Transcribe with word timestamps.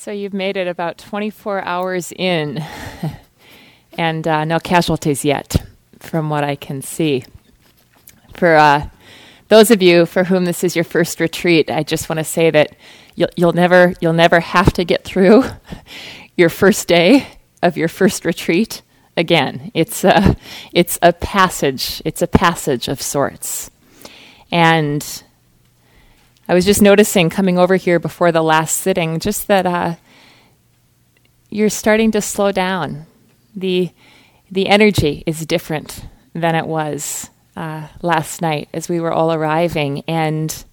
So 0.00 0.12
you've 0.12 0.32
made 0.32 0.56
it 0.56 0.68
about 0.68 0.96
24 0.96 1.60
hours 1.62 2.12
in, 2.12 2.64
and 3.98 4.28
uh, 4.28 4.44
no 4.44 4.60
casualties 4.60 5.24
yet, 5.24 5.56
from 5.98 6.30
what 6.30 6.44
I 6.44 6.54
can 6.54 6.82
see. 6.82 7.24
For 8.34 8.54
uh, 8.54 8.90
those 9.48 9.72
of 9.72 9.82
you 9.82 10.06
for 10.06 10.22
whom 10.22 10.44
this 10.44 10.62
is 10.62 10.76
your 10.76 10.84
first 10.84 11.18
retreat, 11.18 11.68
I 11.68 11.82
just 11.82 12.08
want 12.08 12.18
to 12.18 12.24
say 12.24 12.48
that 12.48 12.76
you'll, 13.16 13.30
you'll 13.34 13.52
never 13.52 13.92
you'll 14.00 14.12
never 14.12 14.38
have 14.38 14.72
to 14.74 14.84
get 14.84 15.02
through 15.02 15.42
your 16.36 16.48
first 16.48 16.86
day 16.86 17.26
of 17.60 17.76
your 17.76 17.88
first 17.88 18.24
retreat 18.24 18.82
again. 19.16 19.72
It's 19.74 20.04
a 20.04 20.36
it's 20.72 21.00
a 21.02 21.12
passage. 21.12 22.00
It's 22.04 22.22
a 22.22 22.28
passage 22.28 22.86
of 22.86 23.02
sorts, 23.02 23.68
and 24.52 25.24
I 26.50 26.54
was 26.54 26.64
just 26.64 26.80
noticing 26.80 27.28
coming 27.28 27.58
over 27.58 27.76
here 27.76 27.98
before 27.98 28.32
the 28.32 28.42
last 28.42 28.78
sitting, 28.78 29.20
just 29.20 29.48
that 29.48 29.66
uh, 29.66 29.96
you're 31.50 31.68
starting 31.68 32.10
to 32.12 32.22
slow 32.22 32.52
down. 32.52 33.04
the 33.54 33.90
The 34.50 34.68
energy 34.68 35.22
is 35.26 35.44
different 35.44 36.06
than 36.32 36.54
it 36.54 36.66
was 36.66 37.28
uh, 37.54 37.88
last 38.00 38.40
night 38.40 38.70
as 38.72 38.88
we 38.88 38.98
were 38.98 39.12
all 39.12 39.30
arriving, 39.30 40.04
and 40.08 40.64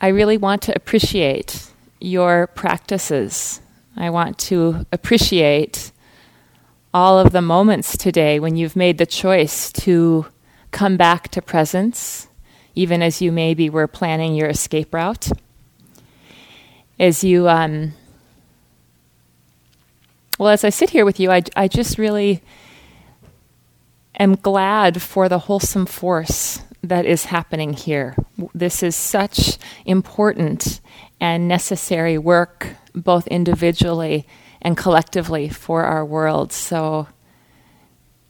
I 0.00 0.08
really 0.08 0.36
want 0.36 0.62
to 0.62 0.74
appreciate 0.74 1.70
your 2.00 2.48
practices. 2.48 3.60
I 3.96 4.10
want 4.10 4.38
to 4.50 4.84
appreciate 4.90 5.92
all 6.92 7.20
of 7.20 7.30
the 7.30 7.42
moments 7.42 7.96
today 7.96 8.40
when 8.40 8.56
you've 8.56 8.74
made 8.74 8.98
the 8.98 9.06
choice 9.06 9.70
to 9.84 10.26
come 10.72 10.96
back 10.96 11.28
to 11.28 11.42
presence 11.42 12.27
even 12.78 13.02
as 13.02 13.20
you 13.20 13.32
maybe 13.32 13.68
were 13.68 13.88
planning 13.88 14.36
your 14.36 14.48
escape 14.48 14.94
route. 14.94 15.28
As 17.00 17.24
you, 17.24 17.48
um, 17.48 17.92
well, 20.38 20.50
as 20.50 20.62
I 20.62 20.70
sit 20.70 20.90
here 20.90 21.04
with 21.04 21.18
you, 21.18 21.32
I, 21.32 21.42
I 21.56 21.66
just 21.66 21.98
really 21.98 22.40
am 24.16 24.36
glad 24.36 25.02
for 25.02 25.28
the 25.28 25.40
wholesome 25.40 25.86
force 25.86 26.62
that 26.84 27.04
is 27.04 27.24
happening 27.24 27.72
here. 27.72 28.14
This 28.54 28.84
is 28.84 28.94
such 28.94 29.58
important 29.84 30.80
and 31.20 31.48
necessary 31.48 32.16
work, 32.16 32.68
both 32.94 33.26
individually 33.26 34.24
and 34.62 34.76
collectively, 34.76 35.48
for 35.48 35.82
our 35.82 36.04
world. 36.04 36.52
So, 36.52 37.08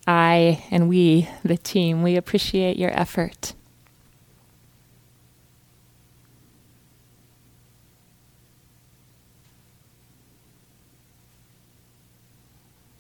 I 0.07 0.65
and 0.71 0.89
we, 0.89 1.29
the 1.45 1.59
team, 1.59 2.03
we 2.03 2.17
appreciate 2.17 2.79
your 2.79 2.99
effort. 2.99 3.53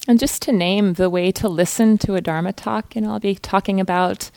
And 0.09 0.19
just 0.19 0.41
to 0.43 0.53
name 0.53 0.95
the 0.95 1.11
way 1.11 1.31
to 1.33 1.51
listen 1.51 1.99
to 1.99 2.15
a 2.15 2.23
Dharma 2.23 2.55
talk, 2.55 2.97
and 2.97 3.07
I'll 3.07 3.21
be 3.21 3.35
talking 3.35 3.79
about 3.79 4.31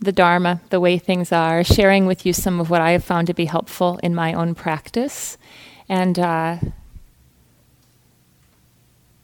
the 0.00 0.10
Dharma, 0.10 0.60
the 0.70 0.80
way 0.80 0.98
things 0.98 1.30
are, 1.30 1.62
sharing 1.62 2.06
with 2.06 2.26
you 2.26 2.32
some 2.32 2.58
of 2.58 2.68
what 2.68 2.80
I 2.80 2.90
have 2.90 3.04
found 3.04 3.28
to 3.28 3.34
be 3.34 3.44
helpful 3.44 4.00
in 4.02 4.16
my 4.16 4.32
own 4.32 4.56
practice. 4.56 5.38
And 5.88 6.18
uh, 6.18 6.56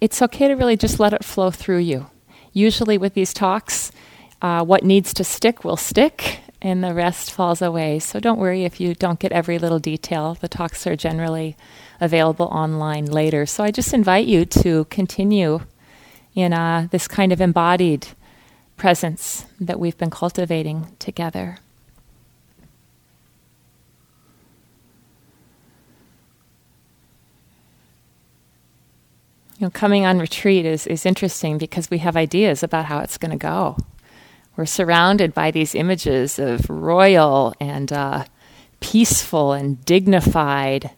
it's 0.00 0.22
okay 0.22 0.46
to 0.46 0.54
really 0.54 0.76
just 0.76 1.00
let 1.00 1.12
it 1.12 1.24
flow 1.24 1.50
through 1.50 1.78
you. 1.78 2.06
Usually, 2.52 2.96
with 2.96 3.14
these 3.14 3.34
talks, 3.34 3.90
uh, 4.40 4.64
what 4.64 4.84
needs 4.84 5.12
to 5.14 5.24
stick 5.24 5.64
will 5.64 5.76
stick, 5.76 6.42
and 6.64 6.82
the 6.82 6.94
rest 6.94 7.30
falls 7.30 7.60
away. 7.60 7.98
So 7.98 8.18
don't 8.18 8.38
worry 8.38 8.64
if 8.64 8.80
you 8.80 8.94
don't 8.94 9.20
get 9.20 9.32
every 9.32 9.58
little 9.58 9.78
detail. 9.78 10.38
The 10.40 10.48
talks 10.48 10.86
are 10.86 10.96
generally 10.96 11.58
available 12.00 12.46
online 12.46 13.04
later. 13.04 13.44
So 13.44 13.62
I 13.62 13.70
just 13.70 13.92
invite 13.92 14.26
you 14.26 14.46
to 14.46 14.86
continue 14.86 15.60
in 16.34 16.54
uh, 16.54 16.88
this 16.90 17.06
kind 17.06 17.32
of 17.32 17.40
embodied 17.42 18.08
presence 18.78 19.44
that 19.60 19.78
we've 19.78 19.98
been 19.98 20.08
cultivating 20.10 20.96
together. 20.98 21.58
You 29.58 29.66
know, 29.66 29.70
coming 29.70 30.06
on 30.06 30.18
retreat 30.18 30.64
is, 30.64 30.86
is 30.86 31.04
interesting 31.04 31.58
because 31.58 31.90
we 31.90 31.98
have 31.98 32.16
ideas 32.16 32.62
about 32.62 32.86
how 32.86 33.00
it's 33.00 33.18
going 33.18 33.32
to 33.32 33.36
go. 33.36 33.76
We're 34.56 34.66
surrounded 34.66 35.34
by 35.34 35.50
these 35.50 35.74
images 35.74 36.38
of 36.38 36.70
royal 36.70 37.54
and 37.58 37.92
uh, 37.92 38.24
peaceful 38.78 39.52
and 39.52 39.84
dignified 39.84 40.92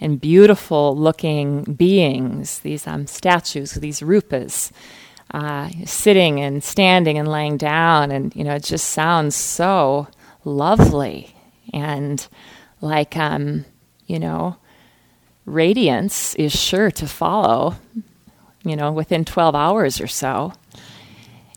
and 0.00 0.20
beautiful 0.20 0.96
looking 0.96 1.62
beings, 1.64 2.60
these 2.60 2.86
um, 2.86 3.06
statues, 3.06 3.74
these 3.74 4.00
rupas, 4.00 4.72
uh, 5.32 5.68
sitting 5.84 6.40
and 6.40 6.64
standing 6.64 7.18
and 7.18 7.28
laying 7.28 7.56
down. 7.58 8.10
And, 8.10 8.34
you 8.34 8.44
know, 8.44 8.54
it 8.54 8.64
just 8.64 8.88
sounds 8.88 9.34
so 9.34 10.08
lovely 10.44 11.34
and 11.72 12.26
like, 12.80 13.16
um, 13.16 13.64
you 14.06 14.18
know, 14.18 14.56
radiance 15.44 16.34
is 16.36 16.52
sure 16.52 16.90
to 16.90 17.06
follow, 17.06 17.76
you 18.64 18.74
know, 18.74 18.90
within 18.90 19.24
12 19.24 19.54
hours 19.54 20.00
or 20.00 20.06
so. 20.06 20.52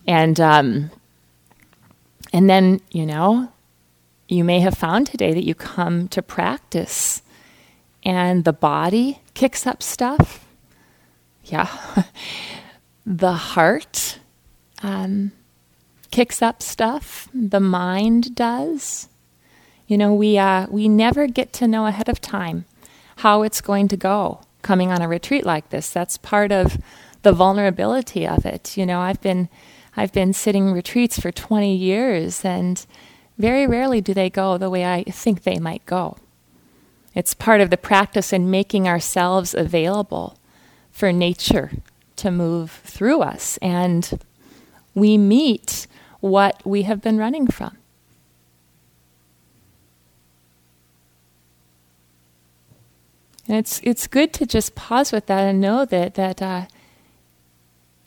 And, 0.06 0.40
um, 0.40 0.92
and 2.36 2.50
then, 2.50 2.82
you 2.92 3.06
know, 3.06 3.48
you 4.28 4.44
may 4.44 4.60
have 4.60 4.74
found 4.74 5.08
today 5.08 5.34
that 5.34 5.46
you 5.46 5.56
come 5.56 6.10
to 6.10 6.22
practice 6.22 7.22
and 8.04 8.44
the 8.44 8.52
body 8.52 9.22
kicks 9.36 9.66
up 9.66 9.82
stuff. 9.82 10.46
Yeah. 11.46 11.70
the 13.06 13.32
heart 13.32 14.20
um, 14.84 15.32
kicks 16.12 16.42
up 16.42 16.62
stuff. 16.62 17.30
The 17.34 17.62
mind 17.62 18.36
does. 18.36 19.08
You 19.88 19.98
know, 19.98 20.14
we, 20.14 20.38
uh, 20.38 20.68
we 20.70 20.90
never 20.90 21.28
get 21.28 21.54
to 21.54 21.70
know 21.70 21.86
ahead 21.86 22.10
of 22.10 22.20
time 22.20 22.66
how 23.16 23.44
it's 23.44 23.62
going 23.62 23.88
to 23.88 23.96
go 23.96 24.42
coming 24.62 24.92
on 24.92 25.02
a 25.02 25.08
retreat 25.08 25.46
like 25.46 25.70
this. 25.70 25.90
That's 25.90 26.18
part 26.18 26.52
of 26.52 26.82
the 27.22 27.32
vulnerability 27.32 28.28
of 28.28 28.46
it. 28.46 28.76
You 28.76 28.86
know, 28.86 29.00
I've 29.00 29.22
been, 29.22 29.48
I've 29.98 30.12
been 30.12 30.34
sitting 30.34 30.72
retreats 30.72 31.20
for 31.20 31.32
20 31.32 31.74
years, 31.74 32.44
and 32.44 32.86
very 33.38 33.66
rarely 33.66 34.02
do 34.02 34.14
they 34.14 34.30
go 34.30 34.58
the 34.58 34.70
way 34.70 34.86
I 34.86 35.04
think 35.04 35.44
they 35.44 35.60
might 35.60 35.86
go. 35.86 36.18
It's 37.14 37.34
part 37.34 37.62
of 37.62 37.70
the 37.70 37.78
practice 37.78 38.34
in 38.34 38.52
making 38.52 38.88
ourselves 38.88 39.54
available 39.54 40.38
for 40.92 41.14
nature 41.14 41.72
to 42.18 42.30
move 42.30 42.72
through 42.72 43.22
us. 43.22 43.58
And 43.62 44.20
we 44.94 45.18
meet 45.18 45.88
what 46.20 46.62
we 46.66 46.84
have 46.84 47.02
been 47.02 47.18
running 47.18 47.48
from. 47.48 47.78
And 53.48 53.58
it's, 53.58 53.80
it's 53.84 54.08
good 54.08 54.34
to 54.34 54.46
just 54.46 54.76
pause 54.76 55.12
with 55.12 55.28
that 55.28 55.42
and 55.42 55.62
know 55.62 55.86
that, 55.86 56.16
that 56.16 56.42
uh, 56.42 56.66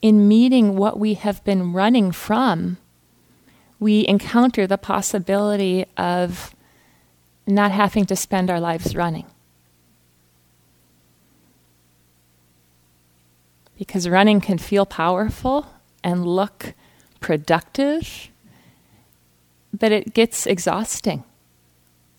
in 0.01 0.29
meeting 0.29 0.77
what 0.77 0.99
we 0.99 1.15
have 1.15 1.43
been 1.45 1.73
running 1.73 2.13
from, 2.13 2.79
we 3.81 4.07
encounter 4.07 4.67
the 4.67 4.79
possibility 4.79 5.85
of 5.97 6.55
not 7.47 7.71
having 7.71 8.05
to 8.07 8.17
spend 8.17 8.51
our 8.51 8.61
lives 8.61 8.95
running. 8.95 9.27
Because 13.77 14.09
running 14.09 14.41
can 14.41 14.59
feel 14.59 14.85
powerful 14.85 15.67
and 16.03 16.27
look 16.27 16.75
productive, 17.21 18.29
but 19.73 19.93
it 19.93 20.15
gets 20.15 20.47
exhausting. 20.47 21.25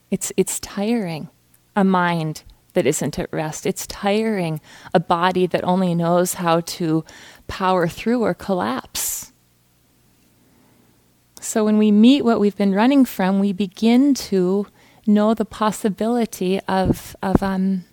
It's, 0.09 0.31
it's 0.37 0.59
tiring. 0.59 1.29
A 1.75 1.83
mind 1.83 2.43
that 2.73 2.87
isn't 2.87 3.19
at 3.19 3.31
rest. 3.31 3.65
It's 3.65 3.85
tiring. 3.87 4.61
A 4.93 4.99
body 4.99 5.47
that 5.47 5.63
only 5.63 5.93
knows 5.93 6.35
how 6.35 6.61
to 6.61 7.03
power 7.49 7.87
through 7.87 8.23
or 8.23 8.33
collapse. 8.33 9.33
So 11.41 11.65
when 11.65 11.77
we 11.77 11.91
meet 11.91 12.23
what 12.23 12.39
we've 12.39 12.55
been 12.55 12.73
running 12.73 13.03
from, 13.03 13.39
we 13.39 13.51
begin 13.51 14.13
to 14.13 14.67
know 15.05 15.33
the 15.33 15.45
possibility 15.45 16.59
of, 16.67 17.15
of 17.21 17.41
um, 17.41 17.85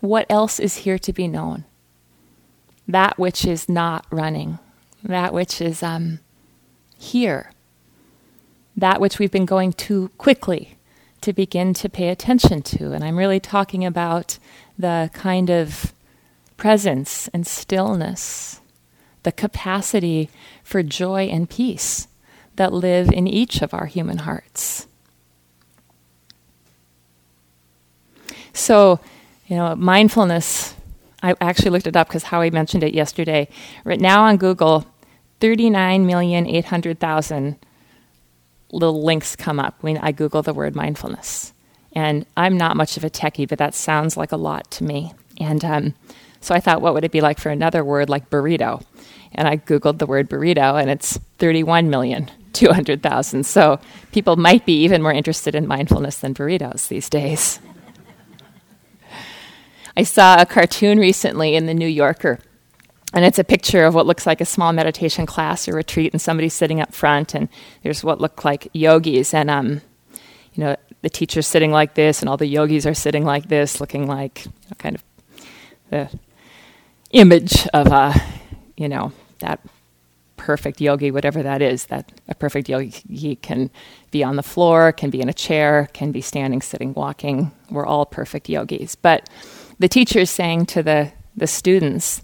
what 0.00 0.26
else 0.30 0.60
is 0.60 0.76
here 0.76 0.98
to 0.98 1.12
be 1.12 1.28
known. 1.28 1.64
That 2.86 3.18
which 3.18 3.44
is 3.44 3.68
not 3.68 4.06
running, 4.10 4.58
that 5.02 5.34
which 5.34 5.60
is 5.60 5.82
um, 5.82 6.20
here, 6.96 7.52
that 8.76 9.00
which 9.00 9.18
we've 9.18 9.32
been 9.32 9.44
going 9.44 9.72
too 9.72 10.10
quickly 10.16 10.76
to 11.20 11.32
begin 11.32 11.74
to 11.74 11.88
pay 11.88 12.08
attention 12.08 12.62
to. 12.62 12.92
And 12.92 13.02
I'm 13.04 13.16
really 13.16 13.40
talking 13.40 13.84
about 13.84 14.38
the 14.78 15.10
kind 15.12 15.50
of 15.50 15.92
presence 16.58 17.28
and 17.28 17.46
stillness, 17.46 18.60
the 19.22 19.32
capacity 19.32 20.28
for 20.62 20.82
joy 20.82 21.22
and 21.22 21.48
peace 21.48 22.08
that 22.56 22.74
live 22.74 23.10
in 23.10 23.26
each 23.26 23.62
of 23.62 23.72
our 23.72 23.86
human 23.86 24.18
hearts. 24.18 24.86
So, 28.52 29.00
you 29.46 29.56
know, 29.56 29.74
mindfulness, 29.76 30.74
I 31.22 31.34
actually 31.40 31.70
looked 31.70 31.86
it 31.86 31.96
up 31.96 32.08
because 32.08 32.24
Howie 32.24 32.50
mentioned 32.50 32.84
it 32.84 32.92
yesterday. 32.92 33.48
Right 33.84 34.00
now 34.00 34.24
on 34.24 34.36
Google, 34.36 34.84
39,800,000 35.40 37.56
little 38.72 39.02
links 39.02 39.34
come 39.36 39.58
up 39.60 39.82
when 39.82 39.96
I 39.98 40.12
Google 40.12 40.42
the 40.42 40.52
word 40.52 40.76
mindfulness. 40.76 41.54
And 41.92 42.26
I'm 42.36 42.58
not 42.58 42.76
much 42.76 42.96
of 42.96 43.04
a 43.04 43.10
techie, 43.10 43.48
but 43.48 43.58
that 43.58 43.74
sounds 43.74 44.16
like 44.16 44.32
a 44.32 44.36
lot 44.36 44.70
to 44.72 44.84
me. 44.84 45.12
And 45.40 45.64
um, 45.64 45.94
so 46.40 46.54
I 46.54 46.60
thought, 46.60 46.80
what 46.80 46.94
would 46.94 47.04
it 47.04 47.12
be 47.12 47.20
like 47.20 47.38
for 47.38 47.50
another 47.50 47.84
word 47.84 48.08
like 48.08 48.30
burrito? 48.30 48.84
And 49.32 49.46
I 49.46 49.56
Googled 49.56 49.98
the 49.98 50.06
word 50.06 50.28
burrito, 50.28 50.80
and 50.80 50.90
it's 50.90 51.18
31 51.38 51.90
million. 51.90 52.30
200,000. 52.58 53.44
So 53.46 53.78
people 54.10 54.36
might 54.36 54.66
be 54.66 54.82
even 54.82 55.02
more 55.02 55.12
interested 55.12 55.54
in 55.54 55.66
mindfulness 55.66 56.18
than 56.18 56.34
burritos 56.34 56.88
these 56.88 57.08
days. 57.08 57.60
I 59.96 60.02
saw 60.02 60.40
a 60.40 60.46
cartoon 60.46 60.98
recently 60.98 61.54
in 61.54 61.66
the 61.66 61.74
New 61.74 61.88
Yorker, 61.88 62.38
and 63.12 63.24
it's 63.24 63.38
a 63.38 63.44
picture 63.44 63.84
of 63.84 63.94
what 63.94 64.06
looks 64.06 64.26
like 64.26 64.40
a 64.40 64.44
small 64.44 64.72
meditation 64.72 65.26
class 65.26 65.68
or 65.68 65.72
retreat, 65.72 66.12
and 66.12 66.22
somebody's 66.22 66.54
sitting 66.54 66.80
up 66.80 66.94
front, 66.94 67.34
and 67.34 67.48
there's 67.82 68.04
what 68.04 68.20
look 68.20 68.44
like 68.44 68.68
yogis, 68.72 69.34
and 69.34 69.50
um, 69.50 69.80
you 70.54 70.64
know, 70.64 70.76
the 71.02 71.10
teacher's 71.10 71.48
sitting 71.48 71.72
like 71.72 71.94
this, 71.94 72.20
and 72.20 72.28
all 72.28 72.36
the 72.36 72.46
yogis 72.46 72.86
are 72.86 72.94
sitting 72.94 73.24
like 73.24 73.48
this, 73.48 73.80
looking 73.80 74.06
like 74.06 74.44
you 74.44 74.52
know, 74.70 74.76
kind 74.78 74.94
of 74.94 75.04
the 75.90 76.18
image 77.10 77.66
of, 77.68 77.88
a, 77.88 78.14
you 78.76 78.88
know, 78.88 79.12
that 79.40 79.60
perfect 80.36 80.80
yogi, 80.80 81.10
whatever 81.10 81.42
that 81.42 81.60
is, 81.60 81.86
that 81.86 82.10
a 82.28 82.34
perfect 82.34 82.68
yogi 82.68 83.36
can 83.36 83.70
be 84.10 84.24
on 84.24 84.36
the 84.36 84.42
floor, 84.42 84.92
can 84.92 85.10
be 85.10 85.20
in 85.20 85.28
a 85.28 85.34
chair, 85.34 85.88
can 85.92 86.12
be 86.12 86.20
standing, 86.20 86.62
sitting, 86.62 86.94
walking. 86.94 87.52
We're 87.70 87.86
all 87.86 88.06
perfect 88.06 88.48
yogis. 88.48 88.94
But 88.94 89.28
the 89.78 89.88
teacher 89.88 90.20
is 90.20 90.30
saying 90.30 90.66
to 90.66 90.82
the, 90.82 91.12
the 91.36 91.46
students, 91.46 92.22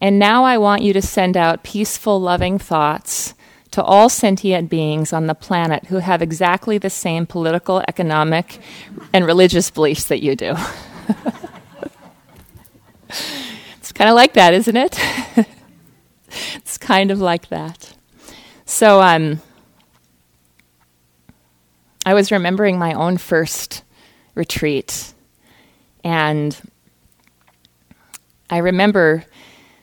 and 0.00 0.18
now 0.18 0.44
I 0.44 0.58
want 0.58 0.82
you 0.82 0.92
to 0.92 1.02
send 1.02 1.36
out 1.36 1.64
peaceful, 1.64 2.20
loving 2.20 2.58
thoughts 2.58 3.34
to 3.70 3.82
all 3.82 4.08
sentient 4.08 4.70
beings 4.70 5.12
on 5.12 5.26
the 5.26 5.34
planet 5.34 5.86
who 5.86 5.96
have 5.96 6.22
exactly 6.22 6.78
the 6.78 6.90
same 6.90 7.26
political, 7.26 7.82
economic, 7.88 8.60
and 9.12 9.26
religious 9.26 9.70
beliefs 9.70 10.04
that 10.04 10.22
you 10.22 10.36
do. 10.36 10.54
kind 13.98 14.08
of 14.08 14.14
like 14.14 14.34
that, 14.34 14.54
isn't 14.54 14.76
it? 14.76 14.96
it's 16.54 16.78
kind 16.78 17.10
of 17.10 17.20
like 17.20 17.48
that. 17.48 17.96
So 18.64 19.02
um, 19.02 19.42
I 22.06 22.14
was 22.14 22.30
remembering 22.30 22.78
my 22.78 22.92
own 22.92 23.16
first 23.16 23.82
retreat, 24.36 25.14
and 26.04 26.56
I 28.48 28.58
remember 28.58 29.24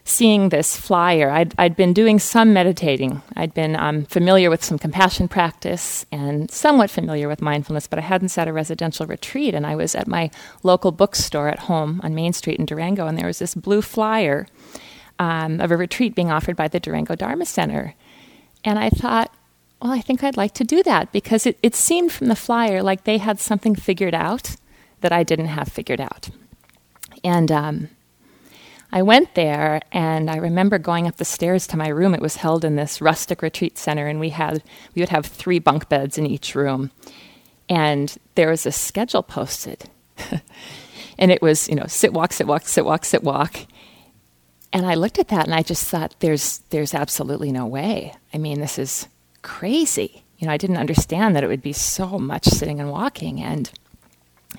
seeing 0.08 0.50
this 0.50 0.78
flyer. 0.78 1.32
I'd, 1.32 1.56
I'd 1.58 1.76
been 1.76 1.92
doing 1.92 2.20
some 2.20 2.54
meditating. 2.54 3.24
I'd 3.36 3.56
been 3.56 3.76
um, 3.76 4.06
familiar 4.06 4.52
with 4.52 4.64
some 4.64 4.78
compassion 4.78 5.28
practice 5.28 6.06
and 6.12 6.50
somewhat 6.52 6.92
familiar 6.92 7.28
with 7.28 7.42
mindfulness, 7.42 7.88
but 7.88 7.98
I 7.98 8.04
hadn't 8.04 8.30
sat 8.30 8.48
a 8.48 8.54
residential 8.54 9.08
retreat. 9.08 9.56
And 9.56 9.66
I 9.66 9.76
was 9.76 9.96
at 9.96 10.08
my 10.08 10.30
local 10.62 10.92
bookstore 10.92 11.50
at 11.50 11.60
home 11.60 12.00
on 12.04 12.14
Main 12.14 12.34
Street 12.34 12.60
in 12.60 12.68
Durango, 12.68 13.08
and 13.08 13.18
there 13.18 13.26
was 13.26 13.40
this 13.40 13.56
blue 13.56 13.82
flyer 13.82 14.46
um, 15.18 15.60
of 15.60 15.72
a 15.72 15.78
retreat 15.78 16.14
being 16.14 16.32
offered 16.32 16.56
by 16.56 16.68
the 16.68 16.80
Durango 16.80 17.16
Dharma 17.16 17.46
Center. 17.46 17.96
And 18.64 18.78
I 18.78 18.92
thought, 18.92 19.34
well, 19.82 19.92
I 19.92 20.02
think 20.02 20.24
I'd 20.24 20.38
like 20.38 20.54
to 20.54 20.64
do 20.64 20.84
that 20.84 21.12
because 21.12 21.48
it, 21.48 21.58
it 21.64 21.74
seemed 21.74 22.12
from 22.12 22.28
the 22.28 22.36
flyer 22.36 22.84
like 22.84 23.06
they 23.06 23.18
had 23.18 23.40
something 23.40 23.74
figured 23.74 24.14
out 24.14 24.56
that 25.02 25.12
I 25.12 25.24
didn't 25.24 25.48
have 25.48 25.68
figured 25.68 26.00
out. 26.00 26.30
And 27.24 27.52
um, 27.52 27.90
I 28.96 29.04
went 29.04 29.36
there, 29.36 29.82
and 29.92 30.32
I 30.32 30.38
remember 30.38 30.80
going 30.80 31.06
up 31.06 31.18
the 31.18 31.26
stairs 31.26 31.68
to 31.68 31.78
my 31.78 31.90
room. 31.90 32.16
It 32.16 32.22
was 32.22 32.38
held 32.38 32.66
in 32.66 32.76
this 32.76 33.02
rustic 33.02 33.44
retreat 33.44 33.78
center, 33.78 34.08
and 34.08 34.20
we 34.20 34.30
had 34.30 34.64
we 34.96 35.04
would 35.04 35.10
have 35.10 35.28
three 35.28 35.60
bunk 35.60 35.88
beds 35.90 36.18
in 36.18 36.26
each 36.26 36.56
room, 36.56 36.90
and 37.70 38.18
there 38.34 38.50
was 38.50 38.66
a 38.66 38.72
schedule 38.72 39.22
posted, 39.22 39.90
and 41.20 41.30
it 41.32 41.44
was 41.44 41.70
you 41.70 41.76
know 41.76 41.86
sit 41.88 42.14
walk 42.14 42.34
sit 42.34 42.48
walk 42.48 42.68
sit 42.68 42.86
walk 42.86 43.06
sit 43.06 43.22
walk, 43.22 43.68
and 44.76 44.86
I 44.86 44.96
looked 44.96 45.20
at 45.20 45.30
that 45.30 45.46
and 45.46 45.56
I 45.56 45.62
just 45.62 45.88
thought, 45.88 46.16
there's, 46.20 46.58
there's 46.70 46.94
absolutely 46.94 47.50
no 47.50 47.66
way. 47.66 48.14
I 48.34 48.38
mean, 48.38 48.60
this 48.60 48.78
is 48.78 49.08
crazy. 49.42 50.26
You 50.38 50.48
know, 50.48 50.54
I 50.54 50.58
didn't 50.58 50.76
understand 50.76 51.34
that 51.34 51.46
it 51.46 51.48
would 51.48 51.62
be 51.62 51.72
so 51.72 52.20
much 52.20 52.44
sitting 52.44 52.82
and 52.82 52.92
walking. 52.92 53.42
And, 53.42 53.72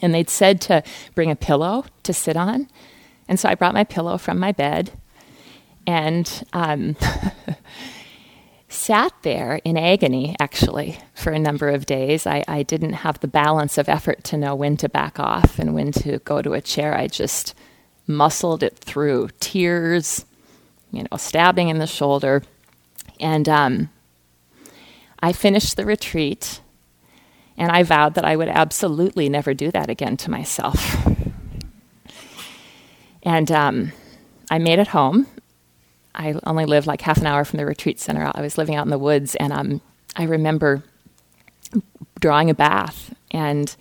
and 0.00 0.14
they'd 0.14 0.30
said 0.30 0.62
to 0.62 0.82
bring 1.14 1.30
a 1.30 1.36
pillow 1.36 1.84
to 2.04 2.14
sit 2.14 2.34
on. 2.34 2.66
And 3.28 3.38
so 3.40 3.48
I 3.48 3.54
brought 3.54 3.74
my 3.74 3.84
pillow 3.84 4.18
from 4.18 4.38
my 4.38 4.52
bed 4.52 4.92
and 5.86 6.44
um, 6.52 6.96
sat 8.68 9.12
there 9.22 9.60
in 9.64 9.76
agony, 9.76 10.36
actually, 10.40 10.98
for 11.14 11.32
a 11.32 11.38
number 11.38 11.68
of 11.68 11.86
days. 11.86 12.26
I, 12.26 12.44
I 12.48 12.62
didn't 12.62 12.94
have 12.94 13.20
the 13.20 13.28
balance 13.28 13.78
of 13.78 13.88
effort 13.88 14.24
to 14.24 14.36
know 14.36 14.54
when 14.54 14.76
to 14.78 14.88
back 14.88 15.18
off 15.18 15.58
and 15.58 15.74
when 15.74 15.92
to 15.92 16.18
go 16.20 16.42
to 16.42 16.54
a 16.54 16.60
chair. 16.60 16.96
I 16.96 17.06
just 17.06 17.54
muscled 18.06 18.62
it 18.62 18.76
through 18.78 19.30
tears, 19.40 20.24
you 20.90 21.02
know, 21.02 21.16
stabbing 21.16 21.68
in 21.68 21.78
the 21.78 21.86
shoulder. 21.86 22.42
And 23.18 23.48
um, 23.48 23.90
I 25.20 25.32
finished 25.32 25.76
the 25.76 25.86
retreat 25.86 26.60
and 27.56 27.72
I 27.72 27.82
vowed 27.82 28.14
that 28.14 28.24
I 28.24 28.36
would 28.36 28.48
absolutely 28.48 29.28
never 29.28 29.54
do 29.54 29.70
that 29.70 29.88
again 29.88 30.16
to 30.18 30.30
myself. 30.30 31.06
And 33.26 33.50
um, 33.50 33.92
I 34.52 34.58
made 34.58 34.78
it 34.78 34.86
home. 34.86 35.26
I 36.14 36.36
only 36.44 36.64
lived 36.64 36.86
like 36.86 37.00
half 37.00 37.18
an 37.18 37.26
hour 37.26 37.44
from 37.44 37.58
the 37.58 37.66
retreat 37.66 37.98
center. 37.98 38.30
I 38.32 38.40
was 38.40 38.56
living 38.56 38.76
out 38.76 38.86
in 38.86 38.90
the 38.90 38.98
woods, 38.98 39.34
and 39.34 39.52
um, 39.52 39.80
I 40.14 40.22
remember 40.22 40.84
drawing 42.20 42.48
a 42.48 42.54
bath 42.54 43.12
and 43.32 43.74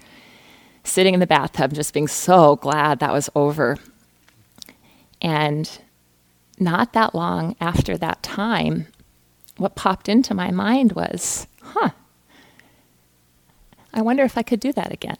sitting 0.83 1.13
in 1.13 1.19
the 1.19 1.27
bathtub, 1.27 1.73
just 1.73 1.93
being 1.93 2.07
so 2.07 2.55
glad 2.55 2.99
that 2.99 3.13
was 3.13 3.29
over. 3.35 3.77
And 5.21 5.79
not 6.59 6.93
that 6.93 7.13
long 7.13 7.55
after 7.61 7.97
that 7.97 8.23
time, 8.23 8.87
what 9.57 9.75
popped 9.75 10.09
into 10.09 10.33
my 10.33 10.49
mind 10.49 10.93
was, 10.93 11.45
huh, 11.61 11.91
I 13.93 14.01
wonder 14.01 14.23
if 14.23 14.39
I 14.39 14.41
could 14.41 14.59
do 14.59 14.73
that 14.73 14.91
again. 14.91 15.17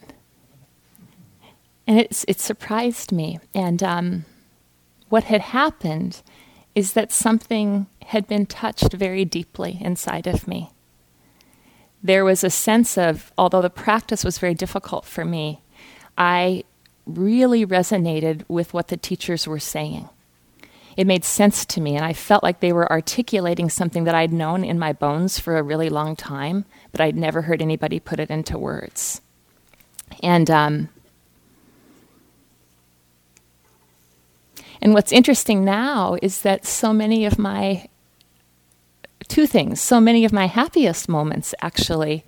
And 1.86 2.00
it's, 2.00 2.24
it 2.26 2.40
surprised 2.40 3.12
me. 3.12 3.38
And 3.54 3.82
um, 3.82 4.24
what 5.08 5.24
had 5.24 5.40
happened 5.40 6.22
is 6.74 6.92
that 6.92 7.12
something 7.12 7.86
had 8.06 8.26
been 8.26 8.46
touched 8.46 8.92
very 8.92 9.24
deeply 9.24 9.78
inside 9.80 10.26
of 10.26 10.46
me. 10.46 10.70
There 12.02 12.24
was 12.24 12.44
a 12.44 12.50
sense 12.50 12.98
of, 12.98 13.32
although 13.38 13.62
the 13.62 13.70
practice 13.70 14.24
was 14.24 14.38
very 14.38 14.54
difficult 14.54 15.04
for 15.04 15.24
me, 15.24 15.60
I 16.18 16.64
really 17.06 17.64
resonated 17.64 18.44
with 18.48 18.74
what 18.74 18.88
the 18.88 18.96
teachers 18.96 19.46
were 19.46 19.58
saying. 19.58 20.08
It 20.96 21.06
made 21.06 21.24
sense 21.24 21.64
to 21.66 21.80
me, 21.80 21.94
and 21.94 22.04
I 22.04 22.12
felt 22.12 22.42
like 22.42 22.60
they 22.60 22.72
were 22.72 22.90
articulating 22.90 23.68
something 23.68 24.04
that 24.04 24.14
I'd 24.14 24.32
known 24.32 24.64
in 24.64 24.78
my 24.78 24.92
bones 24.92 25.38
for 25.38 25.56
a 25.56 25.62
really 25.62 25.90
long 25.90 26.16
time, 26.16 26.64
but 26.90 27.00
I'd 27.00 27.16
never 27.16 27.42
heard 27.42 27.60
anybody 27.60 28.00
put 28.00 28.18
it 28.18 28.30
into 28.30 28.58
words. 28.58 29.20
And 30.22 30.50
um, 30.50 30.88
and 34.80 34.94
what's 34.94 35.12
interesting 35.12 35.64
now 35.64 36.16
is 36.22 36.42
that 36.42 36.66
so 36.66 36.92
many 36.92 37.24
of 37.24 37.38
my 37.38 37.88
two 39.28 39.46
things, 39.46 39.80
so 39.80 40.00
many 40.00 40.24
of 40.24 40.32
my 40.32 40.46
happiest 40.46 41.08
moments 41.08 41.54
actually 41.60 42.24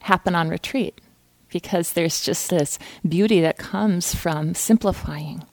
happen 0.00 0.34
on 0.34 0.48
retreat 0.48 1.00
because 1.48 1.92
there's 1.92 2.24
just 2.24 2.50
this 2.50 2.78
beauty 3.06 3.40
that 3.40 3.58
comes 3.58 4.14
from 4.14 4.54
simplifying 4.54 5.44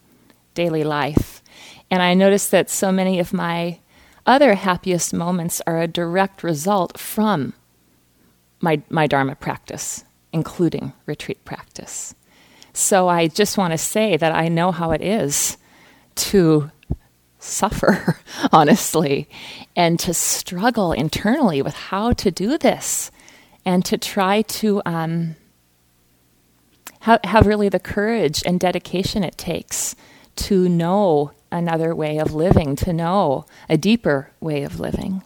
daily 0.53 0.83
life. 0.83 1.41
And 1.89 2.01
I 2.01 2.13
notice 2.13 2.47
that 2.49 2.69
so 2.69 2.91
many 2.91 3.19
of 3.19 3.33
my 3.33 3.79
other 4.25 4.55
happiest 4.55 5.13
moments 5.13 5.61
are 5.67 5.81
a 5.81 5.87
direct 5.87 6.43
result 6.43 6.97
from 6.99 7.53
my, 8.59 8.81
my 8.89 9.07
Dharma 9.07 9.35
practice, 9.35 10.03
including 10.33 10.93
retreat 11.05 11.43
practice. 11.45 12.15
So 12.73 13.07
I 13.07 13.27
just 13.27 13.57
want 13.57 13.71
to 13.71 13.77
say 13.77 14.17
that 14.17 14.33
I 14.33 14.47
know 14.49 14.71
how 14.71 14.91
it 14.91 15.01
is 15.01 15.57
to 16.15 16.71
suffer, 17.39 18.19
honestly, 18.51 19.29
and 19.75 19.99
to 19.99 20.13
struggle 20.13 20.91
internally 20.91 21.61
with 21.61 21.75
how 21.75 22.11
to 22.13 22.31
do 22.31 22.57
this 22.57 23.11
and 23.65 23.83
to 23.85 23.97
try 23.97 24.41
to 24.43 24.81
um, 24.85 25.35
have, 27.01 27.19
have 27.23 27.47
really 27.47 27.69
the 27.69 27.79
courage 27.79 28.43
and 28.45 28.59
dedication 28.59 29.23
it 29.23 29.37
takes 29.37 29.95
to 30.35 30.67
know 30.67 31.31
another 31.51 31.95
way 31.95 32.17
of 32.17 32.33
living, 32.33 32.75
to 32.75 32.91
know 32.91 33.45
a 33.69 33.77
deeper 33.77 34.31
way 34.39 34.63
of 34.63 34.79
living. 34.79 35.23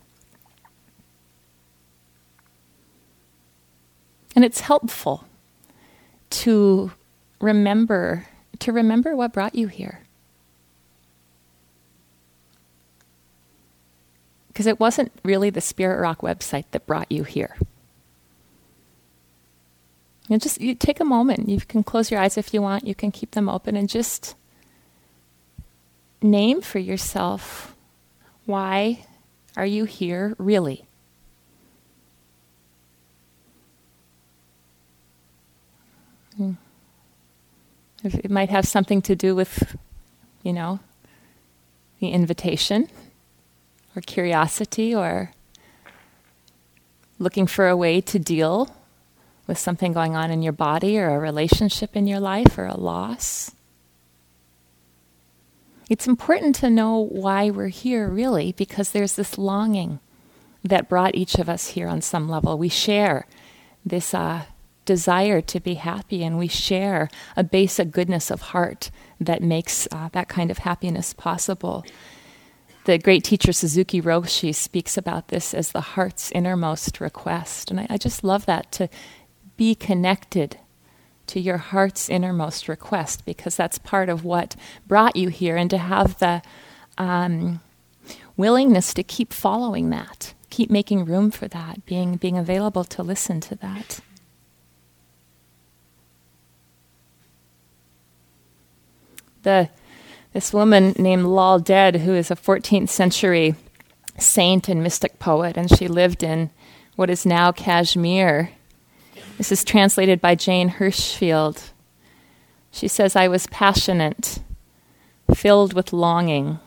And 4.35 4.45
it's 4.45 4.61
helpful 4.61 5.25
to 6.29 6.91
remember 7.41 8.27
to 8.59 8.73
remember 8.73 9.15
what 9.15 9.31
brought 9.31 9.55
you 9.55 9.67
here. 9.69 10.01
Because 14.59 14.67
it 14.67 14.77
wasn't 14.77 15.13
really 15.23 15.49
the 15.49 15.61
Spirit 15.61 16.01
Rock 16.01 16.19
website 16.19 16.65
that 16.71 16.85
brought 16.85 17.09
you 17.09 17.23
here. 17.23 17.55
You 20.27 20.35
know, 20.35 20.37
just 20.37 20.59
you 20.59 20.75
take 20.75 20.99
a 20.99 21.05
moment. 21.05 21.47
You 21.47 21.61
can 21.61 21.81
close 21.81 22.11
your 22.11 22.19
eyes 22.19 22.37
if 22.37 22.53
you 22.53 22.61
want. 22.61 22.85
You 22.85 22.93
can 22.93 23.09
keep 23.09 23.31
them 23.31 23.47
open 23.47 23.77
and 23.77 23.87
just 23.87 24.35
name 26.21 26.59
for 26.59 26.77
yourself 26.77 27.73
why 28.45 29.05
are 29.55 29.65
you 29.65 29.85
here 29.85 30.35
really? 30.37 30.83
Hmm. 36.35 36.55
It 38.03 38.29
might 38.29 38.49
have 38.49 38.67
something 38.67 39.01
to 39.03 39.15
do 39.15 39.35
with, 39.35 39.77
you 40.43 40.51
know, 40.51 40.81
the 42.01 42.09
invitation 42.09 42.89
or 43.99 44.01
curiosity 44.01 44.95
or 44.95 45.31
looking 47.19 47.45
for 47.45 47.67
a 47.67 47.75
way 47.75 47.99
to 47.99 48.17
deal 48.17 48.73
with 49.45 49.57
something 49.57 49.91
going 49.91 50.15
on 50.15 50.31
in 50.31 50.41
your 50.41 50.53
body 50.53 50.97
or 50.97 51.09
a 51.09 51.19
relationship 51.19 51.97
in 51.97 52.07
your 52.07 52.19
life 52.19 52.57
or 52.57 52.65
a 52.65 52.77
loss. 52.77 53.51
It's 55.89 56.07
important 56.07 56.55
to 56.55 56.69
know 56.69 56.97
why 56.97 57.49
we're 57.49 57.67
here, 57.67 58.07
really, 58.07 58.53
because 58.53 58.91
there's 58.91 59.15
this 59.15 59.37
longing 59.37 59.99
that 60.63 60.87
brought 60.87 61.15
each 61.15 61.35
of 61.35 61.49
us 61.49 61.69
here 61.69 61.89
on 61.89 62.01
some 62.01 62.29
level. 62.29 62.57
We 62.57 62.69
share 62.69 63.25
this 63.85 64.13
uh, 64.13 64.43
desire 64.85 65.41
to 65.41 65.59
be 65.59 65.73
happy, 65.73 66.23
and 66.23 66.37
we 66.37 66.47
share 66.47 67.09
a 67.35 67.43
basic 67.43 67.91
goodness 67.91 68.31
of 68.31 68.53
heart 68.53 68.91
that 69.19 69.41
makes 69.41 69.87
uh, 69.91 70.09
that 70.13 70.29
kind 70.29 70.51
of 70.51 70.59
happiness 70.59 71.11
possible. 71.11 71.83
The 72.89 72.97
great 72.97 73.23
teacher 73.23 73.53
Suzuki 73.53 74.01
Roshi 74.01 74.51
speaks 74.51 74.97
about 74.97 75.27
this 75.27 75.53
as 75.53 75.73
the 75.73 75.79
heart's 75.79 76.31
innermost 76.31 76.99
request. 76.99 77.69
And 77.69 77.79
I, 77.81 77.85
I 77.87 77.97
just 77.99 78.23
love 78.23 78.47
that 78.47 78.71
to 78.71 78.89
be 79.57 79.75
connected 79.75 80.57
to 81.27 81.39
your 81.39 81.57
heart's 81.57 82.09
innermost 82.09 82.67
request 82.67 83.27
because 83.27 83.55
that's 83.55 83.77
part 83.77 84.09
of 84.09 84.25
what 84.25 84.55
brought 84.87 85.15
you 85.15 85.29
here, 85.29 85.55
and 85.55 85.69
to 85.69 85.77
have 85.77 86.17
the 86.17 86.41
um, 86.97 87.61
willingness 88.35 88.91
to 88.95 89.03
keep 89.03 89.33
following 89.33 89.91
that, 89.91 90.33
keep 90.49 90.71
making 90.71 91.05
room 91.05 91.29
for 91.29 91.47
that, 91.47 91.85
being, 91.85 92.15
being 92.15 92.39
available 92.39 92.83
to 92.85 93.03
listen 93.03 93.39
to 93.41 93.55
that. 93.57 93.99
The, 99.43 99.69
this 100.33 100.53
woman 100.53 100.93
named 100.97 101.25
Lal 101.25 101.59
Ded, 101.59 101.97
who 101.97 102.13
is 102.13 102.29
a 102.29 102.35
14th 102.35 102.89
century 102.89 103.55
saint 104.17 104.69
and 104.69 104.83
mystic 104.83 105.19
poet, 105.19 105.57
and 105.57 105.75
she 105.75 105.87
lived 105.87 106.23
in 106.23 106.49
what 106.95 107.09
is 107.09 107.25
now 107.25 107.51
Kashmir 107.51 108.51
this 109.39 109.53
is 109.53 109.63
translated 109.63 110.19
by 110.19 110.35
Jane 110.35 110.69
Hirshfield. 110.69 111.69
She 112.71 112.89
says, 112.89 113.15
I 113.15 113.29
was 113.29 113.47
passionate, 113.47 114.39
filled 115.33 115.71
with 115.71 115.93
longing. 115.93 116.59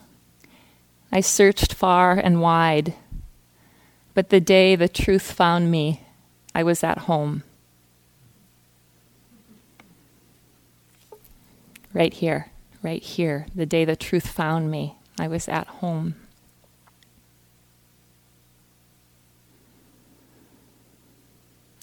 I 1.13 1.21
searched 1.21 1.75
far 1.75 2.13
and 2.13 2.41
wide, 2.41 2.95
but 4.15 4.31
the 4.31 4.41
day 4.41 4.75
the 4.75 4.89
truth 4.89 5.31
found 5.31 5.71
me, 5.71 6.01
I 6.55 6.63
was 6.63 6.83
at 6.83 7.01
home. 7.01 7.43
Right 11.93 12.15
here, 12.15 12.52
right 12.83 13.03
here, 13.03 13.47
the 13.55 13.67
day 13.67 13.85
the 13.85 13.97
truth 13.97 14.27
found 14.27 14.71
me, 14.71 14.97
I 15.19 15.29
was 15.29 15.49
at 15.49 15.67
home. 15.67 16.17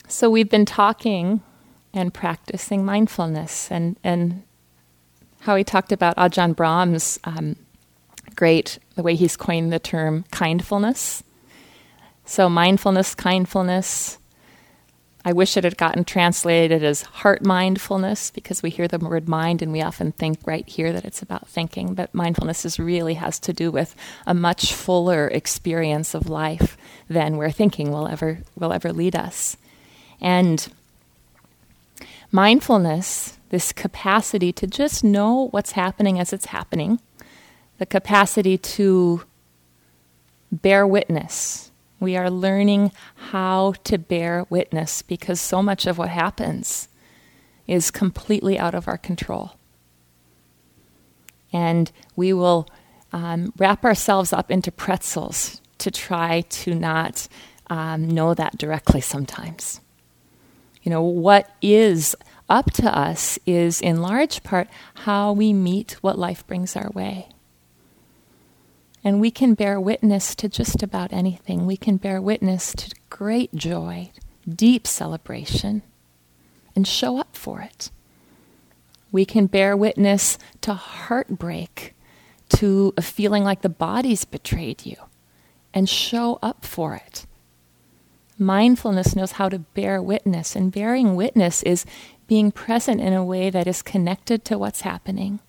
So 0.08 0.30
we've 0.30 0.50
been 0.50 0.66
talking 0.66 1.42
and 1.94 2.14
practicing 2.14 2.84
mindfulness, 2.84 3.72
and 3.72 3.96
and 4.04 4.44
Howie 5.42 5.64
talked 5.64 5.92
about 5.92 6.18
Ajahn 6.18 6.56
Brahm's 6.56 7.20
um, 7.24 7.56
great 8.36 8.80
the 8.96 9.04
way 9.04 9.16
he's 9.16 9.38
coined 9.38 9.72
the 9.72 9.80
term 9.80 10.26
kindfulness. 10.32 11.24
So 12.26 12.50
mindfulness, 12.50 13.16
kindfulness. 13.16 14.18
I 15.30 15.32
wish 15.32 15.56
it 15.56 15.64
had 15.64 15.78
gotten 15.78 16.06
translated 16.06 16.84
as 16.84 17.04
heart 17.04 17.46
mindfulness 17.46 18.32
because 18.32 18.64
we 18.64 18.72
hear 18.72 18.88
the 18.88 18.98
word 18.98 19.30
mind 19.30 19.62
and 19.62 19.72
we 19.72 19.80
often 19.80 20.12
think 20.12 20.40
right 20.44 20.68
here 20.68 20.92
that 20.92 21.06
it's 21.06 21.22
about 21.22 21.48
thinking, 21.48 21.94
but 21.94 22.16
mindfulness 22.16 22.66
is 22.66 22.80
really 22.80 23.14
has 23.14 23.38
to 23.42 23.54
do 23.54 23.70
with 23.70 23.96
a 24.26 24.34
much 24.34 24.74
fuller 24.74 25.28
experience 25.28 26.16
of 26.16 26.32
life 26.32 26.78
than 27.08 27.38
where 27.38 27.52
thinking 27.52 27.92
will 27.92 28.08
ever 28.08 28.40
will 28.56 28.74
ever 28.74 28.92
lead 28.92 29.16
us. 29.16 29.56
And 30.20 30.68
mindfulness, 32.32 33.38
this 33.52 33.72
capacity 33.72 34.52
to 34.54 34.66
just 34.66 35.04
know 35.04 35.50
what's 35.52 35.74
happening 35.74 36.20
as 36.20 36.34
it's 36.34 36.46
happening, 36.46 37.00
the 37.78 37.86
capacity 37.86 38.58
to 38.58 39.22
bear 40.52 40.88
witness. 40.88 41.69
We 42.00 42.16
are 42.16 42.30
learning 42.30 42.92
how 43.16 43.74
to 43.84 43.98
bear 43.98 44.46
witness 44.50 45.02
because 45.02 45.42
so 45.42 45.62
much 45.62 45.86
of 45.86 45.98
what 45.98 46.10
happens 46.10 46.88
is 47.68 47.92
completely 47.92 48.58
out 48.58 48.74
of 48.74 48.88
our 48.88 48.98
control. 48.98 49.52
And 51.52 51.92
we 52.16 52.34
will 52.34 52.68
um, 53.12 53.54
wrap 53.58 53.84
ourselves 53.84 54.32
up 54.34 54.52
into 54.52 54.72
pretzels 54.72 55.62
to 55.80 55.92
try 55.92 56.42
to 56.42 56.74
not 56.76 57.28
um, 57.70 58.08
know 58.08 58.34
that 58.34 58.58
directly 58.58 59.02
sometimes. 59.02 59.82
You 60.84 60.92
know, 60.92 61.02
what 61.02 61.50
is 61.62 62.16
up 62.50 62.72
to 62.74 62.98
us 62.98 63.38
is 63.46 63.82
in 63.82 64.02
large 64.02 64.44
part 64.44 64.68
how 64.96 65.34
we 65.34 65.54
meet 65.54 65.98
what 66.02 66.18
life 66.18 66.46
brings 66.48 66.76
our 66.76 66.90
way. 66.92 67.30
And 69.04 69.22
we 69.22 69.32
can 69.32 69.54
bear 69.54 69.80
witness 69.80 70.36
to 70.36 70.50
just 70.50 70.84
about 70.84 71.14
anything. 71.14 71.66
We 71.66 71.78
can 71.78 71.98
bear 71.98 72.22
witness 72.22 72.74
to 72.74 72.96
great 73.10 73.54
joy, 73.56 74.12
deep 74.48 74.86
celebration, 74.86 75.84
and 76.76 76.88
show 76.88 77.18
up 77.18 77.36
for 77.36 77.62
it. 77.62 77.92
We 79.12 79.26
can 79.26 79.48
bear 79.48 79.76
witness 79.76 80.38
to 80.62 80.74
heartbreak, 80.74 81.96
to 82.50 82.94
a 82.98 83.02
feeling 83.02 83.44
like 83.44 83.62
the 83.62 83.70
body's 83.70 84.26
betrayed 84.26 84.86
you, 84.86 84.98
and 85.74 85.90
show 85.90 86.38
up 86.42 86.66
for 86.66 86.96
it. 86.96 87.26
Mindfulness 88.38 89.16
knows 89.16 89.34
how 89.34 89.50
to 89.50 89.60
bear 89.60 90.02
witness, 90.02 90.56
and 90.56 90.72
bearing 90.72 91.16
witness 91.16 91.64
is 91.64 91.86
being 92.28 92.52
present 92.52 93.02
in 93.02 93.14
a 93.14 93.26
way 93.26 93.50
that 93.50 93.68
is 93.68 93.82
connected 93.82 94.46
to 94.46 94.58
what's 94.58 94.82
happening, 94.82 95.40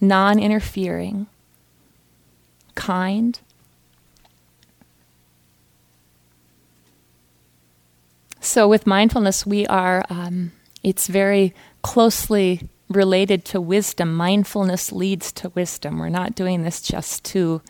non 0.00 0.38
interfering, 0.38 1.28
kind. 2.74 3.40
So, 8.40 8.68
with 8.68 8.86
mindfulness, 8.86 9.46
we 9.46 9.66
are, 9.66 10.04
um, 10.10 10.52
it's 10.82 11.06
very 11.06 11.54
closely 11.82 12.68
related 12.88 13.44
to 13.46 13.60
wisdom. 13.60 14.14
Mindfulness 14.14 14.92
leads 14.92 15.32
to 15.32 15.48
wisdom. 15.50 15.98
We're 15.98 16.08
not 16.10 16.34
doing 16.34 16.62
this 16.62 16.82
just 16.82 17.24
to 17.26 17.62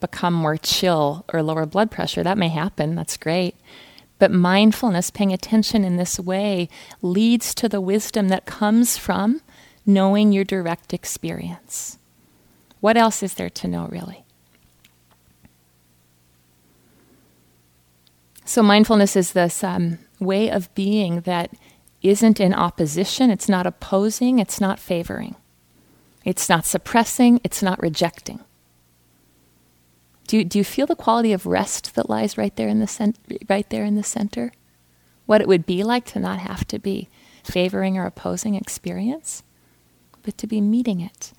become 0.00 0.34
more 0.34 0.56
chill 0.56 1.24
or 1.32 1.42
lower 1.42 1.66
blood 1.66 1.90
pressure. 1.90 2.22
That 2.22 2.38
may 2.38 2.48
happen. 2.48 2.94
That's 2.94 3.16
great. 3.16 3.56
But 4.18 4.30
mindfulness, 4.30 5.10
paying 5.10 5.32
attention 5.32 5.84
in 5.84 5.96
this 5.96 6.18
way, 6.18 6.68
leads 7.02 7.54
to 7.56 7.68
the 7.68 7.80
wisdom 7.80 8.28
that 8.28 8.46
comes 8.46 8.96
from 8.96 9.42
knowing 9.84 10.32
your 10.32 10.44
direct 10.44 10.94
experience. 10.94 11.98
What 12.80 12.96
else 12.96 13.22
is 13.22 13.34
there 13.34 13.50
to 13.50 13.68
know, 13.68 13.88
really? 13.88 14.25
So, 18.46 18.62
mindfulness 18.62 19.16
is 19.16 19.32
this 19.32 19.64
um, 19.64 19.98
way 20.20 20.48
of 20.50 20.72
being 20.76 21.22
that 21.22 21.50
isn't 22.00 22.38
in 22.38 22.54
opposition, 22.54 23.28
it's 23.28 23.48
not 23.48 23.66
opposing, 23.66 24.38
it's 24.38 24.60
not 24.60 24.78
favoring, 24.78 25.34
it's 26.24 26.48
not 26.48 26.64
suppressing, 26.64 27.40
it's 27.42 27.60
not 27.60 27.82
rejecting. 27.82 28.38
Do 30.28 30.38
you, 30.38 30.44
do 30.44 30.58
you 30.58 30.64
feel 30.64 30.86
the 30.86 30.94
quality 30.94 31.32
of 31.32 31.44
rest 31.44 31.96
that 31.96 32.08
lies 32.08 32.38
right 32.38 32.54
there 32.54 32.68
in 32.68 32.78
the 32.78 32.86
cent- 32.86 33.18
right 33.48 33.68
there 33.68 33.84
in 33.84 33.96
the 33.96 34.04
center? 34.04 34.52
What 35.26 35.40
it 35.40 35.48
would 35.48 35.66
be 35.66 35.82
like 35.82 36.04
to 36.06 36.20
not 36.20 36.38
have 36.38 36.64
to 36.68 36.78
be 36.78 37.08
favoring 37.42 37.98
or 37.98 38.06
opposing 38.06 38.54
experience, 38.54 39.42
but 40.22 40.38
to 40.38 40.46
be 40.46 40.60
meeting 40.60 41.00
it. 41.00 41.32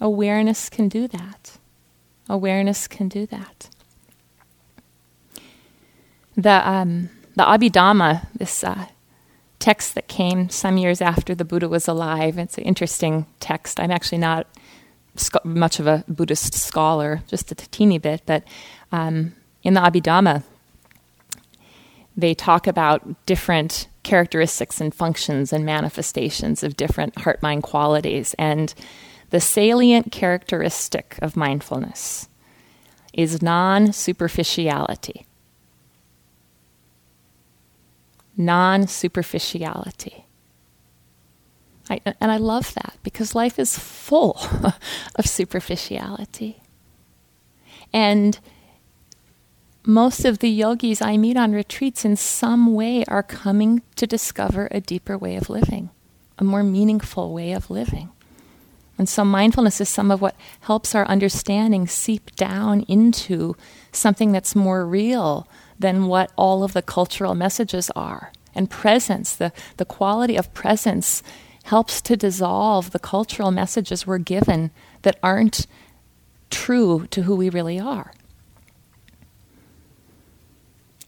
Awareness 0.00 0.68
can 0.68 0.88
do 0.88 1.08
that. 1.08 1.58
Awareness 2.28 2.86
can 2.86 3.08
do 3.08 3.26
that. 3.26 3.68
The 6.38 6.70
um, 6.70 7.10
the 7.34 7.42
Abhidhamma, 7.42 8.28
this 8.32 8.62
uh, 8.62 8.86
text 9.58 9.96
that 9.96 10.06
came 10.06 10.48
some 10.48 10.76
years 10.76 11.00
after 11.00 11.34
the 11.34 11.44
Buddha 11.44 11.68
was 11.68 11.88
alive. 11.88 12.38
It's 12.38 12.56
an 12.56 12.64
interesting 12.64 13.26
text. 13.40 13.80
I'm 13.80 13.90
actually 13.90 14.18
not 14.18 14.46
sc- 15.16 15.44
much 15.44 15.80
of 15.80 15.88
a 15.88 16.04
Buddhist 16.08 16.54
scholar, 16.54 17.22
just 17.26 17.50
a 17.50 17.56
teeny 17.56 17.98
bit, 17.98 18.22
but 18.24 18.44
um, 18.92 19.34
in 19.64 19.74
the 19.74 19.80
Abhidhamma, 19.80 20.44
they 22.16 22.34
talk 22.34 22.68
about 22.68 23.26
different 23.26 23.88
characteristics 24.04 24.80
and 24.80 24.94
functions 24.94 25.52
and 25.52 25.64
manifestations 25.64 26.62
of 26.62 26.76
different 26.76 27.18
heart 27.18 27.42
mind 27.42 27.64
qualities. 27.64 28.34
And 28.38 28.72
the 29.30 29.40
salient 29.40 30.12
characteristic 30.12 31.18
of 31.20 31.36
mindfulness 31.36 32.28
is 33.12 33.42
non 33.42 33.92
superficiality. 33.92 35.26
Non 38.38 38.86
superficiality. 38.86 40.24
I, 41.90 42.00
and 42.20 42.30
I 42.30 42.36
love 42.36 42.72
that 42.74 42.96
because 43.02 43.34
life 43.34 43.58
is 43.58 43.78
full 43.78 44.38
of 45.16 45.26
superficiality. 45.26 46.62
And 47.92 48.38
most 49.84 50.24
of 50.24 50.38
the 50.38 50.50
yogis 50.50 51.00
I 51.00 51.16
meet 51.16 51.36
on 51.36 51.52
retreats 51.52 52.04
in 52.04 52.16
some 52.16 52.74
way 52.74 53.04
are 53.06 53.22
coming 53.22 53.82
to 53.96 54.06
discover 54.06 54.68
a 54.70 54.80
deeper 54.80 55.16
way 55.16 55.36
of 55.36 55.48
living, 55.48 55.90
a 56.38 56.44
more 56.44 56.62
meaningful 56.62 57.32
way 57.32 57.52
of 57.52 57.70
living. 57.70 58.10
And 58.98 59.08
so 59.08 59.24
mindfulness 59.24 59.80
is 59.80 59.88
some 59.88 60.10
of 60.10 60.20
what 60.20 60.36
helps 60.60 60.94
our 60.94 61.06
understanding 61.06 61.86
seep 61.86 62.34
down 62.36 62.82
into 62.82 63.56
something 63.92 64.32
that's 64.32 64.54
more 64.54 64.84
real 64.84 65.48
than 65.78 66.06
what 66.06 66.32
all 66.36 66.64
of 66.64 66.72
the 66.72 66.82
cultural 66.82 67.34
messages 67.34 67.90
are. 67.94 68.32
And 68.54 68.68
presence, 68.68 69.36
the, 69.36 69.52
the 69.76 69.84
quality 69.84 70.36
of 70.36 70.52
presence, 70.52 71.22
helps 71.64 72.00
to 72.00 72.16
dissolve 72.16 72.90
the 72.90 72.98
cultural 72.98 73.50
messages 73.50 74.06
we're 74.06 74.18
given 74.18 74.70
that 75.02 75.18
aren't 75.22 75.66
true 76.50 77.06
to 77.10 77.22
who 77.22 77.36
we 77.36 77.50
really 77.50 77.78
are. 77.78 78.12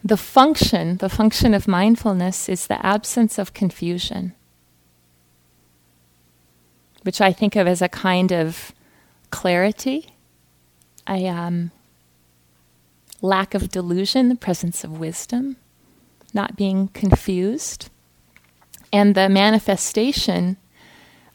The 0.04 0.16
function, 0.16 0.98
the 0.98 1.08
function 1.08 1.54
of 1.54 1.68
mindfulness 1.68 2.48
is 2.48 2.66
the 2.66 2.84
absence 2.84 3.38
of 3.38 3.52
confusion, 3.52 4.34
which 7.02 7.20
I 7.20 7.32
think 7.32 7.56
of 7.56 7.66
as 7.66 7.82
a 7.82 7.88
kind 7.88 8.32
of 8.32 8.72
clarity, 9.30 10.14
I 11.06 11.26
um, 11.26 11.70
lack 13.22 13.54
of 13.54 13.68
delusion, 13.68 14.28
the 14.28 14.34
presence 14.34 14.84
of 14.84 14.98
wisdom, 14.98 15.56
not 16.32 16.56
being 16.56 16.88
confused. 16.88 17.90
And 18.92 19.14
the 19.14 19.28
manifestation 19.28 20.56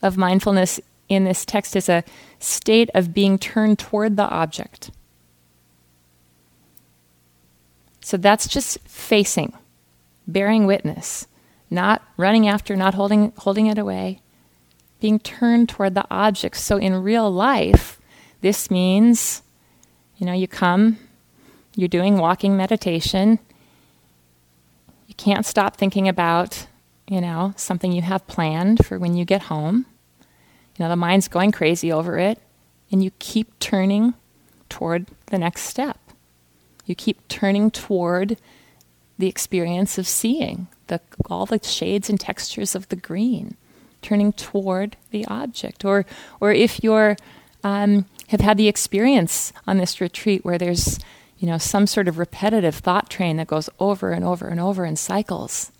of 0.01 0.17
mindfulness 0.17 0.79
in 1.07 1.23
this 1.23 1.45
text 1.45 1.75
is 1.75 1.87
a 1.87 2.03
state 2.39 2.89
of 2.93 3.13
being 3.13 3.37
turned 3.37 3.79
toward 3.79 4.17
the 4.17 4.27
object. 4.27 4.91
So 8.01 8.17
that's 8.17 8.47
just 8.47 8.79
facing, 8.81 9.53
bearing 10.27 10.65
witness, 10.65 11.27
not 11.71 12.03
running 12.17 12.47
after, 12.47 12.75
not 12.75 12.93
holding, 12.93 13.33
holding 13.37 13.67
it 13.67 13.77
away, 13.77 14.21
being 14.99 15.19
turned 15.19 15.69
toward 15.69 15.95
the 15.95 16.05
object. 16.11 16.57
So 16.57 16.77
in 16.77 17.01
real 17.01 17.31
life, 17.31 17.99
this 18.41 18.69
means, 18.69 19.41
you 20.17 20.25
know, 20.25 20.33
you 20.33 20.47
come, 20.47 20.99
you're 21.75 21.87
doing 21.87 22.17
walking 22.17 22.57
meditation, 22.57 23.39
you 25.07 25.15
can't 25.15 25.45
stop 25.45 25.77
thinking 25.77 26.07
about, 26.07 26.67
you 27.07 27.21
know, 27.21 27.53
something 27.57 27.91
you 27.91 28.01
have 28.01 28.25
planned 28.27 28.85
for 28.85 28.97
when 28.97 29.15
you 29.15 29.25
get 29.25 29.43
home. 29.43 29.85
You 30.77 30.83
know, 30.83 30.89
the 30.89 30.95
mind's 30.95 31.27
going 31.27 31.51
crazy 31.51 31.91
over 31.91 32.17
it, 32.17 32.39
and 32.91 33.03
you 33.03 33.11
keep 33.19 33.57
turning 33.59 34.13
toward 34.69 35.07
the 35.27 35.37
next 35.37 35.63
step. 35.63 35.99
You 36.85 36.95
keep 36.95 37.27
turning 37.27 37.71
toward 37.71 38.37
the 39.17 39.27
experience 39.27 39.97
of 39.97 40.07
seeing 40.07 40.67
the, 40.87 40.99
all 41.29 41.45
the 41.45 41.63
shades 41.63 42.09
and 42.09 42.19
textures 42.19 42.75
of 42.75 42.89
the 42.89 42.95
green, 42.95 43.55
turning 44.01 44.33
toward 44.33 44.97
the 45.11 45.25
object. 45.27 45.85
Or, 45.85 46.05
or 46.39 46.51
if 46.51 46.83
you're 46.83 47.15
um, 47.65 48.05
have 48.27 48.41
had 48.41 48.57
the 48.57 48.67
experience 48.67 49.51
on 49.65 49.77
this 49.77 49.99
retreat 49.99 50.45
where 50.45 50.57
there's 50.57 50.99
you 51.37 51.47
know 51.47 51.57
some 51.57 51.87
sort 51.87 52.07
of 52.07 52.17
repetitive 52.17 52.75
thought 52.75 53.09
train 53.09 53.37
that 53.37 53.47
goes 53.47 53.69
over 53.79 54.11
and 54.11 54.23
over 54.23 54.47
and 54.47 54.59
over 54.59 54.85
in 54.85 54.95
cycles 54.95 55.71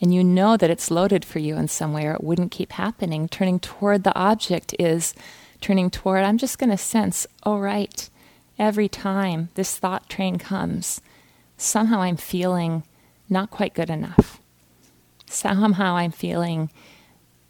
and 0.00 0.14
you 0.14 0.22
know 0.22 0.56
that 0.56 0.70
it's 0.70 0.90
loaded 0.90 1.24
for 1.24 1.38
you 1.38 1.56
in 1.56 1.66
some 1.66 1.92
way 1.92 2.06
or 2.06 2.14
it 2.14 2.24
wouldn't 2.24 2.52
keep 2.52 2.72
happening 2.72 3.28
turning 3.28 3.58
toward 3.58 4.04
the 4.04 4.16
object 4.16 4.74
is 4.78 5.14
turning 5.60 5.90
toward 5.90 6.24
i'm 6.24 6.38
just 6.38 6.58
going 6.58 6.70
to 6.70 6.76
sense 6.76 7.26
oh 7.44 7.58
right 7.58 8.10
every 8.58 8.88
time 8.88 9.48
this 9.54 9.76
thought 9.78 10.08
train 10.08 10.38
comes, 10.38 11.00
somehow 11.56 12.00
I'm 12.00 12.16
feeling 12.16 12.82
not 13.28 13.50
quite 13.50 13.74
good 13.74 13.90
enough. 13.90 14.40
Somehow 15.26 15.96
I'm 15.96 16.10
feeling 16.10 16.70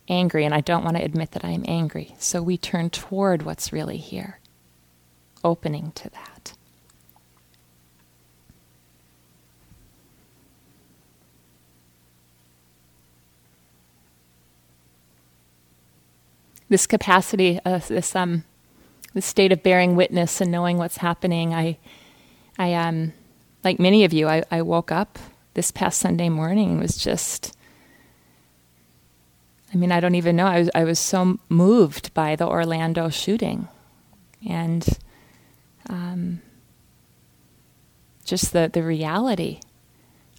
angry, 0.08 0.44
and 0.44 0.54
I 0.54 0.60
don't 0.60 0.84
want 0.84 0.96
to 0.96 1.04
admit 1.04 1.32
that 1.32 1.44
I'm 1.44 1.64
angry. 1.66 2.14
So 2.18 2.42
we 2.42 2.58
turn 2.58 2.90
toward 2.90 3.42
what's 3.42 3.72
really 3.72 3.98
here, 3.98 4.40
opening 5.44 5.92
to 5.92 6.10
that. 6.10 6.37
This 16.68 16.86
capacity, 16.86 17.58
uh, 17.64 17.78
this 17.78 18.14
um, 18.14 18.44
the 19.14 19.22
state 19.22 19.52
of 19.52 19.62
bearing 19.62 19.96
witness 19.96 20.40
and 20.40 20.50
knowing 20.52 20.76
what's 20.78 20.98
happening. 20.98 21.54
I, 21.54 21.78
I 22.58 22.74
um, 22.74 23.12
like 23.64 23.78
many 23.78 24.04
of 24.04 24.12
you, 24.12 24.28
I, 24.28 24.44
I 24.50 24.62
woke 24.62 24.92
up 24.92 25.18
this 25.54 25.70
past 25.70 25.98
Sunday 25.98 26.28
morning 26.28 26.78
was 26.78 26.96
just. 26.96 27.56
I 29.72 29.76
mean, 29.76 29.92
I 29.92 30.00
don't 30.00 30.14
even 30.14 30.36
know. 30.36 30.46
I 30.46 30.60
was, 30.60 30.70
I 30.74 30.84
was 30.84 30.98
so 30.98 31.38
moved 31.50 32.14
by 32.14 32.36
the 32.36 32.46
Orlando 32.46 33.10
shooting, 33.10 33.68
and 34.48 34.86
um, 35.90 36.40
just 38.24 38.52
the 38.52 38.70
the 38.72 38.82
reality 38.82 39.60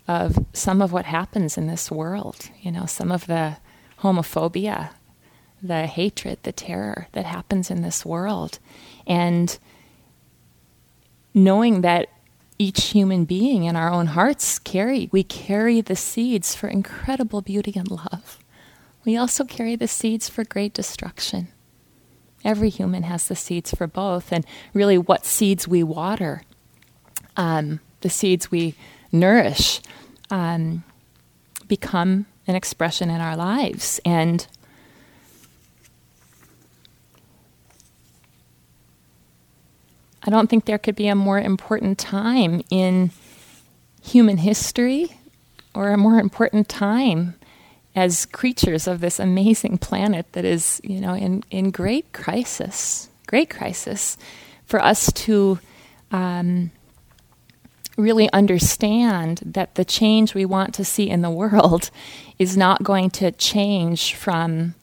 of 0.08 0.46
some 0.54 0.82
of 0.82 0.92
what 0.92 1.06
happens 1.06 1.58
in 1.58 1.68
this 1.68 1.92
world. 1.92 2.50
You 2.62 2.72
know, 2.72 2.86
some 2.86 3.12
of 3.12 3.28
the 3.28 3.58
homophobia 4.00 4.92
the 5.62 5.86
hatred, 5.88 6.40
the 6.44 6.52
terror 6.52 7.08
that 7.12 7.26
happens 7.26 7.70
in 7.70 7.82
this 7.82 8.06
world. 8.06 8.60
And 9.06 9.58
knowing 11.34 11.82
that 11.82 12.10
each 12.58 12.88
human 12.88 13.26
being 13.26 13.64
in 13.64 13.76
our 13.76 13.90
own 13.90 14.08
hearts 14.08 14.60
carry, 14.60 15.10
we 15.12 15.24
carry 15.24 15.82
the 15.82 15.96
seeds 15.96 16.56
for 16.56 16.68
incredible 16.68 17.42
beauty 17.42 17.74
and 17.76 17.90
love. 17.90 18.40
We 19.06 19.16
also 19.16 19.46
carry 19.46 19.76
the 19.76 19.88
seeds 19.88 20.28
for 20.28 20.44
great 20.44 20.74
destruction. 20.74 21.48
Every 22.44 22.70
human 22.70 23.04
has 23.04 23.28
the 23.28 23.36
seeds 23.36 23.74
for 23.74 23.88
both, 23.88 24.32
and 24.32 24.46
really, 24.74 24.98
what 24.98 25.26
seeds 25.26 25.68
we 25.68 25.84
water, 25.84 26.44
um, 27.36 27.80
the 28.02 28.10
seeds 28.10 28.52
we 28.52 28.76
nourish, 29.12 29.82
um, 30.30 30.84
become 31.68 32.26
an 32.48 32.56
expression 32.56 33.10
in 33.10 33.22
our 33.22 33.36
lives. 33.36 34.00
And 34.06 34.46
I 40.24 40.30
don't 40.30 40.50
think 40.50 40.66
there 40.66 40.78
could 40.78 40.96
be 40.96 41.08
a 41.08 41.16
more 41.16 41.40
important 41.40 41.98
time 41.98 42.62
in 42.70 43.12
human 44.02 44.38
history 44.38 45.18
or 45.74 45.92
a 45.92 45.98
more 45.98 46.20
important 46.20 46.68
time 46.68 47.36
as 47.96 48.26
creatures 48.26 48.88
of 48.88 49.00
this 49.00 49.20
amazing 49.20 49.78
planet 49.78 50.32
that 50.34 50.46
is, 50.46 50.82
you 50.84 51.00
know, 51.00 51.14
in, 51.14 51.44
in 51.50 51.72
great 51.72 52.12
crisis, 52.14 53.10
great 53.28 53.50
crisis, 53.50 54.18
for 54.66 54.82
us 54.82 55.12
to 55.14 55.60
um, 56.12 56.72
really 57.98 58.32
understand 58.32 59.42
that 59.46 59.76
the 59.76 59.86
change 59.86 60.34
we 60.34 60.46
want 60.46 60.74
to 60.74 60.86
see 60.86 61.10
in 61.10 61.22
the 61.22 61.30
world 61.30 61.90
is 62.40 62.56
not 62.56 62.84
going 62.84 63.10
to 63.10 63.32
change 63.32 64.16
from, 64.16 64.76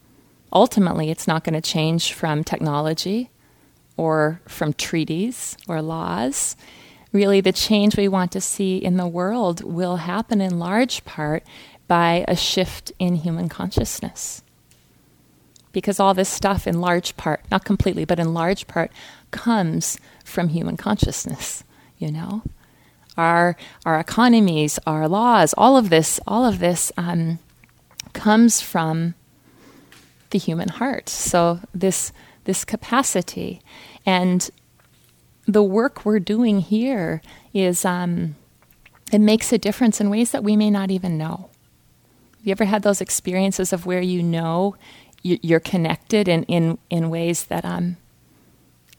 ultimately, 0.52 1.10
it's 1.10 1.26
not 1.26 1.44
going 1.44 1.54
to 1.54 1.60
change 1.60 2.12
from 2.12 2.44
technology 2.44 3.30
or 3.96 4.40
from 4.46 4.72
treaties 4.72 5.56
or 5.68 5.82
laws. 5.82 6.56
Really, 7.12 7.40
the 7.40 7.52
change 7.52 7.96
we 7.96 8.08
want 8.08 8.32
to 8.32 8.40
see 8.40 8.76
in 8.76 8.96
the 8.96 9.06
world 9.06 9.62
will 9.62 9.96
happen 9.96 10.40
in 10.40 10.58
large 10.58 11.04
part 11.04 11.42
by 11.88 12.24
a 12.28 12.36
shift 12.36 12.92
in 12.98 13.16
human 13.16 13.48
consciousness. 13.48 14.42
Because 15.72 16.00
all 16.00 16.14
this 16.14 16.28
stuff, 16.28 16.66
in 16.66 16.80
large 16.80 17.16
part, 17.16 17.40
not 17.50 17.64
completely, 17.64 18.04
but 18.04 18.18
in 18.18 18.34
large 18.34 18.66
part, 18.66 18.90
comes 19.30 19.98
from 20.24 20.48
human 20.48 20.76
consciousness, 20.76 21.64
you 21.98 22.10
know? 22.10 22.42
Our, 23.16 23.56
our 23.84 23.98
economies, 23.98 24.78
our 24.86 25.08
laws, 25.08 25.54
all 25.56 25.76
of 25.76 25.88
this, 25.88 26.20
all 26.26 26.44
of 26.44 26.58
this 26.58 26.92
um, 26.96 27.38
comes 28.12 28.60
from 28.60 29.14
the 30.30 30.38
human 30.38 30.68
heart. 30.68 31.08
So 31.08 31.60
this 31.74 32.12
this 32.46 32.64
capacity 32.64 33.60
and 34.04 34.50
the 35.46 35.62
work 35.62 36.04
we're 36.04 36.18
doing 36.18 36.60
here 36.60 37.22
is 37.54 37.84
um, 37.84 38.34
it 39.12 39.20
makes 39.20 39.52
a 39.52 39.58
difference 39.58 40.00
in 40.00 40.10
ways 40.10 40.32
that 40.32 40.42
we 40.42 40.56
may 40.56 40.70
not 40.70 40.90
even 40.90 41.16
know. 41.16 41.50
Have 42.38 42.46
you 42.46 42.50
ever 42.52 42.64
had 42.64 42.82
those 42.82 43.00
experiences 43.00 43.72
of 43.72 43.86
where 43.86 44.00
you 44.00 44.22
know 44.22 44.76
you're 45.22 45.60
connected 45.60 46.28
in, 46.28 46.44
in, 46.44 46.78
in 46.90 47.10
ways 47.10 47.44
that 47.44 47.64
um, 47.64 47.96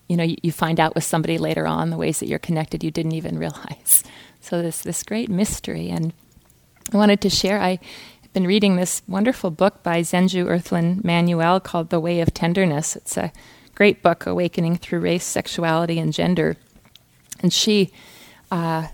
you 0.07 0.17
know 0.17 0.23
you, 0.23 0.51
find 0.51 0.79
out 0.79 0.95
with 0.95 1.03
somebody 1.03 1.37
later 1.37 1.67
on 1.67 1.89
the 1.89 1.97
ways 1.97 2.19
that 2.19 2.27
you're 2.27 2.39
connected 2.39 2.83
you 2.83 2.91
didn't 2.91 3.13
even 3.13 3.37
realize. 3.45 4.03
So 4.39 4.61
this 4.61 4.81
this 4.81 5.03
great 5.03 5.29
mystery, 5.29 5.89
and 5.89 6.13
I 6.93 6.97
wanted 6.97 7.21
to 7.21 7.29
share. 7.29 7.59
I 7.59 7.79
been 8.37 8.45
reading 8.45 8.75
this 8.75 9.01
wonderful 9.07 9.49
book 9.49 9.81
by 9.81 10.01
Zenju 10.01 10.45
Earthlyn 10.45 11.03
Manuel 11.03 11.59
called 11.59 11.89
The 11.89 11.99
Way 11.99 12.21
of 12.21 12.35
Tenderness. 12.35 12.95
It's 12.95 13.17
a 13.17 13.33
great 13.73 14.03
book, 14.03 14.27
Awakening 14.27 14.77
Through 14.77 14.99
Race, 14.99 15.23
Sexuality, 15.23 15.97
and 15.97 16.13
Gender, 16.13 16.55
and 17.41 17.51
she 17.51 17.91
uh, 18.51 18.89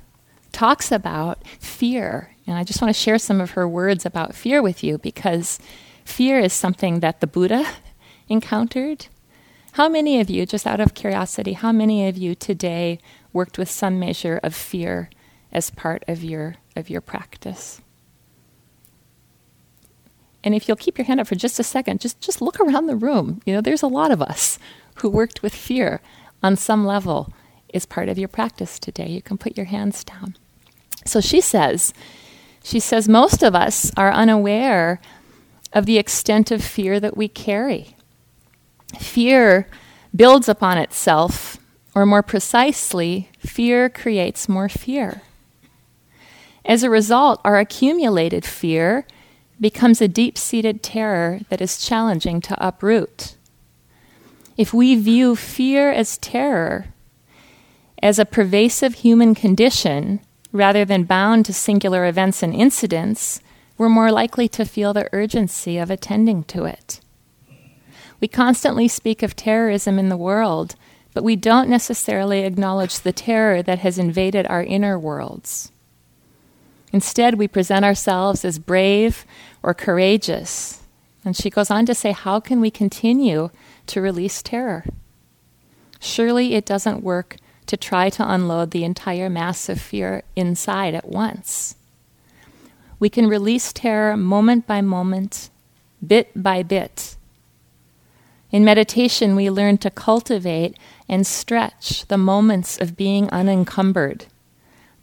talks 0.54 0.94
about 0.94 1.46
fear. 1.60 2.34
And 2.48 2.56
I 2.56 2.64
just 2.64 2.82
want 2.82 2.96
to 2.96 3.02
share 3.02 3.18
some 3.18 3.42
of 3.42 3.52
her 3.52 3.68
words 3.68 4.06
about 4.06 4.34
fear 4.34 4.62
with 4.62 4.82
you 4.82 4.98
because 4.98 5.60
fear 6.06 6.40
is 6.40 6.54
something 6.54 7.02
that 7.02 7.20
the 7.20 7.28
Buddha 7.28 7.66
encountered. 8.30 9.08
How 9.74 9.90
many 9.90 10.22
of 10.22 10.30
you, 10.30 10.46
just 10.46 10.66
out 10.66 10.80
of 10.80 10.94
curiosity, 10.94 11.52
how 11.52 11.74
many 11.74 12.08
of 12.08 12.16
you 12.16 12.34
today 12.34 12.98
worked 13.34 13.58
with 13.58 13.70
some 13.70 14.00
measure 14.00 14.40
of 14.42 14.56
fear 14.56 15.10
as 15.52 15.70
part 15.70 16.02
of 16.08 16.24
your 16.24 16.56
of 16.78 16.90
your 16.90 17.02
practice? 17.02 17.82
And 20.44 20.54
if 20.54 20.68
you'll 20.68 20.78
keep 20.78 20.98
your 20.98 21.06
hand 21.06 21.20
up 21.20 21.28
for 21.28 21.36
just 21.36 21.60
a 21.60 21.64
second, 21.64 22.02
just 22.02 22.20
just 22.20 22.42
look 22.42 22.60
around 22.60 22.88
the 22.88 22.96
room. 22.96 23.42
You 23.46 23.54
know, 23.54 23.62
there's 23.62 23.84
a 23.84 23.88
lot 23.88 24.12
of 24.12 24.22
us 24.22 24.60
who 24.96 25.10
worked 25.10 25.42
with 25.42 25.56
fear 25.56 26.02
on 26.42 26.56
some 26.56 26.86
level 26.86 27.32
is 27.70 27.86
part 27.86 28.10
of 28.10 28.20
your 28.20 28.28
practice 28.28 28.78
today. 28.78 29.08
You 29.08 29.22
can 29.22 29.38
put 29.38 29.58
your 29.58 29.66
hands 29.66 30.04
down. 30.04 30.36
So 31.06 31.20
she 31.22 31.42
says, 31.42 31.94
she 32.64 32.80
says 32.80 33.10
most 33.10 33.44
of 33.44 33.56
us 33.56 33.92
are 33.98 34.12
unaware 34.12 35.02
of 35.74 35.86
the 35.86 35.98
extent 35.98 36.52
of 36.52 36.64
fear 36.64 37.00
that 37.00 37.18
we 37.18 37.28
carry. 37.28 37.96
Fear 39.00 39.68
builds 40.16 40.48
upon 40.48 40.78
itself, 40.78 41.58
or 41.96 42.06
more 42.06 42.22
precisely, 42.22 43.30
fear 43.40 43.90
creates 43.90 44.48
more 44.48 44.70
fear. 44.70 45.24
As 46.64 46.84
a 46.84 46.90
result, 46.90 47.42
our 47.44 47.58
accumulated 47.58 48.46
fear 48.46 49.06
becomes 49.64 50.02
a 50.02 50.10
deep 50.10 50.38
seated 50.38 50.84
terror 50.84 51.40
that 51.48 51.62
is 51.62 51.84
challenging 51.84 52.42
to 52.42 52.68
uproot. 52.68 53.38
If 54.58 54.74
we 54.74 54.94
view 54.96 55.38
fear 55.38 55.90
as 55.90 56.18
terror, 56.18 56.88
as 58.02 58.20
a 58.20 58.26
pervasive 58.26 58.96
human 58.96 59.34
condition, 59.34 60.20
rather 60.52 60.84
than 60.84 61.06
bound 61.06 61.46
to 61.46 61.54
singular 61.54 62.06
events 62.06 62.44
and 62.44 62.54
incidents, 62.54 63.40
we're 63.78 63.88
more 63.88 64.12
likely 64.12 64.50
to 64.50 64.66
feel 64.66 64.94
the 64.94 65.10
urgency 65.14 65.78
of 65.78 65.90
attending 65.90 66.44
to 66.44 66.66
it. 66.66 67.00
We 68.20 68.28
constantly 68.28 68.88
speak 68.90 69.24
of 69.24 69.36
terrorism 69.36 69.98
in 69.98 70.10
the 70.10 70.18
world, 70.18 70.76
but 71.14 71.24
we 71.24 71.38
don't 71.38 71.70
necessarily 71.70 72.44
acknowledge 72.44 73.00
the 73.00 73.14
terror 73.14 73.64
that 73.64 73.80
has 73.80 73.98
invaded 73.98 74.46
our 74.48 74.64
inner 74.64 75.00
worlds. 75.00 75.73
Instead, 76.94 77.36
we 77.36 77.48
present 77.48 77.84
ourselves 77.84 78.46
as 78.46 78.60
brave 78.60 79.26
or 79.62 79.74
courageous. 79.74 80.84
And 81.26 81.36
she 81.36 81.50
goes 81.50 81.70
on 81.70 81.86
to 81.88 81.96
say, 81.96 82.14
How 82.14 82.40
can 82.40 82.62
we 82.62 82.72
continue 82.72 83.50
to 83.88 84.02
release 84.02 84.42
terror? 84.42 84.86
Surely 86.00 86.54
it 86.54 86.66
doesn't 86.66 87.04
work 87.04 87.38
to 87.66 87.76
try 87.76 88.10
to 88.10 88.32
unload 88.32 88.72
the 88.72 88.84
entire 88.84 89.30
mass 89.30 89.68
of 89.68 89.82
fear 89.82 90.24
inside 90.36 90.94
at 90.94 91.10
once. 91.10 91.76
We 93.00 93.10
can 93.10 93.28
release 93.28 93.74
terror 93.74 94.16
moment 94.16 94.68
by 94.68 94.82
moment, 94.82 95.50
bit 96.06 96.30
by 96.42 96.64
bit, 96.64 97.18
in 98.54 98.64
meditation, 98.64 99.36
we 99.36 99.50
learn 99.50 99.80
to 99.80 99.90
cultivate 99.90 100.78
and 101.10 101.26
stretch 101.26 102.06
the 102.06 102.20
moments 102.20 102.78
of 102.78 102.96
being 102.96 103.28
unencumbered, 103.32 104.28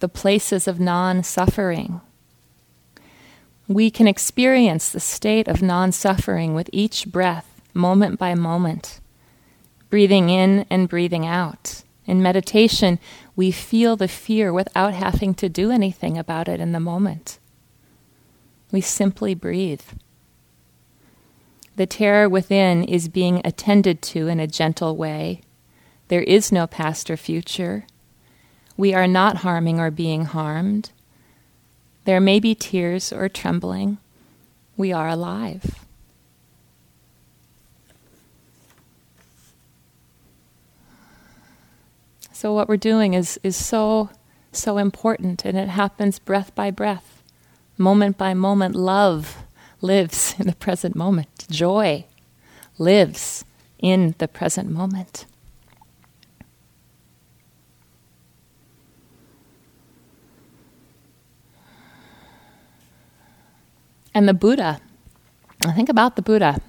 the 0.01 0.09
places 0.09 0.67
of 0.67 0.79
non 0.79 1.23
suffering. 1.23 2.01
We 3.67 3.89
can 3.89 4.07
experience 4.07 4.89
the 4.89 4.99
state 4.99 5.47
of 5.47 5.61
non 5.61 5.93
suffering 5.93 6.53
with 6.53 6.69
each 6.73 7.07
breath, 7.07 7.61
moment 7.73 8.19
by 8.19 8.35
moment, 8.35 8.99
breathing 9.89 10.29
in 10.29 10.65
and 10.69 10.89
breathing 10.89 11.25
out. 11.25 11.83
In 12.05 12.21
meditation, 12.21 12.99
we 13.35 13.51
feel 13.51 13.95
the 13.95 14.07
fear 14.09 14.51
without 14.51 14.93
having 14.93 15.33
to 15.35 15.47
do 15.47 15.71
anything 15.71 16.17
about 16.17 16.49
it 16.49 16.59
in 16.59 16.73
the 16.73 16.79
moment. 16.79 17.39
We 18.71 18.81
simply 18.81 19.35
breathe. 19.35 19.83
The 21.75 21.85
terror 21.85 22.27
within 22.27 22.83
is 22.83 23.07
being 23.07 23.41
attended 23.45 24.01
to 24.03 24.27
in 24.27 24.39
a 24.39 24.47
gentle 24.47 24.97
way. 24.97 25.41
There 26.09 26.23
is 26.23 26.51
no 26.51 26.67
past 26.67 27.09
or 27.09 27.15
future. 27.15 27.85
We 28.81 28.95
are 28.95 29.05
not 29.05 29.37
harming 29.45 29.79
or 29.79 29.91
being 29.91 30.25
harmed. 30.25 30.89
There 32.05 32.19
may 32.19 32.39
be 32.39 32.55
tears 32.55 33.13
or 33.13 33.29
trembling. 33.29 33.99
We 34.75 34.91
are 34.91 35.07
alive. 35.07 35.85
So, 42.33 42.55
what 42.55 42.67
we're 42.67 42.75
doing 42.75 43.13
is, 43.13 43.39
is 43.43 43.55
so, 43.55 44.09
so 44.51 44.79
important, 44.79 45.45
and 45.45 45.55
it 45.55 45.69
happens 45.69 46.17
breath 46.17 46.55
by 46.55 46.71
breath, 46.71 47.21
moment 47.77 48.17
by 48.17 48.33
moment. 48.33 48.73
Love 48.73 49.43
lives 49.79 50.33
in 50.39 50.47
the 50.47 50.55
present 50.55 50.95
moment. 50.95 51.45
Joy 51.51 52.05
lives 52.79 53.45
in 53.77 54.15
the 54.17 54.27
present 54.27 54.71
moment. 54.71 55.27
And 64.13 64.27
the 64.27 64.33
Buddha, 64.33 64.81
I 65.65 65.71
think 65.71 65.89
about 65.89 66.15
the 66.15 66.21
Buddha. 66.21 66.59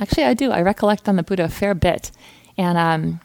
Actually, 0.00 0.24
I 0.24 0.34
do. 0.34 0.50
I 0.50 0.62
recollect 0.62 1.08
on 1.08 1.16
the 1.16 1.22
Buddha 1.22 1.44
a 1.44 1.48
fair 1.48 1.74
bit. 1.74 2.10
And, 2.58 2.76
um, 2.76 3.20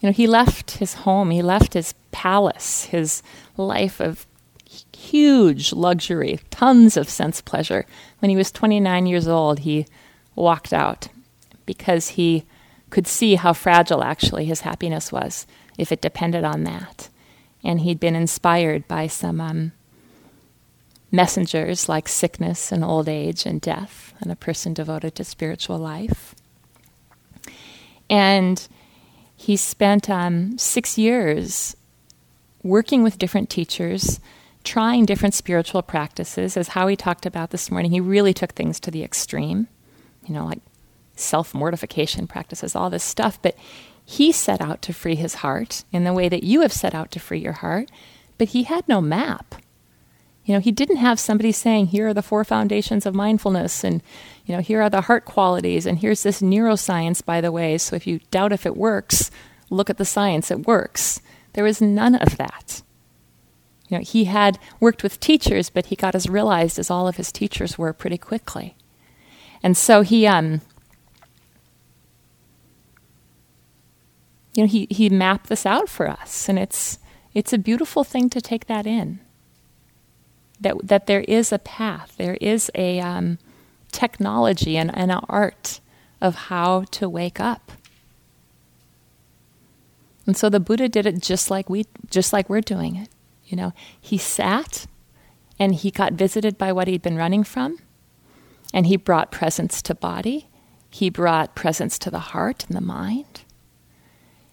you 0.00 0.08
know, 0.08 0.12
he 0.12 0.26
left 0.26 0.72
his 0.72 0.94
home, 0.94 1.30
he 1.30 1.42
left 1.42 1.74
his 1.74 1.94
palace, 2.12 2.84
his 2.84 3.22
life 3.56 4.00
of 4.00 4.26
huge 4.94 5.72
luxury, 5.72 6.40
tons 6.50 6.96
of 6.96 7.08
sense 7.08 7.40
pleasure. 7.40 7.86
When 8.20 8.30
he 8.30 8.36
was 8.36 8.52
29 8.52 9.06
years 9.06 9.28
old, 9.28 9.60
he 9.60 9.86
walked 10.34 10.72
out 10.72 11.08
because 11.64 12.10
he 12.10 12.44
could 12.90 13.06
see 13.06 13.34
how 13.34 13.52
fragile 13.52 14.02
actually 14.02 14.44
his 14.44 14.60
happiness 14.60 15.10
was 15.10 15.46
if 15.76 15.90
it 15.90 16.00
depended 16.00 16.44
on 16.44 16.64
that. 16.64 17.08
And 17.64 17.80
he'd 17.80 18.00
been 18.00 18.14
inspired 18.14 18.86
by 18.86 19.06
some 19.08 19.40
um, 19.40 19.72
messengers 21.16 21.88
like 21.88 22.06
sickness 22.06 22.70
and 22.70 22.84
old 22.84 23.08
age 23.08 23.46
and 23.46 23.60
death, 23.60 24.14
and 24.20 24.30
a 24.30 24.36
person 24.36 24.74
devoted 24.74 25.14
to 25.16 25.24
spiritual 25.24 25.78
life. 25.78 26.34
And 28.08 28.66
he 29.34 29.56
spent 29.56 30.08
um, 30.08 30.56
six 30.58 30.96
years 30.96 31.76
working 32.62 33.02
with 33.02 33.18
different 33.18 33.50
teachers 33.50 34.20
trying 34.66 35.06
different 35.06 35.32
spiritual 35.32 35.80
practices, 35.80 36.56
as 36.56 36.68
Howie 36.68 36.96
talked 36.96 37.24
about 37.24 37.50
this 37.50 37.70
morning. 37.70 37.92
He 37.92 38.00
really 38.00 38.34
took 38.34 38.52
things 38.52 38.80
to 38.80 38.90
the 38.90 39.04
extreme, 39.04 39.68
you 40.26 40.34
know, 40.34 40.44
like 40.44 40.60
self 41.14 41.54
mortification 41.54 42.26
practices, 42.26 42.74
all 42.74 42.90
this 42.90 43.04
stuff. 43.04 43.40
But 43.40 43.56
he 44.04 44.32
set 44.32 44.60
out 44.60 44.82
to 44.82 44.92
free 44.92 45.14
his 45.14 45.36
heart 45.36 45.84
in 45.92 46.04
the 46.04 46.12
way 46.12 46.28
that 46.28 46.42
you 46.42 46.60
have 46.60 46.72
set 46.72 46.94
out 46.94 47.10
to 47.12 47.20
free 47.20 47.38
your 47.38 47.54
heart, 47.54 47.90
but 48.38 48.48
he 48.48 48.64
had 48.64 48.86
no 48.88 49.00
map. 49.00 49.54
You 50.46 50.54
know, 50.54 50.60
he 50.60 50.70
didn't 50.70 50.98
have 50.98 51.18
somebody 51.18 51.50
saying, 51.50 51.88
here 51.88 52.06
are 52.06 52.14
the 52.14 52.22
four 52.22 52.44
foundations 52.44 53.04
of 53.04 53.16
mindfulness, 53.16 53.82
and, 53.82 54.00
you 54.46 54.54
know, 54.54 54.62
here 54.62 54.80
are 54.80 54.88
the 54.88 55.02
heart 55.02 55.24
qualities, 55.24 55.86
and 55.86 55.98
here's 55.98 56.22
this 56.22 56.40
neuroscience, 56.40 57.22
by 57.24 57.40
the 57.40 57.50
way. 57.50 57.76
So 57.78 57.96
if 57.96 58.06
you 58.06 58.20
doubt 58.30 58.52
if 58.52 58.64
it 58.64 58.76
works, 58.76 59.32
look 59.70 59.90
at 59.90 59.98
the 59.98 60.04
science, 60.04 60.52
it 60.52 60.64
works. 60.64 61.20
There 61.54 61.64
was 61.64 61.82
none 61.82 62.14
of 62.14 62.36
that. 62.36 62.82
You 63.88 63.98
know, 63.98 64.04
he 64.04 64.26
had 64.26 64.60
worked 64.78 65.02
with 65.02 65.18
teachers, 65.18 65.68
but 65.68 65.86
he 65.86 65.96
got 65.96 66.14
as 66.14 66.28
realized 66.28 66.78
as 66.78 66.92
all 66.92 67.08
of 67.08 67.16
his 67.16 67.32
teachers 67.32 67.76
were 67.76 67.92
pretty 67.92 68.18
quickly. 68.18 68.76
And 69.64 69.76
so 69.76 70.02
he, 70.02 70.28
um, 70.28 70.60
you 74.54 74.62
know, 74.62 74.68
he, 74.68 74.86
he 74.90 75.08
mapped 75.08 75.48
this 75.48 75.66
out 75.66 75.88
for 75.88 76.08
us, 76.08 76.48
and 76.48 76.56
it's, 76.56 77.00
it's 77.34 77.52
a 77.52 77.58
beautiful 77.58 78.04
thing 78.04 78.30
to 78.30 78.40
take 78.40 78.66
that 78.66 78.86
in. 78.86 79.18
That, 80.60 80.76
that 80.82 81.06
there 81.06 81.22
is 81.22 81.52
a 81.52 81.58
path, 81.58 82.14
there 82.16 82.38
is 82.40 82.70
a 82.74 83.00
um, 83.00 83.38
technology 83.92 84.76
and, 84.76 84.96
an 84.96 85.10
art 85.10 85.80
of 86.20 86.34
how 86.34 86.84
to 86.90 87.08
wake 87.08 87.40
up. 87.40 87.72
And 90.26 90.36
so 90.36 90.48
the 90.48 90.60
Buddha 90.60 90.88
did 90.88 91.06
it 91.06 91.20
just 91.20 91.50
like 91.50 91.70
we 91.70 91.84
just 92.10 92.32
like 92.32 92.50
we're 92.50 92.60
doing 92.60 92.96
it. 92.96 93.08
You 93.44 93.56
know, 93.56 93.72
he 94.00 94.18
sat 94.18 94.86
and 95.58 95.74
he 95.74 95.90
got 95.90 96.14
visited 96.14 96.58
by 96.58 96.72
what 96.72 96.88
he'd 96.88 97.02
been 97.02 97.16
running 97.16 97.44
from 97.44 97.78
and 98.74 98.86
he 98.86 98.96
brought 98.96 99.30
presence 99.30 99.80
to 99.82 99.94
body. 99.94 100.48
He 100.90 101.10
brought 101.10 101.54
presence 101.54 101.98
to 102.00 102.10
the 102.10 102.18
heart 102.18 102.64
and 102.66 102.76
the 102.76 102.80
mind. 102.80 103.42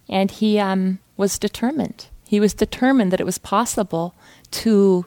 And 0.08 0.30
he 0.30 0.60
um, 0.60 1.00
was 1.18 1.40
determined. 1.40 2.08
He 2.28 2.40
was 2.40 2.54
determined 2.54 3.12
that 3.12 3.20
it 3.20 3.26
was 3.26 3.38
possible 3.38 4.16
to 4.52 5.06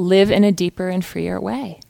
live 0.00 0.30
in 0.30 0.44
a 0.44 0.52
deeper 0.52 0.88
and 0.88 1.04
freer 1.04 1.40
way. 1.40 1.80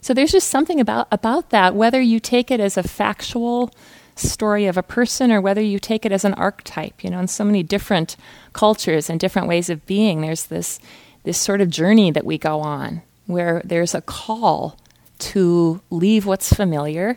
So 0.00 0.14
there's 0.14 0.32
just 0.32 0.48
something 0.48 0.80
about, 0.80 1.08
about 1.10 1.50
that, 1.50 1.74
whether 1.74 2.00
you 2.00 2.20
take 2.20 2.50
it 2.50 2.60
as 2.60 2.76
a 2.76 2.82
factual 2.82 3.70
story 4.16 4.66
of 4.66 4.76
a 4.76 4.82
person 4.82 5.30
or 5.30 5.40
whether 5.40 5.60
you 5.60 5.78
take 5.78 6.06
it 6.06 6.12
as 6.12 6.24
an 6.24 6.34
archetype. 6.34 7.04
You 7.04 7.10
know, 7.10 7.20
in 7.20 7.28
so 7.28 7.44
many 7.44 7.62
different 7.62 8.16
cultures 8.52 9.10
and 9.10 9.20
different 9.20 9.48
ways 9.48 9.68
of 9.68 9.84
being, 9.86 10.20
there's 10.20 10.46
this, 10.46 10.80
this 11.24 11.38
sort 11.38 11.60
of 11.60 11.70
journey 11.70 12.10
that 12.10 12.24
we 12.24 12.38
go 12.38 12.60
on 12.60 13.02
where 13.26 13.60
there's 13.64 13.94
a 13.94 14.00
call 14.00 14.78
to 15.18 15.80
leave 15.90 16.24
what's 16.24 16.52
familiar 16.52 17.16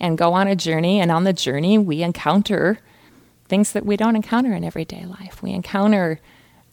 and 0.00 0.16
go 0.16 0.32
on 0.32 0.48
a 0.48 0.56
journey. 0.56 1.00
And 1.00 1.10
on 1.10 1.24
the 1.24 1.32
journey, 1.32 1.76
we 1.76 2.02
encounter 2.02 2.78
things 3.46 3.72
that 3.72 3.84
we 3.84 3.96
don't 3.96 4.16
encounter 4.16 4.54
in 4.54 4.64
everyday 4.64 5.04
life. 5.04 5.42
We 5.42 5.52
encounter 5.52 6.20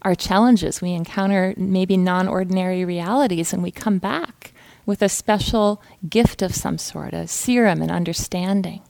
our 0.03 0.15
challenges, 0.15 0.81
we 0.81 0.93
encounter 0.93 1.53
maybe 1.57 1.97
non 1.97 2.27
ordinary 2.27 2.85
realities, 2.85 3.53
and 3.53 3.62
we 3.62 3.71
come 3.71 3.97
back 3.97 4.53
with 4.85 5.01
a 5.01 5.09
special 5.09 5.81
gift 6.09 6.41
of 6.41 6.55
some 6.55 6.77
sort, 6.77 7.13
a 7.13 7.27
serum 7.27 7.81
and 7.81 7.91
understanding. 7.91 8.81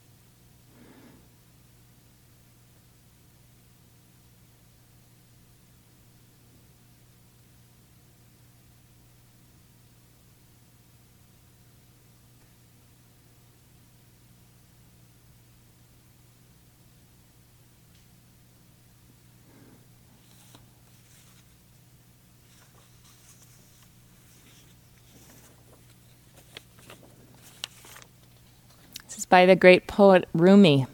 By 29.30 29.46
the 29.46 29.56
great 29.56 29.88
poet 29.88 30.28
Rumi. 30.34 30.88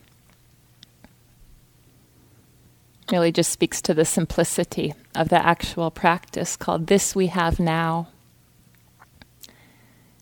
Really 3.12 3.32
just 3.32 3.52
speaks 3.52 3.82
to 3.84 3.94
the 3.94 4.06
simplicity 4.06 4.94
of 5.16 5.30
the 5.30 5.44
actual 5.44 5.90
practice 5.92 6.56
called 6.56 6.88
This 6.88 7.16
We 7.16 7.28
Have 7.28 7.60
Now. 7.60 8.10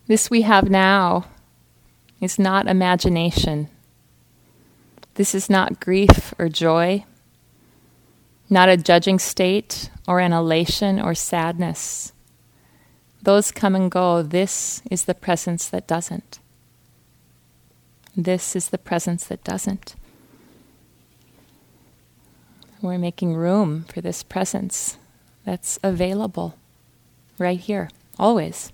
This 0.07 0.29
we 0.29 0.41
have 0.41 0.69
now 0.69 1.25
is 2.19 2.37
not 2.37 2.67
imagination. 2.67 3.69
This 5.15 5.33
is 5.33 5.49
not 5.49 5.79
grief 5.79 6.33
or 6.37 6.49
joy, 6.49 7.05
not 8.49 8.67
a 8.67 8.75
judging 8.75 9.17
state 9.17 9.89
or 10.05 10.19
an 10.19 10.33
elation 10.33 10.99
or 10.99 11.15
sadness. 11.15 12.11
Those 13.21 13.51
come 13.51 13.75
and 13.75 13.89
go. 13.89 14.21
This 14.21 14.81
is 14.91 15.05
the 15.05 15.15
presence 15.15 15.69
that 15.69 15.87
doesn't. 15.87 16.39
This 18.15 18.55
is 18.55 18.69
the 18.69 18.77
presence 18.77 19.25
that 19.25 19.43
doesn't. 19.43 19.95
We're 22.81 22.97
making 22.97 23.35
room 23.35 23.85
for 23.85 24.01
this 24.01 24.23
presence 24.23 24.97
that's 25.45 25.79
available 25.81 26.55
right 27.39 27.59
here, 27.59 27.89
always. 28.19 28.71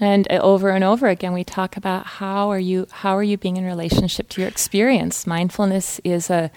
And 0.00 0.26
uh, 0.30 0.36
over 0.36 0.70
and 0.70 0.82
over 0.82 1.08
again, 1.08 1.34
we 1.34 1.44
talk 1.44 1.76
about 1.76 2.06
how 2.06 2.50
are 2.50 2.58
you 2.58 2.86
how 2.90 3.16
are 3.16 3.22
you 3.22 3.36
being 3.36 3.58
in 3.58 3.64
relationship 3.64 4.30
to 4.30 4.40
your 4.40 4.48
experience. 4.48 5.26
Mindfulness 5.26 6.00
is 6.04 6.30
a 6.30 6.50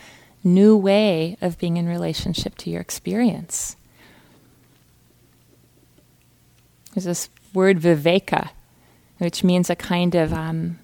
new 0.43 0.75
way 0.75 1.37
of 1.41 1.57
being 1.57 1.77
in 1.77 1.87
relationship 1.87 2.55
to 2.57 2.69
your 2.69 2.81
experience. 2.81 3.75
There's 6.93 7.05
this 7.05 7.29
word 7.53 7.79
viveka, 7.79 8.49
which 9.17 9.43
means 9.43 9.69
a 9.69 9.75
kind 9.75 10.15
of 10.15 10.33
um, 10.33 10.79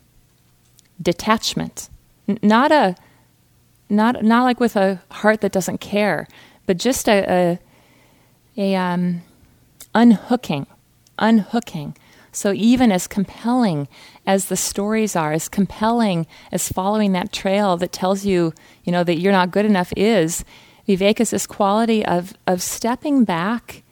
detachment, 1.02 1.90
N- 2.28 2.40
not 2.42 2.72
a 2.72 2.96
not 3.90 4.24
not 4.24 4.44
like 4.44 4.60
with 4.60 4.76
a 4.76 5.02
heart 5.12 5.42
that 5.42 5.52
doesn't 5.52 5.80
care, 5.80 6.28
but 6.66 6.78
just 6.78 7.08
a 7.08 7.26
a, 7.28 7.60
a 8.58 8.76
um, 8.76 9.22
unhooking, 9.94 10.68
unhooking 11.18 11.96
so, 12.32 12.54
even 12.54 12.92
as 12.92 13.08
compelling 13.08 13.88
as 14.26 14.46
the 14.46 14.58
stories 14.58 15.16
are, 15.16 15.34
as 15.34 15.50
compelling 15.50 16.28
as 16.52 16.70
following 16.70 17.12
that 17.14 17.32
trail 17.34 17.76
that 17.78 17.92
tells 17.92 18.26
you, 18.26 18.54
you 18.84 18.92
know, 18.92 19.04
that 19.04 19.20
you're 19.20 19.32
not 19.32 19.52
good 19.52 19.66
enough 19.66 19.92
is, 19.98 20.46
viveka 20.88 21.22
is 21.22 21.32
this 21.32 21.48
quality 21.48 22.06
of, 22.06 22.34
of 22.46 22.62
stepping 22.62 23.24
back 23.24 23.84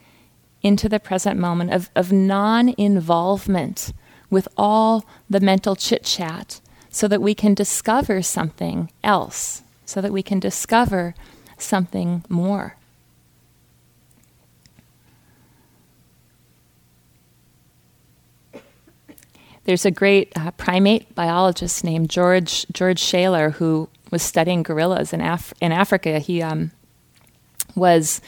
into 0.61 0.87
the 0.87 0.99
present 0.99 1.39
moment, 1.39 1.71
of, 1.73 1.89
of 1.95 2.11
non 2.11 2.73
involvement 2.77 3.91
with 4.29 4.47
all 4.57 5.05
the 5.29 5.39
mental 5.39 5.75
chit 5.75 6.03
chat, 6.03 6.61
so 6.89 7.07
that 7.07 7.21
we 7.21 7.33
can 7.33 7.53
discover 7.53 8.21
something 8.21 8.91
else, 9.03 9.63
so 9.85 10.01
that 10.01 10.13
we 10.13 10.21
can 10.21 10.39
discover 10.39 11.15
something 11.57 12.23
more. 12.29 12.76
There's 19.67 19.85
a 19.85 19.91
great 19.91 20.31
uh, 20.37 20.51
primate 20.51 21.13
biologist 21.13 21.83
named 21.83 22.09
George 22.09 22.65
George 22.71 23.01
Schaller 23.01 23.51
who 23.51 23.89
was 24.11 24.23
studying 24.23 24.63
gorillas 24.63 25.11
in 25.11 25.19
Af- 25.19 25.53
in 25.59 25.73
Africa. 25.73 26.19
He 26.19 26.41
um, 26.41 26.71
was 27.75 28.21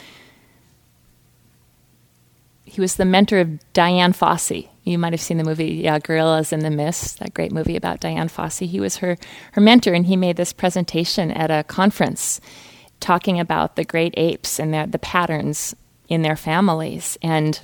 he 2.64 2.78
was 2.78 2.96
the 2.96 3.06
mentor 3.06 3.38
of 3.38 3.72
Dian 3.72 4.12
Fossey. 4.12 4.68
You 4.84 4.98
might 4.98 5.14
have 5.14 5.20
seen 5.22 5.38
the 5.38 5.44
movie 5.44 5.76
yeah, 5.76 5.98
Gorillas 5.98 6.52
in 6.52 6.60
the 6.60 6.70
Mist, 6.70 7.20
that 7.20 7.32
great 7.32 7.52
movie 7.52 7.74
about 7.74 8.00
Dian 8.00 8.28
Fossey. 8.28 8.66
He 8.66 8.78
was 8.78 8.98
her 8.98 9.16
her 9.52 9.62
mentor, 9.62 9.94
and 9.94 10.04
he 10.04 10.16
made 10.16 10.36
this 10.36 10.52
presentation 10.52 11.30
at 11.30 11.50
a 11.50 11.64
conference 11.64 12.42
talking 13.00 13.40
about 13.40 13.76
the 13.76 13.84
great 13.84 14.12
apes 14.18 14.60
and 14.60 14.74
the, 14.74 14.86
the 14.86 14.98
patterns 14.98 15.74
in 16.06 16.20
their 16.20 16.36
families. 16.36 17.16
And 17.22 17.58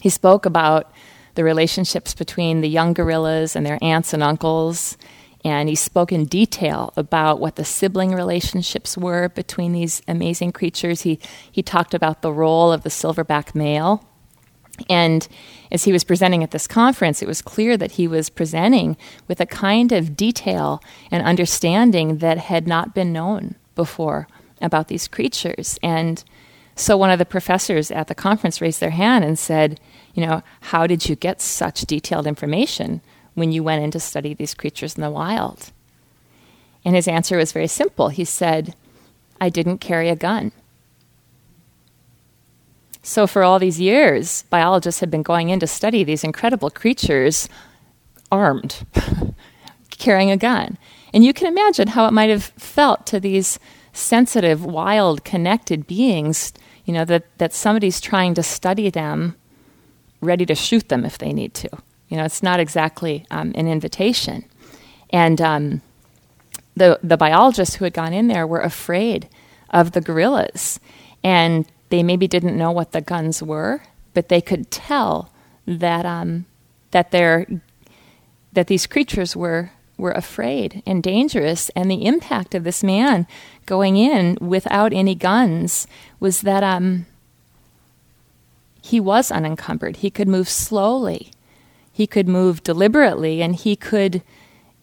he 0.00 0.10
spoke 0.10 0.46
about 0.46 0.92
the 1.34 1.44
relationships 1.44 2.14
between 2.14 2.60
the 2.60 2.68
young 2.68 2.92
gorillas 2.92 3.56
and 3.56 3.64
their 3.64 3.78
aunts 3.82 4.12
and 4.12 4.22
uncles. 4.22 4.96
And 5.44 5.68
he 5.68 5.74
spoke 5.74 6.10
in 6.10 6.24
detail 6.24 6.92
about 6.96 7.38
what 7.38 7.56
the 7.56 7.64
sibling 7.64 8.14
relationships 8.14 8.96
were 8.96 9.28
between 9.28 9.72
these 9.72 10.00
amazing 10.08 10.52
creatures. 10.52 11.02
He, 11.02 11.18
he 11.52 11.62
talked 11.62 11.92
about 11.92 12.22
the 12.22 12.32
role 12.32 12.72
of 12.72 12.82
the 12.82 12.88
silverback 12.88 13.54
male. 13.54 14.08
And 14.88 15.28
as 15.70 15.84
he 15.84 15.92
was 15.92 16.02
presenting 16.02 16.42
at 16.42 16.50
this 16.50 16.66
conference, 16.66 17.22
it 17.22 17.28
was 17.28 17.42
clear 17.42 17.76
that 17.76 17.92
he 17.92 18.08
was 18.08 18.30
presenting 18.30 18.96
with 19.28 19.40
a 19.40 19.46
kind 19.46 19.92
of 19.92 20.16
detail 20.16 20.82
and 21.10 21.22
understanding 21.24 22.18
that 22.18 22.38
had 22.38 22.66
not 22.66 22.94
been 22.94 23.12
known 23.12 23.54
before 23.74 24.26
about 24.62 24.88
these 24.88 25.08
creatures. 25.08 25.78
And 25.82 26.24
so 26.74 26.96
one 26.96 27.10
of 27.10 27.18
the 27.18 27.26
professors 27.26 27.90
at 27.90 28.08
the 28.08 28.14
conference 28.14 28.60
raised 28.60 28.80
their 28.80 28.90
hand 28.90 29.24
and 29.24 29.38
said, 29.38 29.78
you 30.14 30.24
know, 30.24 30.42
how 30.60 30.86
did 30.86 31.08
you 31.08 31.16
get 31.16 31.40
such 31.40 31.82
detailed 31.82 32.26
information 32.26 33.00
when 33.34 33.52
you 33.52 33.62
went 33.62 33.82
in 33.82 33.90
to 33.90 34.00
study 34.00 34.32
these 34.32 34.54
creatures 34.54 34.94
in 34.94 35.02
the 35.02 35.10
wild? 35.10 35.72
And 36.84 36.94
his 36.94 37.08
answer 37.08 37.36
was 37.36 37.52
very 37.52 37.66
simple. 37.66 38.08
He 38.08 38.24
said, 38.24 38.74
I 39.40 39.48
didn't 39.48 39.78
carry 39.78 40.08
a 40.08 40.16
gun. 40.16 40.52
So, 43.02 43.26
for 43.26 43.42
all 43.42 43.58
these 43.58 43.80
years, 43.80 44.44
biologists 44.44 45.00
had 45.00 45.10
been 45.10 45.22
going 45.22 45.50
in 45.50 45.60
to 45.60 45.66
study 45.66 46.04
these 46.04 46.24
incredible 46.24 46.70
creatures 46.70 47.50
armed, 48.32 48.86
carrying 49.90 50.30
a 50.30 50.38
gun. 50.38 50.78
And 51.12 51.22
you 51.24 51.34
can 51.34 51.46
imagine 51.46 51.88
how 51.88 52.06
it 52.06 52.12
might 52.12 52.30
have 52.30 52.44
felt 52.44 53.06
to 53.08 53.20
these 53.20 53.58
sensitive, 53.92 54.64
wild, 54.64 55.22
connected 55.24 55.86
beings, 55.86 56.52
you 56.86 56.94
know, 56.94 57.04
that, 57.04 57.24
that 57.38 57.52
somebody's 57.52 58.00
trying 58.00 58.34
to 58.34 58.42
study 58.42 58.88
them 58.88 59.36
ready 60.24 60.46
to 60.46 60.54
shoot 60.54 60.88
them 60.88 61.04
if 61.04 61.18
they 61.18 61.32
need 61.32 61.54
to. 61.54 61.68
You 62.08 62.16
know, 62.16 62.24
it's 62.24 62.42
not 62.42 62.60
exactly 62.60 63.26
um, 63.30 63.52
an 63.54 63.68
invitation. 63.68 64.44
And 65.10 65.40
um, 65.40 65.82
the 66.76 66.98
the 67.02 67.16
biologists 67.16 67.76
who 67.76 67.84
had 67.84 67.94
gone 67.94 68.12
in 68.12 68.28
there 68.28 68.46
were 68.46 68.60
afraid 68.60 69.28
of 69.70 69.92
the 69.92 70.00
gorillas, 70.00 70.80
and 71.22 71.66
they 71.88 72.02
maybe 72.02 72.26
didn't 72.26 72.56
know 72.56 72.70
what 72.70 72.92
the 72.92 73.00
guns 73.00 73.42
were, 73.42 73.82
but 74.12 74.28
they 74.28 74.40
could 74.40 74.70
tell 74.70 75.30
that 75.66 76.04
um, 76.04 76.46
that 76.90 77.10
their 77.10 77.46
that 78.52 78.66
these 78.66 78.86
creatures 78.86 79.36
were 79.36 79.70
were 79.96 80.12
afraid 80.12 80.82
and 80.86 81.02
dangerous, 81.02 81.70
and 81.70 81.90
the 81.90 82.04
impact 82.04 82.54
of 82.54 82.64
this 82.64 82.82
man 82.82 83.26
going 83.66 83.96
in 83.96 84.36
without 84.40 84.92
any 84.92 85.14
guns 85.14 85.86
was 86.18 86.40
that 86.42 86.62
um, 86.62 87.06
he 88.84 89.00
was 89.00 89.30
unencumbered. 89.30 89.96
He 89.96 90.10
could 90.10 90.28
move 90.28 90.46
slowly, 90.46 91.30
he 91.90 92.06
could 92.06 92.28
move 92.28 92.62
deliberately, 92.62 93.40
and 93.40 93.56
he 93.56 93.76
could. 93.76 94.22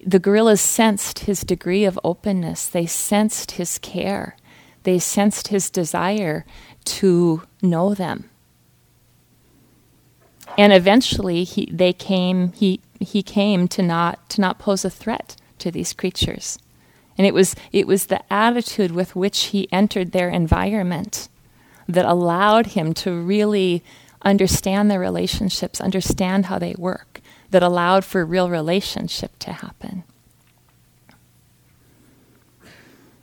The 0.04 0.18
gorillas 0.18 0.60
sensed 0.60 1.20
his 1.20 1.42
degree 1.42 1.86
of 1.86 2.00
openness. 2.04 2.66
They 2.66 2.88
sensed 2.88 3.52
his 3.52 3.78
care. 3.78 4.36
They 4.82 4.98
sensed 4.98 5.50
his 5.50 5.70
desire 5.70 6.46
to 6.86 7.44
know 7.62 7.94
them. 7.94 8.32
And 10.58 10.74
eventually, 10.74 11.44
he, 11.44 11.70
they 11.72 11.94
came. 11.94 12.54
He 12.54 12.80
he 13.00 13.22
came 13.22 13.68
to 13.68 13.84
not 13.84 14.28
to 14.32 14.42
not 14.42 14.58
pose 14.58 14.84
a 14.84 14.90
threat 14.90 15.36
to 15.60 15.70
these 15.70 15.94
creatures, 15.94 16.58
and 17.20 17.28
it 17.28 17.36
was 17.36 17.56
it 17.72 17.86
was 17.86 18.08
the 18.08 18.24
attitude 18.34 18.94
with 18.94 19.16
which 19.16 19.54
he 19.54 19.72
entered 19.72 20.12
their 20.12 20.30
environment 20.30 21.30
that 21.88 22.06
allowed 22.06 22.68
him 22.68 22.94
to 22.94 23.14
really 23.14 23.84
understand 24.22 24.90
their 24.90 25.00
relationships, 25.00 25.82
understand 25.82 26.46
how 26.46 26.60
they 26.60 26.76
work, 26.78 27.22
that 27.50 27.64
allowed 27.64 28.06
for 28.06 28.26
real 28.26 28.50
relationship 28.50 29.38
to 29.40 29.54
happen. 29.54 30.04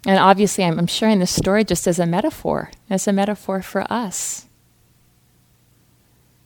And 0.07 0.18
obviously, 0.18 0.64
I'm, 0.64 0.79
I'm 0.79 0.87
sharing 0.87 1.18
this 1.18 1.31
story 1.31 1.64
just 1.64 1.87
as 1.87 1.99
a 1.99 2.07
metaphor, 2.07 2.71
as 2.88 3.07
a 3.07 3.12
metaphor 3.12 3.62
for 3.62 3.90
us. 3.92 4.47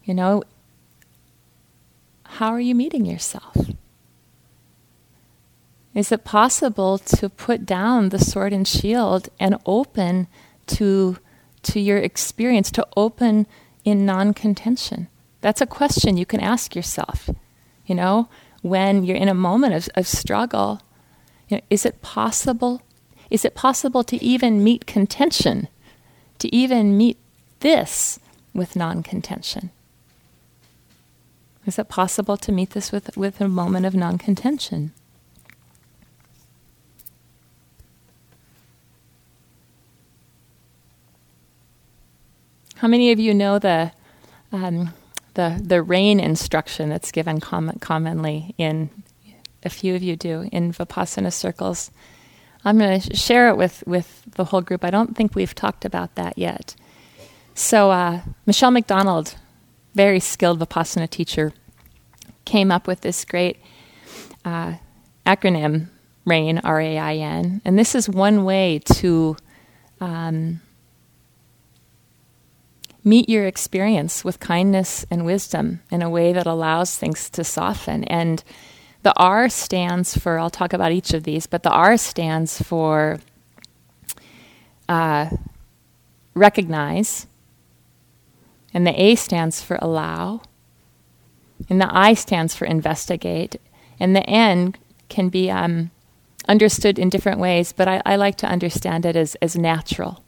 You 0.04 0.14
know, 0.14 0.42
how 2.24 2.48
are 2.48 2.60
you 2.60 2.74
meeting 2.74 3.04
yourself? 3.04 3.56
Is 5.94 6.10
it 6.10 6.24
possible 6.24 6.98
to 6.98 7.28
put 7.28 7.66
down 7.66 8.08
the 8.08 8.18
sword 8.18 8.52
and 8.52 8.66
shield 8.66 9.28
and 9.38 9.58
open 9.66 10.26
to, 10.68 11.18
to 11.64 11.80
your 11.80 11.98
experience, 11.98 12.70
to 12.72 12.86
open 12.96 13.46
in 13.84 14.06
non 14.06 14.34
contention? 14.34 15.08
That's 15.40 15.60
a 15.60 15.66
question 15.66 16.16
you 16.16 16.26
can 16.26 16.40
ask 16.40 16.74
yourself. 16.74 17.28
You 17.86 17.94
know, 17.94 18.28
when 18.62 19.04
you're 19.04 19.16
in 19.16 19.28
a 19.28 19.34
moment 19.34 19.74
of, 19.74 19.88
of 19.96 20.06
struggle, 20.06 20.80
you 21.48 21.56
know, 21.56 21.62
is 21.68 21.84
it 21.84 22.00
possible? 22.00 22.82
Is 23.30 23.44
it 23.44 23.54
possible 23.54 24.04
to 24.04 24.22
even 24.24 24.62
meet 24.64 24.86
contention? 24.86 25.68
To 26.38 26.54
even 26.54 26.96
meet 26.96 27.18
this 27.60 28.18
with 28.54 28.76
non 28.76 29.02
contention? 29.02 29.70
Is 31.66 31.78
it 31.78 31.88
possible 31.88 32.36
to 32.36 32.52
meet 32.52 32.70
this 32.70 32.90
with, 32.90 33.16
with 33.16 33.40
a 33.40 33.48
moment 33.48 33.86
of 33.86 33.94
non 33.94 34.18
contention? 34.18 34.92
How 42.82 42.88
many 42.88 43.12
of 43.12 43.20
you 43.20 43.32
know 43.32 43.60
the, 43.60 43.92
um, 44.50 44.92
the, 45.34 45.60
the 45.62 45.80
rain 45.80 46.18
instruction 46.18 46.88
that's 46.88 47.12
given 47.12 47.38
com- 47.38 47.78
commonly 47.80 48.56
in, 48.58 48.90
a 49.62 49.68
few 49.68 49.94
of 49.94 50.02
you 50.02 50.16
do, 50.16 50.48
in 50.50 50.72
Vipassana 50.72 51.32
circles? 51.32 51.92
I'm 52.64 52.78
going 52.78 53.00
to 53.00 53.16
share 53.16 53.48
it 53.50 53.56
with, 53.56 53.84
with 53.86 54.24
the 54.32 54.46
whole 54.46 54.62
group. 54.62 54.84
I 54.84 54.90
don't 54.90 55.16
think 55.16 55.36
we've 55.36 55.54
talked 55.54 55.84
about 55.84 56.16
that 56.16 56.36
yet. 56.36 56.74
So, 57.54 57.92
uh, 57.92 58.22
Michele 58.46 58.72
McDonald 58.72 59.36
very 59.94 60.18
skilled 60.18 60.58
Vipassana 60.58 61.08
teacher, 61.08 61.52
came 62.44 62.72
up 62.72 62.88
with 62.88 63.02
this 63.02 63.24
great 63.24 63.58
uh, 64.44 64.74
acronym, 65.24 65.86
RAIN, 66.24 66.58
R 66.58 66.80
A 66.80 66.98
I 66.98 67.14
N. 67.14 67.62
And 67.64 67.78
this 67.78 67.94
is 67.94 68.08
one 68.08 68.42
way 68.42 68.80
to 68.94 69.36
um, 70.00 70.61
meet 73.04 73.28
your 73.28 73.46
experience 73.46 74.24
with 74.24 74.40
kindness 74.40 75.04
and 75.10 75.24
wisdom 75.24 75.80
in 75.90 76.02
a 76.02 76.10
way 76.10 76.32
that 76.32 76.46
allows 76.46 76.96
things 76.96 77.28
to 77.30 77.44
soften. 77.44 78.04
And 78.04 78.42
the 79.02 79.12
R 79.16 79.48
stands 79.48 80.16
for, 80.16 80.38
I'll 80.38 80.50
talk 80.50 80.72
about 80.72 80.92
each 80.92 81.12
of 81.12 81.24
these, 81.24 81.46
but 81.46 81.62
the 81.62 81.70
R 81.70 81.96
stands 81.96 82.62
for 82.62 83.18
uh, 84.88 85.30
recognize 86.34 87.26
and 88.74 88.86
the 88.86 89.02
A 89.02 89.14
stands 89.14 89.62
for 89.62 89.78
allow. 89.82 90.42
And 91.68 91.80
the 91.80 91.94
I 91.94 92.14
stands 92.14 92.54
for 92.54 92.64
investigate. 92.64 93.56
And 94.00 94.16
the 94.16 94.28
N 94.28 94.74
can 95.08 95.28
be 95.28 95.50
um, 95.50 95.90
understood 96.48 96.98
in 96.98 97.08
different 97.08 97.38
ways, 97.38 97.72
but 97.72 97.86
I, 97.86 98.02
I 98.04 98.16
like 98.16 98.36
to 98.38 98.46
understand 98.46 99.04
it 99.04 99.14
as, 99.14 99.34
as 99.36 99.56
natural. 99.56 100.24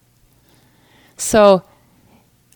So 1.17 1.63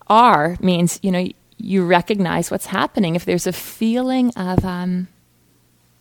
R 0.09 0.57
means, 0.59 0.99
you 1.01 1.11
know, 1.11 1.27
you 1.57 1.85
recognize 1.85 2.49
what's 2.49 2.67
happening. 2.67 3.15
If 3.15 3.25
there's 3.25 3.47
a 3.47 3.53
feeling 3.53 4.31
of 4.35 4.63
um, 4.65 5.07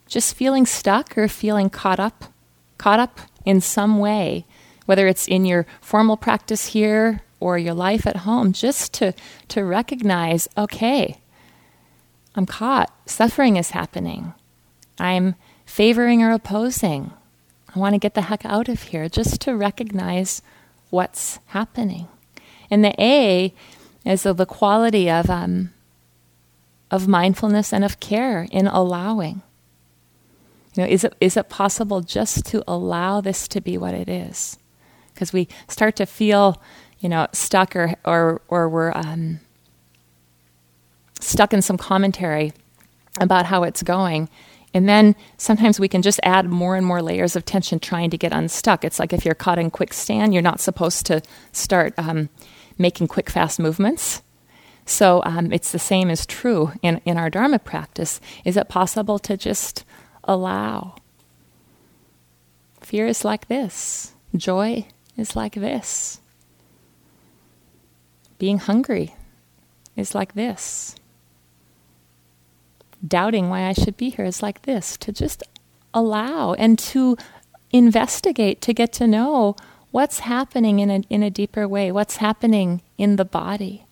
just 0.07 0.35
feeling 0.35 0.67
stuck 0.67 1.19
or 1.19 1.29
feeling 1.29 1.69
caught 1.69 2.01
up, 2.01 2.33
caught 2.79 3.01
up 3.01 3.21
in 3.45 3.61
some 3.61 3.99
way, 3.99 4.47
whether 4.87 5.07
it's 5.07 5.27
in 5.27 5.45
your 5.45 5.67
formal 5.81 6.17
practice 6.17 6.67
here 6.67 7.23
or 7.41 7.59
your 7.59 7.75
life 7.75 8.07
at 8.07 8.19
home, 8.19 8.53
just 8.53 8.93
to, 8.95 9.13
to 9.49 9.65
recognize 9.65 10.49
okay, 10.57 11.19
I'm 12.35 12.47
caught. 12.47 12.93
Suffering 13.07 13.57
is 13.57 13.71
happening. 13.71 14.33
I'm 14.99 15.35
favoring 15.67 16.23
or 16.23 16.31
opposing. 16.31 17.13
I 17.75 17.79
want 17.79 17.95
to 17.95 17.99
get 17.99 18.15
the 18.15 18.23
heck 18.23 18.45
out 18.47 18.69
of 18.69 18.83
here, 18.85 19.09
just 19.09 19.41
to 19.43 19.57
recognize 19.57 20.41
what's 20.91 21.39
happening. 21.47 22.09
And 22.71 22.85
the 22.85 22.95
A 23.01 23.53
is 24.09 24.23
the 24.23 24.47
quality 24.47 25.11
of, 25.11 25.29
um, 25.31 25.73
of 26.91 27.07
mindfulness 27.07 27.73
and 27.73 27.85
of 27.85 28.01
care 28.01 28.49
in 28.51 28.67
allowing. 28.67 29.43
You 30.75 30.85
know, 30.85 30.89
is 30.89 31.05
it, 31.05 31.15
is 31.21 31.37
it 31.37 31.49
possible 31.49 32.01
just 32.01 32.47
to 32.47 32.63
allow 32.67 33.21
this 33.21 33.49
to 33.49 33.61
be 33.61 33.77
what 33.77 33.95
it 33.95 34.09
is? 34.09 34.59
Because 35.13 35.33
we 35.33 35.49
start 35.69 35.97
to 35.97 36.07
feel 36.07 36.61
you 37.01 37.09
know, 37.09 37.27
stuck 37.33 37.77
or 37.77 37.95
or 38.05 38.41
or 38.49 38.69
we're 38.69 38.93
um, 38.95 39.41
stuck 41.21 41.53
in 41.53 41.63
some 41.63 41.79
commentary 41.79 42.53
about 43.21 43.47
how 43.47 43.63
it's 43.63 43.83
going. 43.83 44.29
And 44.75 44.89
then 44.89 45.17
sometimes 45.39 45.81
we 45.81 45.89
can 45.89 46.03
just 46.03 46.21
add 46.23 46.47
more 46.47 46.77
and 46.77 46.85
more 46.85 47.01
layers 47.01 47.37
of 47.37 47.45
tension 47.45 47.81
trying 47.81 48.11
to 48.11 48.19
get 48.19 48.33
unstuck. 48.33 48.85
It's 48.85 48.99
like 48.99 49.13
if 49.13 49.25
you're 49.25 49.35
caught 49.35 49.59
in 49.59 49.71
quicksand, 49.71 50.35
you're 50.35 50.43
not 50.43 50.61
supposed 50.61 51.07
to 51.07 51.23
start 51.53 51.95
um, 51.97 52.29
making 52.79 53.09
quick, 53.09 53.29
fast 53.29 53.59
movements. 53.59 54.23
So 54.87 55.23
um, 55.25 55.53
it's 55.53 55.73
the 55.73 55.79
same 55.79 56.09
as 56.09 56.25
true 56.25 56.73
in, 56.83 57.01
in 57.05 57.19
our 57.19 57.29
Dharma 57.29 57.59
practice. 57.59 58.21
Is 58.45 58.57
it 58.57 58.69
possible 58.69 59.19
to 59.19 59.37
just 59.37 59.85
allow? 60.25 60.97
Fear 62.81 63.07
is 63.07 63.25
like 63.25 63.49
this, 63.49 64.15
joy 64.35 64.87
is 65.17 65.37
like 65.37 65.55
this. 65.55 66.21
Being 68.39 68.59
hungry 68.59 69.15
is 69.97 70.15
like 70.15 70.35
this. 70.35 70.95
Doubting 73.07 73.51
why 73.51 73.67
I 73.67 73.75
should 73.75 73.97
be 73.97 74.11
here 74.11 74.25
is 74.25 74.43
like 74.43 74.63
this. 74.63 74.97
To 74.99 75.13
just 75.13 75.43
allow 75.93 76.55
and 76.55 76.79
to 76.79 77.17
investigate, 77.71 78.61
to 78.63 78.73
get 78.73 78.93
to 78.95 79.07
know 79.07 79.55
what's 79.91 80.21
happening 80.21 80.79
in 80.79 80.91
a, 80.91 81.03
in 81.11 81.23
a 81.23 81.31
deeper 81.31 81.67
way, 81.67 81.91
what's 81.93 82.17
happening 82.17 82.83
in 82.97 83.17
the 83.17 83.25
body. 83.25 83.85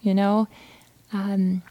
You 0.00 0.14
know, 0.14 0.48
um, 1.12 1.62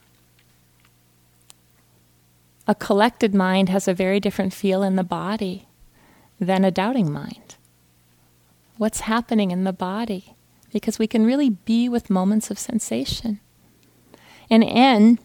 a 2.68 2.76
collected 2.76 3.34
mind 3.34 3.70
has 3.70 3.88
a 3.88 3.94
very 3.94 4.20
different 4.20 4.54
feel 4.54 4.84
in 4.84 4.96
the 4.96 5.04
body 5.04 5.68
than 6.40 6.66
a 6.66 6.72
doubting 6.72 7.12
mind. 7.12 7.56
What's 8.78 9.02
happening 9.02 9.52
in 9.52 9.64
the 9.64 9.72
body? 9.72 10.36
because 10.76 11.00
we 11.00 11.08
can 11.08 11.26
really 11.26 11.52
be 11.52 11.88
with 11.88 12.10
moments 12.10 12.52
of 12.52 12.60
sensation. 12.60 13.40
And 14.50 14.62
N, 14.62 15.20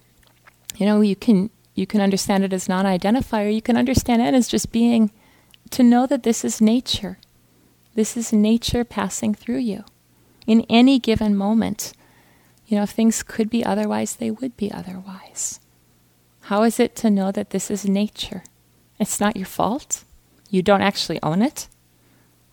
you 0.76 0.86
know, 0.86 1.00
you 1.00 1.16
can 1.16 1.50
you 1.74 1.88
can 1.88 2.00
understand 2.00 2.44
it 2.44 2.52
as 2.52 2.68
non-identifier. 2.68 3.52
You 3.52 3.60
can 3.60 3.76
understand 3.76 4.22
it 4.22 4.32
as 4.32 4.46
just 4.46 4.70
being 4.70 5.10
to 5.70 5.82
know 5.82 6.06
that 6.06 6.22
this 6.22 6.44
is 6.44 6.60
nature. 6.60 7.18
This 7.94 8.16
is 8.16 8.32
nature 8.32 8.84
passing 8.84 9.34
through 9.34 9.58
you. 9.58 9.84
In 10.46 10.64
any 10.68 10.98
given 10.98 11.36
moment, 11.36 11.92
you 12.66 12.76
know, 12.76 12.84
if 12.84 12.90
things 12.90 13.22
could 13.22 13.50
be 13.50 13.64
otherwise, 13.64 14.16
they 14.16 14.30
would 14.30 14.56
be 14.56 14.70
otherwise. 14.70 15.60
How 16.42 16.62
is 16.62 16.78
it 16.80 16.94
to 16.96 17.10
know 17.10 17.32
that 17.32 17.50
this 17.50 17.70
is 17.70 17.84
nature? 17.84 18.44
It's 18.98 19.20
not 19.20 19.36
your 19.36 19.46
fault. 19.46 20.04
You 20.50 20.62
don't 20.62 20.82
actually 20.82 21.20
own 21.22 21.42
it. 21.42 21.68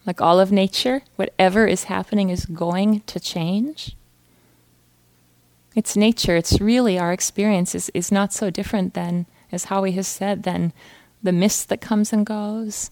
Like 0.05 0.21
all 0.21 0.39
of 0.39 0.51
nature, 0.51 1.01
whatever 1.17 1.67
is 1.67 1.85
happening 1.85 2.29
is 2.29 2.45
going 2.45 3.01
to 3.01 3.19
change. 3.19 3.95
It's 5.75 5.95
nature. 5.95 6.35
It's 6.35 6.59
really 6.59 6.97
our 6.97 7.13
experience 7.13 7.75
is, 7.75 7.91
is 7.93 8.11
not 8.11 8.33
so 8.33 8.49
different 8.49 8.95
than, 8.95 9.27
as 9.51 9.65
Howie 9.65 9.91
has 9.91 10.07
said, 10.07 10.43
than 10.43 10.73
the 11.21 11.31
mist 11.31 11.69
that 11.69 11.81
comes 11.81 12.13
and 12.13 12.25
goes, 12.25 12.89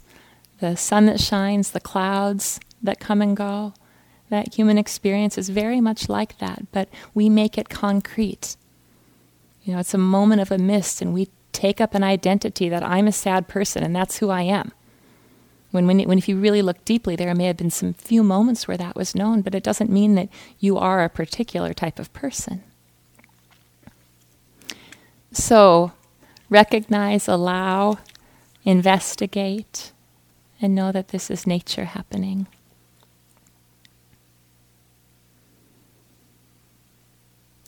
the 0.59 0.75
sun 0.75 1.05
that 1.05 1.19
shines, 1.19 1.71
the 1.71 1.79
clouds 1.79 2.59
that 2.81 2.99
come 2.99 3.21
and 3.21 3.35
go. 3.35 3.73
That 4.29 4.55
human 4.55 4.77
experience 4.77 5.37
is 5.37 5.49
very 5.49 5.79
much 5.79 6.09
like 6.09 6.39
that, 6.39 6.71
but 6.71 6.89
we 7.13 7.29
make 7.29 7.57
it 7.57 7.69
concrete. 7.69 8.55
You 9.63 9.73
know, 9.73 9.79
it's 9.79 9.93
a 9.93 9.99
moment 9.99 10.41
of 10.41 10.51
a 10.51 10.57
mist, 10.57 11.01
and 11.01 11.13
we 11.13 11.29
take 11.51 11.79
up 11.79 11.93
an 11.93 12.03
identity 12.03 12.69
that 12.69 12.83
I'm 12.83 13.07
a 13.07 13.11
sad 13.11 13.47
person, 13.47 13.83
and 13.83 13.95
that's 13.95 14.17
who 14.17 14.29
I 14.29 14.41
am. 14.41 14.71
When, 15.71 15.87
when, 15.87 15.99
when 16.01 16.17
if 16.17 16.29
you 16.29 16.39
really 16.39 16.61
look 16.61 16.83
deeply, 16.85 17.15
there 17.15 17.33
may 17.35 17.45
have 17.45 17.57
been 17.57 17.69
some 17.69 17.93
few 17.93 18.23
moments 18.23 18.67
where 18.67 18.77
that 18.77 18.95
was 18.95 19.13
known, 19.13 19.41
but 19.41 19.53
it 19.53 19.63
doesn't 19.63 19.89
mean 19.91 20.15
that 20.15 20.29
you 20.59 20.77
are 20.77 21.03
a 21.03 21.09
particular 21.09 21.73
type 21.73 21.99
of 21.99 22.11
person. 22.13 22.63
So, 25.31 25.91
recognize, 26.49 27.27
allow, 27.27 27.97
investigate, 28.63 29.91
and 30.61 30.73
know 30.73 30.91
that 30.91 31.09
this 31.09 31.29
is 31.29 31.45
nature 31.45 31.85
happening. 31.85 32.47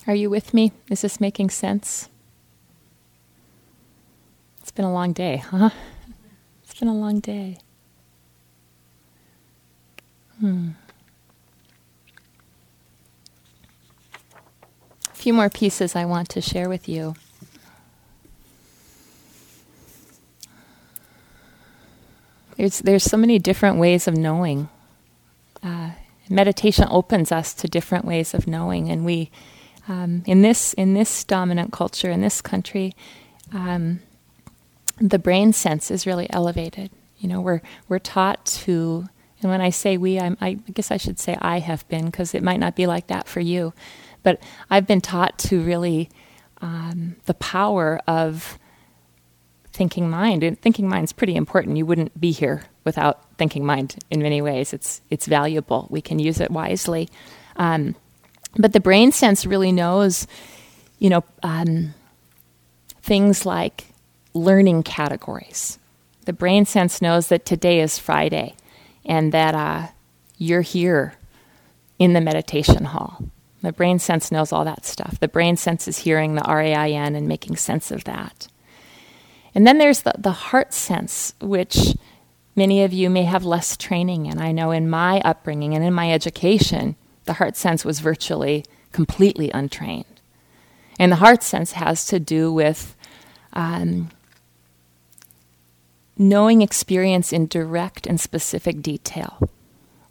Are 0.08 0.16
you 0.16 0.30
with 0.30 0.54
me? 0.54 0.72
Is 0.90 1.02
this 1.02 1.20
making 1.20 1.50
sense? 1.50 2.10
It's 4.62 4.72
been 4.72 4.86
a 4.86 4.94
long 4.94 5.12
day, 5.12 5.38
huh? 5.38 5.72
It's 6.64 6.80
been 6.80 6.88
a 6.88 6.96
long 6.96 7.20
day. 7.20 7.58
Hmm. 10.40 10.70
A 15.12 15.16
few 15.16 15.34
more 15.34 15.50
pieces 15.50 15.96
I 15.96 16.06
want 16.06 16.30
to 16.30 16.42
share 16.42 16.70
with 16.70 16.88
you. 16.88 17.16
There's, 22.58 22.80
there's 22.80 23.04
so 23.04 23.18
many 23.18 23.40
different 23.40 23.78
ways 23.78 24.08
of 24.08 24.18
knowing. 24.18 24.70
Uh, 25.62 25.92
meditation 26.30 26.88
opens 26.90 27.32
us 27.32 27.54
to 27.54 27.68
different 27.68 28.06
ways 28.06 28.34
of 28.34 28.48
knowing, 28.48 28.90
and 28.90 29.06
we, 29.06 29.32
um, 29.88 30.24
in 30.26 30.42
this 30.42 30.74
in 30.74 30.94
this 30.94 31.24
dominant 31.24 31.72
culture 31.72 32.12
in 32.12 32.22
this 32.22 32.42
country, 32.42 32.94
um, 33.54 34.02
the 35.00 35.20
brain 35.20 35.54
sense 35.54 35.90
is 35.92 36.06
really 36.06 36.28
elevated. 36.32 36.92
You 37.18 37.30
know, 37.30 37.42
we're 37.42 37.62
we're 37.88 38.00
taught 38.00 38.46
to, 38.46 39.08
and 39.42 39.52
when 39.52 39.62
I 39.62 39.70
say 39.70 39.98
we, 39.98 40.20
I'm, 40.20 40.38
i 40.42 40.54
guess 40.54 40.92
I 40.92 40.98
should 40.98 41.20
say 41.20 41.38
I 41.42 41.60
have 41.60 41.88
been 41.88 42.06
because 42.06 42.34
it 42.34 42.44
might 42.44 42.60
not 42.60 42.76
be 42.76 42.88
like 42.88 43.08
that 43.08 43.28
for 43.28 43.40
you, 43.40 43.74
but 44.24 44.42
I've 44.70 44.88
been 44.88 45.02
taught 45.02 45.38
to 45.40 45.62
really 45.62 46.10
um, 46.60 47.16
the 47.26 47.34
power 47.36 48.02
of 48.08 48.60
thinking 49.78 50.10
mind. 50.10 50.44
And 50.44 50.60
thinking 50.60 50.90
mind 50.90 51.06
is 51.06 51.14
pretty 51.14 51.36
important. 51.36 51.78
You 51.78 51.86
wouldn't 51.86 52.20
be 52.20 52.32
here 52.32 52.64
without 52.84 53.24
thinking 53.38 53.66
mind 53.66 53.96
in 54.10 54.22
many 54.22 54.42
ways. 54.42 54.74
It's, 54.74 55.02
it's 55.10 55.28
valuable. 55.28 55.88
We 55.92 56.02
can 56.02 56.18
use 56.20 56.42
it 56.42 56.50
wisely. 56.52 57.10
Um, 57.56 57.96
but 58.58 58.74
the 58.74 58.80
brain 58.80 59.12
sense 59.12 59.46
really 59.46 59.72
knows, 59.72 60.26
you 60.98 61.10
know, 61.10 61.24
um, 61.44 61.94
things 63.02 63.46
like 63.46 63.86
learning 64.34 64.84
categories. 64.84 65.78
The 66.26 66.34
brain 66.34 66.66
sense 66.66 67.02
knows 67.02 67.28
that 67.28 67.46
today 67.46 67.80
is 67.80 68.00
Friday 68.00 68.56
and 69.06 69.32
that 69.32 69.54
uh, 69.54 69.88
you're 70.38 70.62
here 70.62 71.14
in 72.00 72.14
the 72.14 72.22
meditation 72.22 72.86
hall. 72.86 73.24
The 73.62 73.74
brain 73.74 74.00
sense 74.00 74.32
knows 74.32 74.52
all 74.52 74.66
that 74.66 74.86
stuff. 74.86 75.20
The 75.20 75.28
brain 75.28 75.56
sense 75.56 75.88
is 75.88 76.00
hearing 76.00 76.36
the 76.36 76.44
RAIN 76.48 77.16
and 77.16 77.28
making 77.28 77.58
sense 77.58 77.92
of 77.92 78.04
that. 78.06 78.48
And 79.58 79.66
then 79.66 79.80
there's 79.80 80.02
the, 80.02 80.14
the 80.16 80.34
heart 80.34 80.72
sense, 80.72 81.34
which 81.42 81.96
many 82.56 82.84
of 82.84 82.94
you 82.94 83.10
may 83.10 83.24
have 83.24 83.44
less 83.44 83.76
training 83.76 84.28
in. 84.28 84.40
I 84.40 84.52
know 84.52 84.70
in 84.70 84.88
my 84.88 85.20
upbringing 85.22 85.74
and 85.74 85.84
in 85.84 85.96
my 85.96 86.14
education, 86.14 86.96
the 87.26 87.34
heart 87.34 87.58
sense 87.58 87.84
was 87.84 88.00
virtually 88.00 88.66
completely 88.92 89.50
untrained. 89.50 90.22
And 91.00 91.12
the 91.12 91.16
heart 91.16 91.42
sense 91.42 91.72
has 91.72 92.06
to 92.06 92.20
do 92.20 92.54
with 92.54 92.96
um, 93.54 94.12
knowing 96.20 96.62
experience 96.62 97.34
in 97.34 97.48
direct 97.48 98.06
and 98.06 98.22
specific 98.22 98.84
detail, 98.84 99.50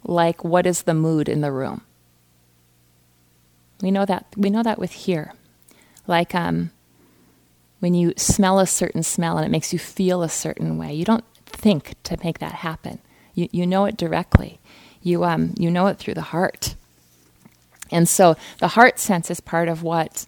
like 0.03 0.43
what 0.43 0.67
is 0.67 0.81
the 0.81 0.93
mood 0.93 1.29
in 1.29 1.39
the 1.39 1.53
room. 1.53 1.83
We 3.81 3.91
know 3.91 4.03
that 4.03 4.25
we 4.35 4.49
know 4.49 4.63
that 4.63 4.77
with 4.77 4.91
here, 4.91 5.31
like 6.05 6.35
um, 6.35 6.71
when 7.79 7.93
you 7.93 8.13
smell 8.17 8.59
a 8.59 8.67
certain 8.67 9.03
smell 9.03 9.37
and 9.37 9.45
it 9.45 9.49
makes 9.49 9.71
you 9.71 9.79
feel 9.79 10.23
a 10.23 10.29
certain 10.29 10.77
way. 10.77 10.93
You 10.93 11.05
don't 11.05 11.25
think 11.45 11.95
to 12.03 12.17
make 12.23 12.39
that 12.39 12.53
happen. 12.53 12.99
You, 13.33 13.47
you 13.51 13.67
know 13.67 13.85
it 13.85 13.97
directly. 13.97 14.59
You, 15.01 15.23
um, 15.23 15.53
you 15.57 15.69
know 15.69 15.87
it 15.87 15.97
through 15.97 16.15
the 16.15 16.21
heart. 16.21 16.75
And 17.91 18.09
so 18.09 18.35
the 18.59 18.69
heart 18.69 18.99
sense 18.99 19.29
is 19.29 19.39
part 19.39 19.69
of 19.69 19.83
what 19.83 20.25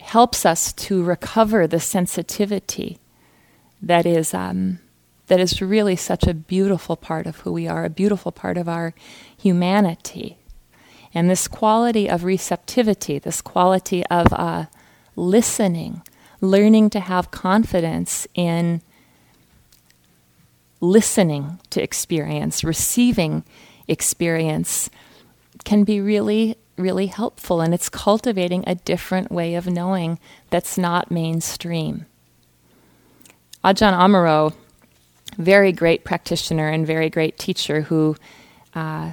helps 0.00 0.44
us 0.44 0.72
to 0.72 1.02
recover 1.02 1.66
the 1.66 1.80
sensitivity 1.80 2.98
that 3.80 4.04
is, 4.04 4.34
um, 4.34 4.80
that 5.28 5.40
is 5.40 5.62
really 5.62 5.96
such 5.96 6.26
a 6.26 6.34
beautiful 6.34 6.96
part 6.96 7.26
of 7.26 7.40
who 7.40 7.52
we 7.52 7.68
are, 7.68 7.84
a 7.84 7.90
beautiful 7.90 8.32
part 8.32 8.58
of 8.58 8.68
our 8.68 8.94
humanity. 9.38 10.38
And 11.14 11.30
this 11.30 11.48
quality 11.48 12.08
of 12.08 12.24
receptivity, 12.24 13.18
this 13.18 13.40
quality 13.40 14.04
of 14.06 14.32
uh, 14.32 14.66
listening, 15.16 16.02
learning 16.40 16.90
to 16.90 17.00
have 17.00 17.30
confidence 17.30 18.26
in 18.34 18.82
listening 20.80 21.60
to 21.70 21.82
experience, 21.82 22.64
receiving 22.64 23.44
experience 23.86 24.88
can 25.64 25.84
be 25.84 26.00
really, 26.00 26.56
really 26.76 27.06
helpful. 27.06 27.60
And 27.60 27.74
it's 27.74 27.88
cultivating 27.88 28.64
a 28.66 28.74
different 28.74 29.30
way 29.30 29.54
of 29.54 29.66
knowing 29.66 30.18
that's 30.48 30.78
not 30.78 31.10
mainstream. 31.10 32.06
Ajahn 33.62 33.92
Amaro, 33.92 34.54
very 35.36 35.72
great 35.72 36.04
practitioner 36.04 36.68
and 36.68 36.86
very 36.86 37.10
great 37.10 37.38
teacher 37.38 37.82
who 37.82 38.16
uh, 38.74 39.12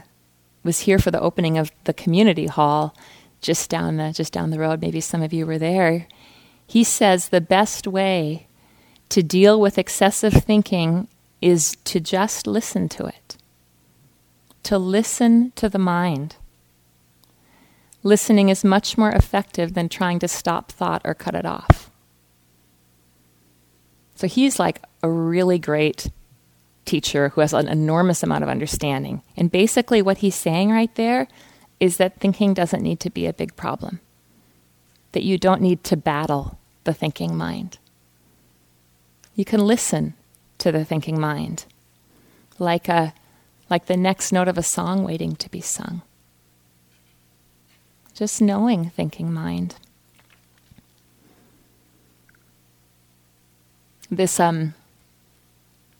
was 0.63 0.79
here 0.79 0.99
for 0.99 1.11
the 1.11 1.19
opening 1.19 1.57
of 1.57 1.71
the 1.83 1.93
community 1.93 2.47
hall 2.47 2.95
just 3.41 3.69
down 3.69 3.97
the 3.97 4.11
just 4.11 4.33
down 4.33 4.49
the 4.49 4.59
road. 4.59 4.81
Maybe 4.81 5.01
some 5.01 5.21
of 5.21 5.33
you 5.33 5.45
were 5.45 5.57
there. 5.57 6.07
He 6.65 6.83
says 6.83 7.29
the 7.29 7.41
best 7.41 7.87
way 7.87 8.47
to 9.09 9.23
deal 9.23 9.59
with 9.59 9.77
excessive 9.77 10.33
thinking 10.33 11.07
is 11.41 11.77
to 11.85 11.99
just 11.99 12.47
listen 12.47 12.89
to 12.89 13.05
it. 13.05 13.37
To 14.63 14.77
listen 14.77 15.51
to 15.55 15.69
the 15.69 15.79
mind. 15.79 16.35
Listening 18.03 18.49
is 18.49 18.63
much 18.63 18.97
more 18.97 19.11
effective 19.11 19.73
than 19.73 19.89
trying 19.89 20.19
to 20.19 20.27
stop 20.27 20.71
thought 20.71 21.01
or 21.05 21.13
cut 21.13 21.35
it 21.35 21.45
off. 21.45 21.89
So 24.15 24.27
he's 24.27 24.59
like 24.59 24.81
a 25.03 25.09
really 25.09 25.59
great 25.59 26.09
teacher 26.85 27.29
who 27.29 27.41
has 27.41 27.53
an 27.53 27.67
enormous 27.67 28.23
amount 28.23 28.43
of 28.43 28.49
understanding. 28.49 29.21
And 29.35 29.51
basically, 29.51 30.01
what 30.01 30.19
he's 30.19 30.35
saying 30.35 30.71
right 30.71 30.93
there 30.95 31.27
is 31.79 31.97
that 31.97 32.19
thinking 32.19 32.53
doesn't 32.53 32.81
need 32.81 32.99
to 33.01 33.09
be 33.09 33.25
a 33.25 33.33
big 33.33 33.55
problem, 33.55 33.99
that 35.11 35.23
you 35.23 35.37
don't 35.37 35.61
need 35.61 35.83
to 35.85 35.97
battle 35.97 36.57
the 36.83 36.93
thinking 36.93 37.35
mind. 37.35 37.77
You 39.35 39.45
can 39.45 39.59
listen 39.59 40.15
to 40.57 40.71
the 40.71 40.83
thinking 40.83 41.19
mind 41.19 41.65
like, 42.59 42.87
a, 42.87 43.13
like 43.69 43.85
the 43.85 43.97
next 43.97 44.31
note 44.31 44.47
of 44.47 44.57
a 44.57 44.63
song 44.63 45.03
waiting 45.03 45.35
to 45.35 45.49
be 45.49 45.61
sung. 45.61 46.01
Just 48.13 48.41
knowing 48.41 48.89
thinking 48.89 49.31
mind. 49.31 49.75
This 54.09 54.39
um, 54.39 54.73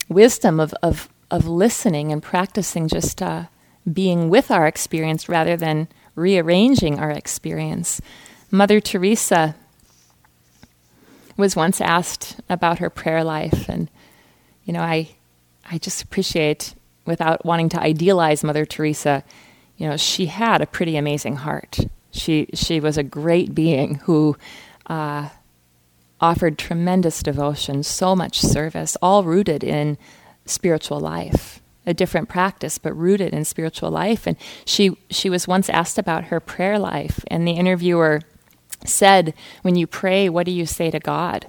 wisdom 0.10 0.60
of, 0.60 0.74
of, 0.82 1.10
of 1.30 1.48
listening 1.48 2.12
and 2.12 2.24
practicing 2.24 2.88
just 2.88 3.22
uh, 3.22 3.46
being 3.92 4.30
with 4.30 4.52
our 4.52 4.68
experience 4.68 5.30
rather 5.30 5.56
than 5.56 5.88
rearranging 6.16 7.00
our 7.00 7.12
experience. 7.12 8.02
Mother 8.52 8.80
Teresa 8.80 9.56
was 11.38 11.56
once 11.56 11.80
asked 11.80 12.40
about 12.50 12.80
her 12.80 12.90
prayer 12.90 13.24
life, 13.24 13.70
and 13.70 13.90
you 14.66 14.74
know, 14.74 14.82
I 14.82 15.10
I 15.70 15.78
just 15.78 16.02
appreciate, 16.02 16.74
without 17.06 17.46
wanting 17.46 17.70
to 17.70 17.82
idealize 17.82 18.44
Mother 18.44 18.66
Teresa, 18.66 19.24
you 19.78 19.88
know, 19.88 19.98
she 19.98 20.28
had 20.28 20.62
a 20.62 20.66
pretty 20.66 20.98
amazing 20.98 21.38
heart. 21.38 21.80
She 22.12 22.48
she 22.54 22.80
was 22.80 22.98
a 22.98 23.04
great 23.04 23.54
being 23.54 23.96
who 24.06 24.36
uh, 24.88 25.30
offered 26.20 26.58
tremendous 26.58 27.22
devotion, 27.22 27.84
so 27.84 28.16
much 28.16 28.40
service, 28.40 28.98
all 29.02 29.24
rooted 29.24 29.64
in 29.64 29.98
spiritual 30.46 31.00
life. 31.00 31.62
A 31.88 31.94
different 31.94 32.30
practice, 32.30 32.78
but 32.78 32.94
rooted 32.94 33.34
in 33.34 33.44
spiritual 33.46 33.90
life. 33.90 34.28
And 34.28 34.38
she 34.66 34.96
she 35.10 35.30
was 35.30 35.48
once 35.48 35.70
asked 35.70 35.98
about 35.98 36.26
her 36.26 36.40
prayer 36.40 36.78
life, 36.78 37.24
and 37.28 37.48
the 37.48 37.54
interviewer 37.54 38.22
said, 38.86 39.34
"When 39.64 39.76
you 39.76 39.88
pray, 39.88 40.30
what 40.30 40.46
do 40.46 40.52
you 40.52 40.68
say 40.68 40.92
to 40.92 41.00
God?" 41.00 41.48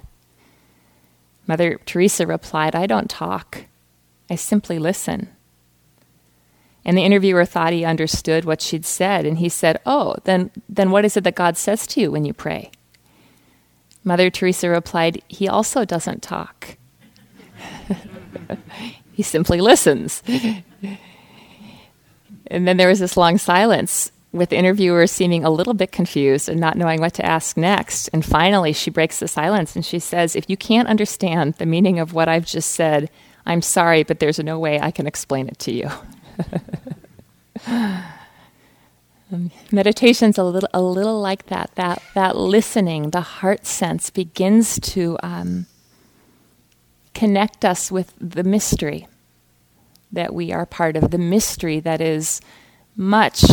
Mother 1.45 1.79
Teresa 1.85 2.25
replied, 2.25 2.73
"I 2.73 2.87
don't 2.87 3.09
talk. 3.09 3.65
I 4.29 4.35
simply 4.35 4.79
listen." 4.79 5.29
And 6.85 6.97
the 6.97 7.03
interviewer 7.03 7.45
thought 7.45 7.73
he 7.73 7.85
understood 7.85 8.45
what 8.45 8.61
she'd 8.61 8.85
said, 8.85 9.25
and 9.25 9.37
he 9.37 9.49
said, 9.49 9.79
"Oh, 9.85 10.15
then 10.23 10.49
then 10.67 10.89
what 10.89 11.05
is 11.05 11.17
it 11.17 11.25
that 11.25 11.35
God 11.35 11.57
says 11.57 11.85
to 11.87 12.01
you 12.01 12.11
when 12.11 12.25
you 12.25 12.33
pray?" 12.33 12.71
Mother 14.03 14.29
Teresa 14.29 14.69
replied, 14.69 15.21
He 15.27 15.47
also 15.47 15.85
doesn't 15.85 16.21
talk. 16.21 16.77
he 19.19 19.23
simply 19.23 19.59
listens. 19.59 20.23
and 22.47 22.65
then 22.65 22.77
there 22.77 22.87
was 22.87 22.99
this 22.99 23.17
long 23.17 23.37
silence 23.37 24.13
with 24.31 24.49
the 24.49 24.55
interviewer 24.55 25.05
seeming 25.07 25.43
a 25.43 25.49
little 25.49 25.73
bit 25.73 25.91
confused 25.91 26.47
and 26.47 26.57
not 26.57 26.77
knowing 26.77 27.01
what 27.01 27.15
to 27.15 27.25
ask 27.25 27.57
next. 27.57 28.07
And 28.13 28.23
finally, 28.23 28.71
she 28.71 28.89
breaks 28.89 29.19
the 29.19 29.27
silence 29.27 29.75
and 29.75 29.85
she 29.85 29.99
says, 29.99 30.37
If 30.37 30.49
you 30.49 30.55
can't 30.55 30.87
understand 30.87 31.55
the 31.55 31.65
meaning 31.65 31.99
of 31.99 32.13
what 32.13 32.29
I've 32.29 32.45
just 32.45 32.71
said, 32.71 33.09
I'm 33.45 33.61
sorry, 33.61 34.03
but 34.03 34.21
there's 34.21 34.39
no 34.39 34.57
way 34.57 34.79
I 34.79 34.89
can 34.89 35.05
explain 35.05 35.49
it 35.49 35.59
to 35.59 35.73
you. 35.73 35.89
Um, 39.31 39.51
meditation's 39.71 40.39
a 40.39 40.43
little, 40.43 40.69
a 40.73 40.81
little 40.81 41.21
like 41.21 41.45
that. 41.47 41.69
That 41.75 42.01
that 42.15 42.35
listening, 42.35 43.11
the 43.11 43.21
heart 43.21 43.67
sense, 43.67 44.09
begins 44.09 44.79
to 44.79 45.19
um, 45.21 45.67
connect 47.19 47.65
us 47.65 47.91
with 47.91 48.13
the 48.17 48.45
mystery 48.45 49.05
that 50.09 50.33
we 50.33 50.53
are 50.53 50.65
part 50.65 50.95
of. 50.95 51.11
The 51.11 51.17
mystery 51.17 51.81
that 51.81 51.99
is 51.99 52.39
much 52.95 53.43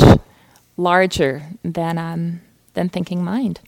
larger 0.77 1.43
than 1.65 1.99
um, 1.99 2.41
than 2.75 2.89
thinking 2.89 3.25
mind. 3.25 3.59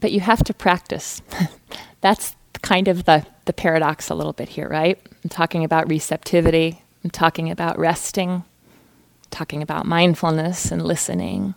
but 0.00 0.12
you 0.12 0.20
have 0.20 0.42
to 0.42 0.54
practice. 0.54 1.20
That's 2.00 2.34
kind 2.62 2.88
of 2.88 3.04
the, 3.04 3.26
the 3.44 3.52
paradox 3.52 4.08
a 4.08 4.14
little 4.14 4.32
bit 4.32 4.48
here, 4.48 4.66
right? 4.66 4.98
I'm 5.22 5.28
talking 5.28 5.62
about 5.62 5.90
receptivity, 5.90 6.82
I'm 7.04 7.10
talking 7.10 7.50
about 7.50 7.78
resting, 7.78 8.44
talking 9.30 9.62
about 9.62 9.86
mindfulness 9.86 10.70
and 10.72 10.82
listening. 10.84 11.54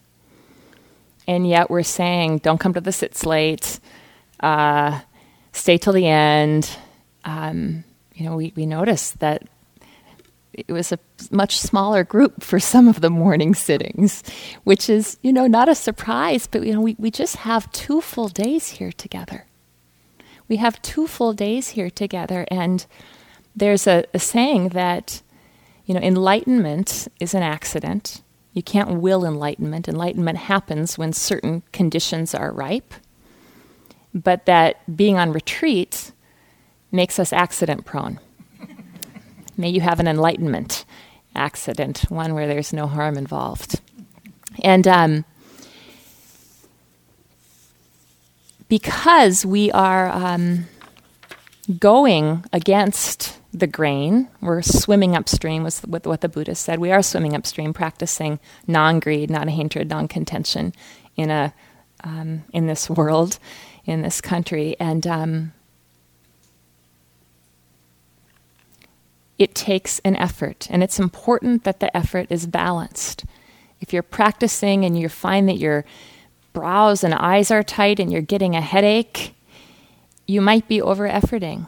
And 1.27 1.47
yet 1.47 1.69
we're 1.69 1.83
saying, 1.83 2.39
don't 2.39 2.59
come 2.59 2.73
to 2.73 2.81
the 2.81 2.91
sits 2.91 3.25
late, 3.25 3.79
uh, 4.39 4.99
stay 5.51 5.77
till 5.77 5.93
the 5.93 6.07
end. 6.07 6.69
Um, 7.23 7.83
you 8.13 8.25
know, 8.25 8.35
we, 8.35 8.53
we 8.55 8.65
notice 8.65 9.11
that 9.11 9.47
it 10.53 10.71
was 10.71 10.91
a 10.91 10.99
much 11.31 11.57
smaller 11.57 12.03
group 12.03 12.43
for 12.43 12.59
some 12.59 12.87
of 12.87 13.01
the 13.01 13.09
morning 13.09 13.55
sittings, 13.55 14.23
which 14.63 14.89
is, 14.89 15.17
you 15.23 15.33
know, 15.33 15.47
not 15.47 15.67
a 15.67 15.75
surprise, 15.75 16.45
but, 16.45 16.63
you 16.63 16.73
know, 16.73 16.81
we, 16.81 16.95
we 16.99 17.09
just 17.09 17.37
have 17.37 17.71
two 17.71 18.01
full 18.01 18.27
days 18.27 18.69
here 18.69 18.91
together. 18.91 19.45
We 20.47 20.57
have 20.57 20.81
two 20.81 21.07
full 21.07 21.33
days 21.33 21.69
here 21.69 21.89
together, 21.89 22.45
and 22.51 22.85
there's 23.55 23.87
a, 23.87 24.03
a 24.13 24.19
saying 24.19 24.69
that, 24.69 25.23
you 25.85 25.93
know, 25.93 25.99
enlightenment 25.99 27.07
is 27.19 27.33
an 27.33 27.43
accident. 27.43 28.21
You 28.53 28.63
can't 28.63 29.01
will 29.01 29.25
enlightenment. 29.25 29.87
Enlightenment 29.87 30.37
happens 30.37 30.97
when 30.97 31.11
certain 31.11 31.63
conditions 31.71 32.33
are 32.33 32.51
ripe, 32.51 32.93
but 34.13 34.45
that 34.45 34.95
being 34.95 35.17
on 35.17 35.33
retreat 35.33 36.11
makes 36.91 37.19
us 37.19 37.33
accident 37.33 37.85
prone. 37.85 38.19
May 39.57 39.69
you 39.69 39.81
have 39.81 39.99
an 39.99 40.07
enlightenment 40.07 40.85
accident, 41.35 42.05
one 42.09 42.33
where 42.33 42.47
there's 42.47 42.71
no 42.71 42.87
harm 42.87 43.17
involved. 43.17 43.81
And 44.63 44.87
um, 44.87 45.25
because 48.69 49.45
we 49.45 49.71
are 49.71 50.09
um, 50.09 50.65
going 51.79 52.45
against 52.53 53.39
the 53.53 53.67
grain, 53.67 54.29
we're 54.41 54.63
swimming 54.63 55.15
upstream, 55.15 55.63
was 55.63 55.83
with 55.87 56.07
what 56.07 56.21
the 56.21 56.29
Buddha 56.29 56.55
said. 56.55 56.79
We 56.79 56.91
are 56.91 57.03
swimming 57.03 57.35
upstream, 57.35 57.71
practicing 57.71 58.39
non 58.65 58.99
greed, 58.99 59.29
non 59.29 59.47
hatred, 59.47 59.89
non 59.89 60.07
contention 60.07 60.73
in, 61.15 61.29
a, 61.29 61.53
um, 62.03 62.43
in 62.51 62.65
this 62.65 62.89
world, 62.89 63.37
in 63.85 64.01
this 64.01 64.21
country. 64.21 64.75
And 64.79 65.05
um, 65.05 65.53
it 69.37 69.53
takes 69.53 69.99
an 69.99 70.15
effort, 70.15 70.67
and 70.71 70.81
it's 70.81 70.99
important 70.99 71.63
that 71.63 71.79
the 71.79 71.95
effort 71.95 72.27
is 72.31 72.47
balanced. 72.47 73.23
If 73.81 73.93
you're 73.93 74.01
practicing 74.01 74.83
and 74.83 74.97
you 74.97 75.09
find 75.09 75.47
that 75.47 75.57
your 75.57 75.85
brows 76.53 77.03
and 77.03 77.13
eyes 77.13 77.51
are 77.51 77.63
tight 77.63 77.99
and 77.99 78.11
you're 78.11 78.21
getting 78.21 78.55
a 78.55 78.61
headache, 78.61 79.35
you 80.25 80.41
might 80.41 80.67
be 80.67 80.81
over 80.81 81.07
efforting 81.07 81.67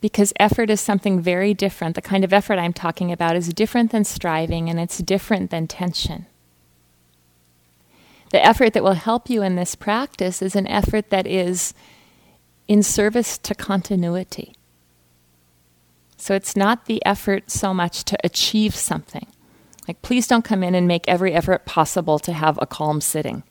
because 0.00 0.32
effort 0.38 0.70
is 0.70 0.80
something 0.80 1.20
very 1.20 1.54
different. 1.54 1.94
The 1.94 2.02
kind 2.02 2.24
of 2.24 2.32
effort 2.32 2.58
I'm 2.58 2.72
talking 2.72 3.10
about 3.10 3.36
is 3.36 3.52
different 3.52 3.90
than 3.90 4.04
striving 4.04 4.68
and 4.68 4.78
it's 4.78 4.98
different 4.98 5.50
than 5.50 5.66
tension. 5.66 6.26
The 8.30 8.44
effort 8.44 8.74
that 8.74 8.84
will 8.84 8.92
help 8.92 9.30
you 9.30 9.42
in 9.42 9.56
this 9.56 9.74
practice 9.74 10.42
is 10.42 10.54
an 10.54 10.66
effort 10.66 11.10
that 11.10 11.26
is 11.26 11.74
in 12.68 12.82
service 12.82 13.38
to 13.38 13.54
continuity. 13.54 14.54
So 16.18 16.34
it's 16.34 16.56
not 16.56 16.86
the 16.86 17.04
effort 17.06 17.50
so 17.50 17.72
much 17.72 18.04
to 18.04 18.18
achieve 18.22 18.74
something. 18.74 19.26
Like, 19.86 20.02
please 20.02 20.26
don't 20.26 20.44
come 20.44 20.62
in 20.62 20.74
and 20.74 20.86
make 20.86 21.08
every 21.08 21.32
effort 21.32 21.64
possible 21.64 22.18
to 22.18 22.32
have 22.32 22.58
a 22.60 22.66
calm 22.66 23.00
sitting 23.00 23.42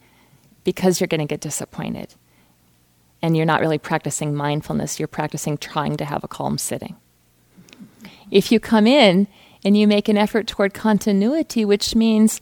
because 0.64 1.00
you're 1.00 1.08
going 1.08 1.22
to 1.22 1.26
get 1.26 1.42
disappointed. 1.42 2.14
And 3.22 3.36
you're 3.36 3.46
not 3.46 3.62
really 3.62 3.78
practicing 3.78 4.36
mindfulness, 4.36 5.00
you're 5.00 5.08
practicing 5.08 5.58
trying 5.58 5.98
to 5.98 6.06
have 6.06 6.24
a 6.24 6.28
calm 6.28 6.58
sitting. 6.58 6.96
If 8.30 8.52
you 8.52 8.60
come 8.60 8.86
in 8.86 9.28
and 9.64 9.78
you 9.78 9.88
make 9.88 10.08
an 10.08 10.18
effort 10.18 10.48
toward 10.48 10.74
continuity, 10.74 11.66
which 11.66 11.96
means 11.96 12.40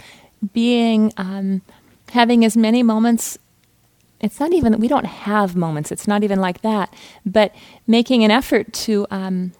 being, 0.53 1.13
um, 1.17 1.61
having 2.09 2.45
as 2.45 2.55
many 2.55 2.83
moments 2.83 3.37
it's 4.21 4.39
not 4.39 4.53
even 4.53 4.79
we 4.79 4.87
don't 4.87 5.05
have 5.05 5.55
moments 5.55 5.91
it's 5.91 6.07
not 6.07 6.23
even 6.23 6.39
like 6.39 6.61
that 6.61 6.93
but 7.25 7.53
making 7.85 8.23
an 8.23 8.31
effort 8.31 8.71
to 8.71 9.05
um, 9.11 9.51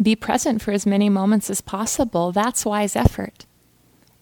be 0.00 0.14
present 0.14 0.62
for 0.62 0.70
as 0.70 0.86
many 0.86 1.08
moments 1.08 1.50
as 1.50 1.60
possible. 1.60 2.32
That's 2.32 2.64
wise 2.64 2.94
effort. 2.94 3.46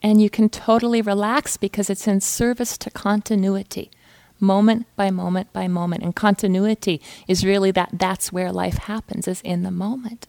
And 0.02 0.20
you 0.20 0.30
can 0.30 0.48
totally 0.48 1.02
relax 1.02 1.56
because 1.56 1.90
it's 1.90 2.06
in 2.08 2.20
service 2.20 2.78
to 2.78 2.90
continuity, 2.90 3.90
moment 4.38 4.86
by 4.96 5.10
moment 5.10 5.52
by 5.52 5.68
moment. 5.68 6.02
And 6.02 6.14
continuity 6.14 7.00
is 7.26 7.44
really 7.44 7.70
that 7.72 7.90
that's 7.92 8.32
where 8.32 8.52
life 8.52 8.78
happens, 8.78 9.28
is 9.28 9.40
in 9.42 9.62
the 9.62 9.70
moment. 9.70 10.28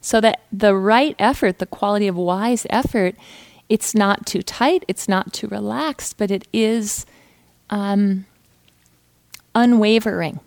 So 0.00 0.20
that 0.20 0.42
the 0.52 0.74
right 0.74 1.14
effort, 1.18 1.58
the 1.58 1.66
quality 1.66 2.08
of 2.08 2.16
wise 2.16 2.66
effort, 2.70 3.14
it's 3.68 3.94
not 3.94 4.26
too 4.26 4.42
tight, 4.42 4.84
it's 4.88 5.08
not 5.08 5.32
too 5.32 5.46
relaxed, 5.48 6.16
but 6.18 6.30
it 6.30 6.46
is 6.52 7.06
um, 7.70 8.26
unwavering 9.54 10.40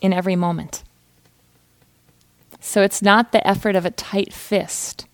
in 0.00 0.12
every 0.12 0.36
moment. 0.36 0.82
So 2.60 2.82
it's 2.82 3.00
not 3.00 3.32
the 3.32 3.46
effort 3.46 3.76
of 3.76 3.86
a 3.86 3.90
tight 3.90 4.32
fist. 4.32 5.06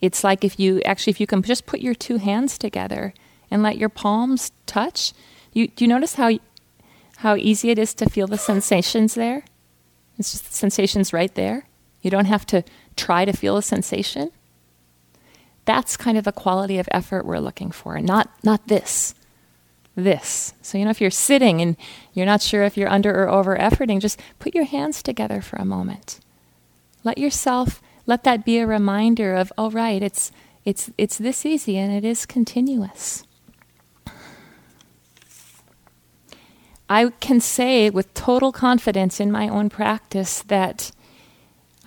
It's 0.00 0.22
like 0.22 0.44
if 0.44 0.58
you 0.60 0.80
actually, 0.82 1.10
if 1.10 1.20
you 1.20 1.26
can 1.26 1.42
just 1.42 1.66
put 1.66 1.80
your 1.80 1.94
two 1.94 2.16
hands 2.16 2.56
together 2.56 3.12
and 3.50 3.62
let 3.62 3.76
your 3.76 3.88
palms 3.88 4.52
touch. 4.66 5.12
You, 5.54 5.68
do 5.68 5.84
you 5.84 5.88
notice 5.88 6.14
how, 6.14 6.38
how 7.18 7.36
easy 7.36 7.70
it 7.70 7.78
is 7.78 7.94
to 7.94 8.10
feel 8.10 8.26
the 8.26 8.36
sensations 8.38 9.14
there? 9.14 9.44
It's 10.18 10.32
just 10.32 10.46
the 10.46 10.54
sensations 10.54 11.12
right 11.12 11.34
there. 11.34 11.66
You 12.02 12.10
don't 12.10 12.26
have 12.26 12.44
to 12.46 12.62
try 12.96 13.24
to 13.24 13.32
feel 13.32 13.56
a 13.56 13.62
sensation. 13.62 14.30
That's 15.64 15.96
kind 15.96 16.18
of 16.18 16.24
the 16.24 16.32
quality 16.32 16.78
of 16.78 16.88
effort 16.90 17.24
we're 17.24 17.38
looking 17.38 17.70
for, 17.70 17.98
not, 18.00 18.30
not 18.44 18.68
this. 18.68 19.14
This. 19.96 20.52
So, 20.60 20.76
you 20.76 20.84
know, 20.84 20.90
if 20.90 21.00
you're 21.00 21.10
sitting 21.10 21.62
and 21.62 21.76
you're 22.12 22.26
not 22.26 22.42
sure 22.42 22.64
if 22.64 22.76
you're 22.76 22.90
under 22.90 23.22
or 23.22 23.28
over 23.28 23.56
efforting, 23.56 24.00
just 24.00 24.20
put 24.38 24.54
your 24.54 24.64
hands 24.64 25.02
together 25.02 25.40
for 25.40 25.56
a 25.56 25.64
moment 25.64 26.20
let 27.04 27.18
yourself 27.18 27.80
let 28.06 28.24
that 28.24 28.44
be 28.44 28.58
a 28.58 28.66
reminder 28.66 29.34
of 29.34 29.52
oh 29.56 29.70
right 29.70 30.02
it's 30.02 30.32
it's 30.64 30.90
it's 30.98 31.18
this 31.18 31.46
easy 31.46 31.76
and 31.76 31.92
it 31.92 32.04
is 32.04 32.26
continuous 32.26 33.22
i 36.88 37.08
can 37.20 37.40
say 37.40 37.90
with 37.90 38.12
total 38.14 38.52
confidence 38.52 39.20
in 39.20 39.30
my 39.30 39.48
own 39.48 39.68
practice 39.68 40.42
that 40.42 40.92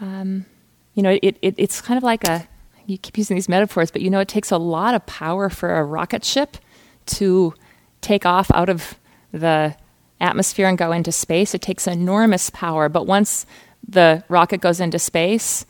um, 0.02 0.46
you 0.94 1.04
know, 1.04 1.18
it, 1.22 1.38
it, 1.42 1.56
it's 1.58 1.82
kind 1.82 1.98
of 1.98 2.04
like 2.04 2.24
a, 2.24 2.48
you 2.86 2.98
keep 2.98 3.18
using 3.18 3.36
these 3.36 3.48
metaphors, 3.50 3.92
but 3.92 4.02
you 4.02 4.10
know, 4.10 4.20
it 4.20 4.28
takes 4.28 4.52
a 4.52 4.58
lot 4.58 4.96
of 4.96 5.06
power 5.06 5.50
for 5.50 5.76
a 5.76 5.84
rocket 5.84 6.24
ship 6.24 6.58
to 7.06 7.54
take 8.02 8.26
off 8.26 8.50
out 8.54 8.70
of 8.70 8.96
the 9.32 9.76
atmosphere 10.20 10.68
and 10.68 10.78
go 10.78 10.92
into 10.92 11.12
space. 11.12 11.54
It 11.54 11.62
takes 11.62 11.88
enormous 11.88 12.50
power, 12.50 12.90
but 12.90 13.06
once 13.06 13.46
the 13.88 14.24
rocket 14.28 14.62
goes 14.62 14.80
into 14.80 15.00
space, 15.00 15.66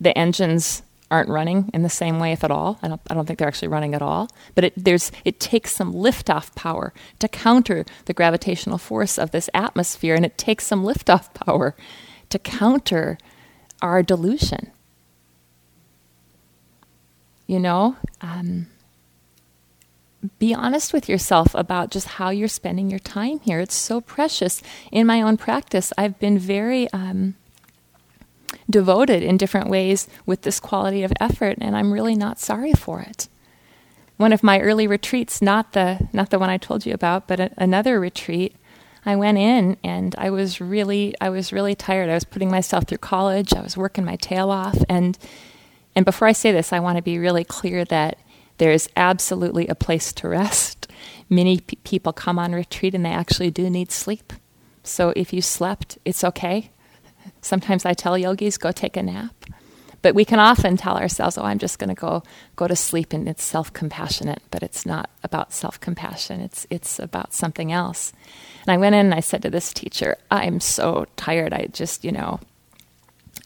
the 0.00 0.16
engines 0.16 0.82
aren't 1.12 1.28
running 1.28 1.70
in 1.74 1.82
the 1.82 1.90
same 1.90 2.18
way, 2.18 2.32
if 2.32 2.42
at 2.42 2.50
all. 2.50 2.78
I 2.82 2.88
don't, 2.88 3.00
I 3.10 3.14
don't 3.14 3.26
think 3.26 3.38
they're 3.38 3.46
actually 3.46 3.68
running 3.68 3.94
at 3.94 4.02
all. 4.02 4.28
But 4.54 4.64
it, 4.64 4.72
there's, 4.76 5.12
it 5.24 5.38
takes 5.38 5.76
some 5.76 5.92
liftoff 5.92 6.54
power 6.54 6.92
to 7.18 7.28
counter 7.28 7.84
the 8.06 8.14
gravitational 8.14 8.78
force 8.78 9.18
of 9.18 9.30
this 9.30 9.50
atmosphere, 9.52 10.14
and 10.14 10.24
it 10.24 10.38
takes 10.38 10.66
some 10.66 10.82
liftoff 10.82 11.32
power 11.34 11.76
to 12.30 12.38
counter 12.38 13.18
our 13.82 14.02
delusion. 14.02 14.72
You 17.46 17.60
know, 17.60 17.96
um, 18.22 18.68
be 20.38 20.54
honest 20.54 20.92
with 20.92 21.08
yourself 21.08 21.54
about 21.54 21.90
just 21.90 22.06
how 22.06 22.30
you're 22.30 22.48
spending 22.48 22.88
your 22.88 23.00
time 23.00 23.40
here. 23.40 23.60
It's 23.60 23.74
so 23.74 24.00
precious. 24.00 24.62
In 24.90 25.06
my 25.06 25.20
own 25.20 25.36
practice, 25.36 25.92
I've 25.98 26.18
been 26.18 26.38
very 26.38 26.90
um, 26.92 27.34
devoted 28.68 29.22
in 29.22 29.36
different 29.36 29.68
ways 29.68 30.08
with 30.26 30.42
this 30.42 30.60
quality 30.60 31.02
of 31.02 31.12
effort, 31.20 31.58
and 31.60 31.76
I'm 31.76 31.92
really 31.92 32.14
not 32.14 32.38
sorry 32.38 32.72
for 32.72 33.00
it. 33.00 33.28
One 34.16 34.32
of 34.32 34.42
my 34.42 34.60
early 34.60 34.86
retreats, 34.86 35.42
not 35.42 35.72
the 35.72 36.08
not 36.12 36.30
the 36.30 36.38
one 36.38 36.50
I 36.50 36.58
told 36.58 36.86
you 36.86 36.94
about, 36.94 37.26
but 37.26 37.40
a, 37.40 37.50
another 37.56 37.98
retreat, 37.98 38.54
I 39.04 39.16
went 39.16 39.38
in 39.38 39.76
and 39.82 40.14
I 40.16 40.30
was 40.30 40.60
really 40.60 41.14
I 41.20 41.28
was 41.28 41.52
really 41.52 41.74
tired. 41.74 42.08
I 42.08 42.14
was 42.14 42.24
putting 42.24 42.50
myself 42.50 42.84
through 42.84 42.98
college. 42.98 43.52
I 43.52 43.60
was 43.60 43.76
working 43.76 44.04
my 44.04 44.16
tail 44.16 44.50
off, 44.50 44.78
and 44.88 45.18
and 45.94 46.04
before 46.04 46.28
I 46.28 46.32
say 46.32 46.52
this, 46.52 46.72
I 46.72 46.80
want 46.80 46.96
to 46.96 47.02
be 47.02 47.18
really 47.18 47.44
clear 47.44 47.84
that 47.86 48.18
there 48.58 48.72
is 48.72 48.88
absolutely 48.96 49.66
a 49.68 49.74
place 49.74 50.12
to 50.14 50.28
rest. 50.28 50.86
Many 51.28 51.60
p- 51.60 51.76
people 51.84 52.12
come 52.12 52.38
on 52.38 52.52
retreat 52.52 52.94
and 52.94 53.04
they 53.04 53.10
actually 53.10 53.50
do 53.50 53.68
need 53.68 53.90
sleep. 53.90 54.32
So 54.84 55.12
if 55.16 55.32
you 55.32 55.42
slept, 55.42 55.98
it's 56.04 56.24
okay. 56.24 56.70
Sometimes 57.40 57.84
I 57.84 57.94
tell 57.94 58.16
yogis, 58.16 58.58
go 58.58 58.72
take 58.72 58.96
a 58.96 59.02
nap. 59.02 59.34
But 60.02 60.16
we 60.16 60.24
can 60.24 60.40
often 60.40 60.76
tell 60.76 60.98
ourselves, 60.98 61.38
oh, 61.38 61.44
I'm 61.44 61.60
just 61.60 61.78
going 61.78 61.88
to 61.88 61.94
go 61.94 62.24
go 62.56 62.66
to 62.66 62.74
sleep 62.74 63.12
and 63.12 63.28
it's 63.28 63.44
self-compassionate, 63.44 64.42
but 64.50 64.62
it's 64.62 64.84
not 64.84 65.08
about 65.22 65.52
self-compassion. 65.52 66.40
It's 66.40 66.66
it's 66.70 66.98
about 66.98 67.32
something 67.32 67.70
else. 67.70 68.12
And 68.66 68.74
I 68.74 68.78
went 68.78 68.96
in 68.96 69.06
and 69.06 69.14
I 69.14 69.20
said 69.20 69.42
to 69.42 69.50
this 69.50 69.72
teacher, 69.72 70.16
I'm 70.30 70.58
so 70.58 71.06
tired. 71.16 71.52
I 71.52 71.66
just, 71.66 72.04
you 72.04 72.10
know, 72.10 72.40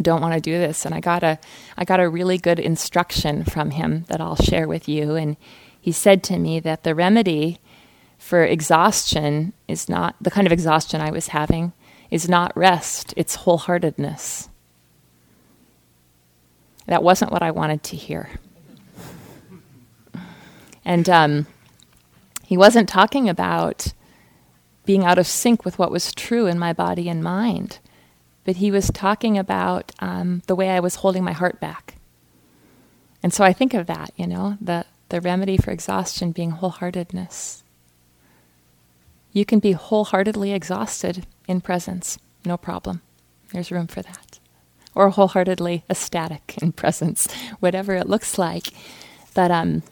don't 0.01 0.23
want 0.23 0.33
to 0.33 0.41
do 0.41 0.59
this. 0.59 0.87
And 0.87 0.95
I 0.95 1.01
got 1.01 1.23
a 1.23 1.39
I 1.77 1.85
got 1.85 2.01
a 2.01 2.09
really 2.09 2.39
good 2.39 2.59
instruction 2.59 3.45
from 3.45 3.71
him 3.73 4.05
that 4.09 4.23
I'll 4.23 4.37
share 4.37 4.67
with 4.67 4.89
you. 4.89 5.15
And 5.15 5.37
he 5.79 5.93
said 5.93 6.23
to 6.25 6.39
me 6.39 6.59
that 6.61 6.85
the 6.85 6.95
remedy 6.95 7.59
for 8.19 8.43
exhaustion 8.45 9.53
is 9.69 9.91
not 9.91 10.17
the 10.23 10.31
kind 10.31 10.47
of 10.47 10.53
exhaustion 10.53 11.03
I 11.03 11.11
was 11.11 11.29
having 11.29 11.75
is 12.11 12.29
not 12.29 12.57
rest, 12.57 13.13
it's 13.17 13.39
wholeheartedness. 13.39 14.49
That 16.87 17.03
wasn't 17.03 17.33
what 17.33 17.43
I 17.43 17.51
wanted 17.51 17.83
to 17.85 17.97
hear. 17.97 18.31
And 20.85 21.09
um, 21.09 21.47
he 22.45 22.57
wasn't 22.57 22.89
talking 22.89 23.29
about 23.29 23.93
being 24.85 25.05
out 25.05 25.19
of 25.19 25.27
sync 25.27 25.65
with 25.65 25.81
what 25.81 25.91
was 25.91 26.15
true 26.15 26.47
in 26.47 26.61
my 26.61 26.73
body 26.73 27.09
and 27.09 27.23
mind, 27.23 27.81
but 28.45 28.57
he 28.57 28.71
was 28.71 28.89
talking 28.91 29.37
about 29.37 29.91
um, 29.99 30.43
the 30.47 30.55
way 30.55 30.71
I 30.71 30.79
was 30.79 30.97
holding 30.97 31.25
my 31.25 31.33
heart 31.33 31.59
back. 31.59 31.97
And 33.21 33.35
so 33.35 33.45
I 33.45 33.53
think 33.53 33.75
of 33.75 33.89
that, 33.89 34.13
you 34.17 34.29
know, 34.29 34.57
the, 34.61 34.87
the 35.09 35.21
remedy 35.21 35.57
for 35.57 35.73
exhaustion 35.73 36.31
being 36.31 36.53
wholeheartedness. 36.53 37.65
You 39.37 39.45
can 39.45 39.59
be 39.59 39.73
wholeheartedly 39.73 40.53
exhausted 40.53 41.27
in 41.47 41.61
presence, 41.61 42.19
no 42.47 42.57
problem. 42.57 43.03
There's 43.53 43.71
room 43.71 43.87
for 43.87 44.01
that. 44.01 44.39
Or 44.95 45.11
wholeheartedly 45.11 45.85
ecstatic 45.91 46.57
in 46.63 46.73
presence, 46.73 47.31
whatever 47.61 47.95
it 47.95 48.09
looks 48.09 48.39
like. 48.39 48.69
But 49.35 49.51
um, 49.51 49.83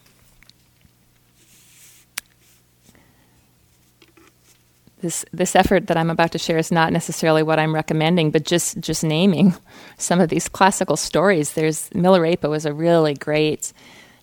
this 5.03 5.27
this 5.31 5.55
effort 5.55 5.89
that 5.89 5.99
I'm 5.99 6.09
about 6.09 6.33
to 6.33 6.39
share 6.39 6.57
is 6.57 6.73
not 6.73 6.91
necessarily 6.91 7.43
what 7.43 7.59
I'm 7.59 7.75
recommending, 7.75 8.31
but 8.31 8.47
just 8.47 8.81
just 8.81 9.05
naming 9.05 9.55
some 9.99 10.23
of 10.23 10.31
these 10.31 10.49
classical 10.49 10.97
stories. 10.97 11.53
There's 11.53 11.91
Milarepa 11.91 12.49
was 12.49 12.65
a 12.65 12.73
really 12.73 13.13
great 13.13 13.75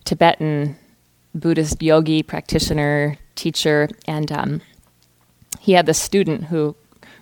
Tibetan 0.04 0.78
Buddhist 1.36 1.80
yogi 1.84 2.24
practitioner 2.24 3.20
teacher, 3.36 3.88
and 4.08 4.32
um, 4.32 4.62
he 5.60 5.74
had 5.74 5.86
this 5.86 6.00
student 6.00 6.46
who 6.46 6.76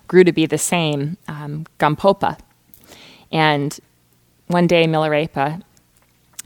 grew 0.08 0.24
to 0.24 0.32
be 0.32 0.46
the 0.46 0.58
same, 0.58 1.16
um, 1.28 1.66
Gampopa. 1.78 2.38
And 3.30 3.78
one 4.48 4.66
day, 4.66 4.86
Milarepa 4.86 5.62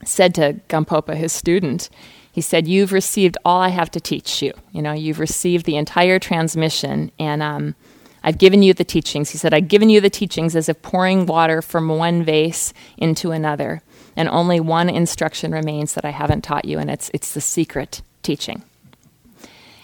said 0.05 0.35
to 0.35 0.61
Gampopa, 0.69 1.17
his 1.17 1.33
student, 1.33 1.89
he 2.31 2.41
said, 2.41 2.69
You've 2.69 2.93
received 2.93 3.39
all 3.45 3.61
I 3.61 3.69
have 3.69 3.91
to 3.93 4.01
teach 4.01 4.43
you. 4.43 4.53
You 4.73 4.83
know, 4.83 4.93
you've 4.93 5.21
received 5.21 5.67
the 5.67 5.77
entire 5.77 6.19
transmission, 6.19 7.11
and 7.19 7.43
um, 7.43 7.75
I've 8.23 8.39
given 8.39 8.63
you 8.63 8.75
the 8.75 8.85
teachings. 8.85 9.31
He 9.31 9.39
said, 9.39 9.55
I've 9.55 9.69
given 9.69 9.89
you 9.89 10.01
the 10.01 10.11
teachings 10.11 10.57
as 10.57 10.69
if 10.69 10.83
pouring 10.83 11.27
water 11.27 11.63
from 11.63 11.89
one 11.89 12.25
vase 12.25 12.75
into 12.99 13.31
another, 13.31 13.83
and 14.17 14.29
only 14.29 14.61
one 14.61 14.89
instruction 14.89 15.53
remains 15.53 15.95
that 15.95 16.05
I 16.05 16.11
haven't 16.11 16.43
taught 16.43 16.65
you, 16.65 16.79
and 16.79 16.91
it's, 16.91 17.11
it's 17.15 17.33
the 17.33 17.41
secret 17.41 18.03
teaching. 18.23 18.65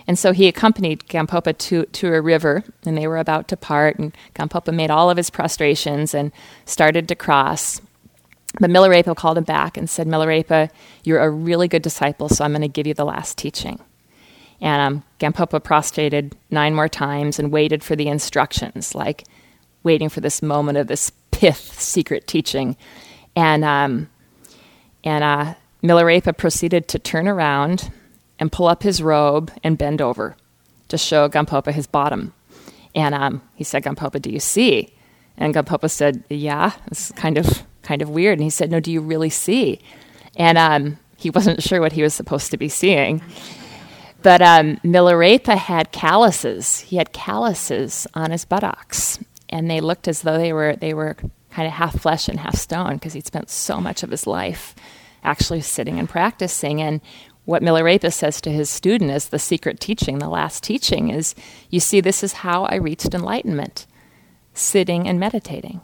And 0.07 0.19
so 0.19 0.33
he 0.33 0.49
accompanied 0.49 1.07
Gampopa 1.07 1.57
to, 1.57 1.85
to 1.85 2.15
a 2.15 2.21
river, 2.21 2.65
and 2.85 2.97
they 2.97 3.07
were 3.07 3.19
about 3.19 3.49
to 3.49 3.57
part. 3.57 3.99
And 3.99 4.17
Gampopa 4.35 4.75
made 4.75 4.91
all 4.91 5.11
of 5.11 5.17
his 5.17 5.31
prostrations 5.31 6.15
and 6.15 6.33
started 6.65 7.09
to 7.09 7.15
cross. 7.15 7.81
But 8.59 8.71
Milarepa 8.71 9.17
called 9.17 9.39
him 9.39 9.45
back 9.45 9.77
and 9.77 9.89
said, 9.89 10.07
Milarepa, 10.07 10.71
you're 11.05 11.21
a 11.21 11.31
really 11.31 11.69
good 11.69 11.83
disciple, 11.83 12.29
so 12.29 12.45
I'm 12.45 12.53
going 12.53 12.63
to 12.63 12.69
give 12.69 12.87
you 12.87 12.95
the 12.95 13.05
last 13.05 13.39
teaching. 13.39 13.79
And 14.61 14.83
um, 14.83 15.05
Gampopa 15.21 15.63
prostrated 15.63 16.37
nine 16.51 16.75
more 16.75 16.89
times 16.89 17.39
and 17.39 17.53
waited 17.53 17.83
for 17.83 17.97
the 17.97 18.09
instructions, 18.09 18.95
like 18.95 19.25
waiting 19.83 20.09
for 20.09 20.21
this 20.21 20.43
moment 20.43 20.79
of 20.79 20.87
this 20.87 21.13
pith 21.31 21.81
secret 21.81 22.27
teaching. 22.27 22.77
And, 23.37 23.65
um, 23.65 24.11
and 25.05 25.25
uh, 25.25 25.55
Milarepa 25.83 26.37
proceeded 26.37 26.89
to 26.89 26.99
turn 26.99 27.29
around 27.29 27.91
and 28.41 28.51
pull 28.51 28.67
up 28.67 28.83
his 28.83 29.03
robe 29.03 29.53
and 29.63 29.79
bend 29.79 30.03
over 30.03 30.35
to 30.89 30.99
show 30.99 31.29
Gampopa 31.29 31.73
his 31.73 31.87
bottom. 31.87 32.33
And 32.95 33.15
um, 33.15 33.43
he 33.55 33.63
said, 33.63 33.85
Gampopa, 33.85 34.21
do 34.21 34.31
you 34.31 34.41
see? 34.41 34.93
And 35.37 35.55
Gampopa 35.55 35.89
said, 35.91 36.25
Yeah, 36.29 36.73
it's 36.87 37.13
kind 37.13 37.39
of 37.39 37.63
kind 37.83 38.03
of 38.03 38.11
weird. 38.11 38.39
And 38.39 38.43
he 38.43 38.51
said, 38.51 38.71
No, 38.71 38.81
do 38.81 38.91
you 38.91 39.01
really 39.01 39.31
see? 39.31 39.79
And 40.37 40.59
um, 40.59 40.99
he 41.17 41.31
wasn't 41.31 41.63
sure 41.67 41.81
what 41.81 41.93
he 41.93 42.03
was 42.03 42.15
supposed 42.15 42.51
to 42.51 42.57
be 42.57 42.69
seeing. 42.69 43.23
But 44.23 44.43
um, 44.43 44.77
Milarepa 44.79 45.57
had 45.57 45.93
calluses. 45.93 46.81
He 46.81 46.97
had 46.97 47.13
calluses 47.13 48.07
on 48.15 48.33
his 48.33 48.45
buttocks, 48.45 49.19
and 49.49 49.71
they 49.71 49.81
looked 49.81 50.09
as 50.09 50.23
though 50.23 50.37
they 50.37 50.53
were 50.53 50.77
they 50.77 50.93
were 50.93 51.17
kind 51.51 51.67
of 51.67 51.73
half 51.73 51.99
flesh 51.99 52.29
and 52.29 52.39
half 52.39 52.57
stone 52.57 52.95
because 52.95 53.13
he'd 53.15 53.27
spent 53.27 53.51
so 53.51 53.81
much 53.81 54.03
of 54.03 54.11
his 54.11 54.27
life 54.27 54.75
actually 55.25 55.61
sitting 55.61 55.99
and 55.99 56.09
practicing. 56.09 56.83
And 56.83 57.01
what 57.51 57.63
Milarepa 57.63 58.13
says 58.13 58.41
to 58.41 58.53
his 58.53 58.71
student 58.71 59.11
is 59.11 59.29
the 59.29 59.39
secret 59.41 59.81
teaching, 59.81 60.21
the 60.21 60.29
last 60.29 60.63
teaching 60.63 61.11
is 61.11 61.35
you 61.69 61.81
see, 61.81 62.01
this 62.01 62.23
is 62.23 62.33
how 62.33 62.63
I 62.67 62.77
reached 62.77 63.13
enlightenment 63.13 63.89
sitting 64.55 65.09
and 65.09 65.19
meditating. 65.19 65.81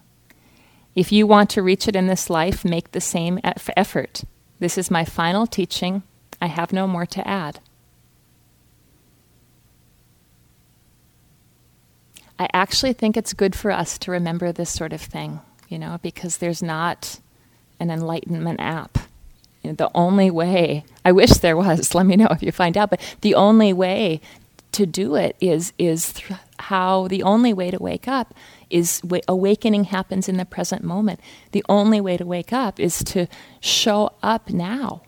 If 0.95 1.11
you 1.11 1.27
want 1.27 1.51
to 1.51 1.63
reach 1.63 1.89
it 1.89 1.97
in 1.97 2.07
this 2.07 2.31
life, 2.31 2.65
make 2.65 2.93
the 2.93 3.01
same 3.01 3.41
effort. 3.45 4.23
This 4.61 4.79
is 4.79 4.93
my 4.93 5.05
final 5.05 5.45
teaching. 5.45 6.05
I 6.41 6.47
have 6.47 6.73
no 6.73 6.87
more 6.87 7.05
to 7.07 7.27
add. 7.27 7.59
I 12.39 12.49
actually 12.53 12.93
think 12.93 13.17
it's 13.17 13.33
good 13.33 13.57
for 13.57 13.73
us 13.73 13.99
to 13.99 14.13
remember 14.13 14.53
this 14.53 14.71
sort 14.71 14.93
of 14.93 15.01
thing, 15.01 15.41
you 15.69 15.81
know, 15.81 15.99
because 16.01 16.37
there's 16.37 16.63
not 16.63 17.19
an 17.81 17.91
enlightenment 17.91 18.61
app 18.61 18.99
the 19.75 19.91
only 19.95 20.31
way, 20.31 20.85
I 21.05 21.13
wish 21.13 21.31
there 21.33 21.57
was, 21.57 21.95
let 21.97 22.07
me 22.07 22.17
know 22.17 22.29
if 22.31 22.43
you 22.43 22.53
find 22.53 22.77
out, 22.79 22.91
but 22.91 23.01
the 23.23 23.35
only 23.35 23.73
way 23.73 24.21
to 24.73 24.87
do 24.87 25.15
it 25.17 25.37
is, 25.41 25.73
is 25.79 26.13
th- 26.15 26.39
how 26.61 27.09
the 27.09 27.23
only 27.23 27.53
way 27.55 27.71
to 27.71 27.79
wake 27.83 28.09
up 28.09 28.35
is 28.71 29.01
w- 29.03 29.23
awakening 29.29 29.85
happens 29.85 30.29
in 30.29 30.37
the 30.39 30.45
present 30.45 30.85
moment. 30.85 31.21
The 31.53 31.65
only 31.69 32.01
way 32.01 32.17
to 32.19 32.27
wake 32.27 32.53
up 32.53 32.81
is 32.81 33.03
to 33.05 33.27
show 33.61 34.13
up 34.23 34.51
now 34.51 35.03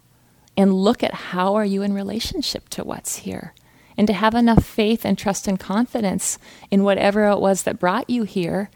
and 0.56 0.74
look 0.74 1.02
at 1.04 1.14
how 1.14 1.54
are 1.56 1.64
you 1.66 1.82
in 1.82 1.92
relationship 1.94 2.68
to 2.70 2.84
what's 2.84 3.18
here 3.18 3.54
and 3.98 4.06
to 4.08 4.14
have 4.14 4.34
enough 4.34 4.64
faith 4.64 5.04
and 5.04 5.18
trust 5.18 5.48
and 5.48 5.60
confidence 5.60 6.38
in 6.70 6.84
whatever 6.84 7.26
it 7.28 7.40
was 7.40 7.64
that 7.64 7.78
brought 7.80 8.08
you 8.10 8.24
here 8.24 8.70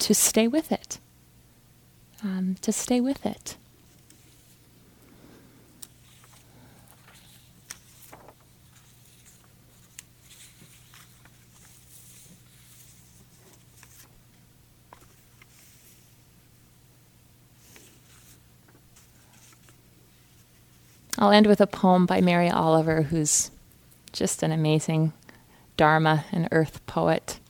to 0.00 0.14
stay 0.14 0.48
with 0.48 0.72
it. 0.72 0.98
um, 2.24 2.56
to 2.62 2.72
stay 2.72 3.00
with 3.00 3.26
it. 3.26 3.56
I'll 21.18 21.30
end 21.30 21.46
with 21.46 21.60
a 21.60 21.66
poem 21.66 22.06
by 22.06 22.20
Mary 22.20 22.50
Oliver, 22.50 23.02
who's 23.02 23.50
just 24.12 24.42
an 24.42 24.52
amazing 24.52 25.12
Dharma 25.76 26.24
and 26.32 26.48
earth 26.52 26.84
poet. 26.86 27.40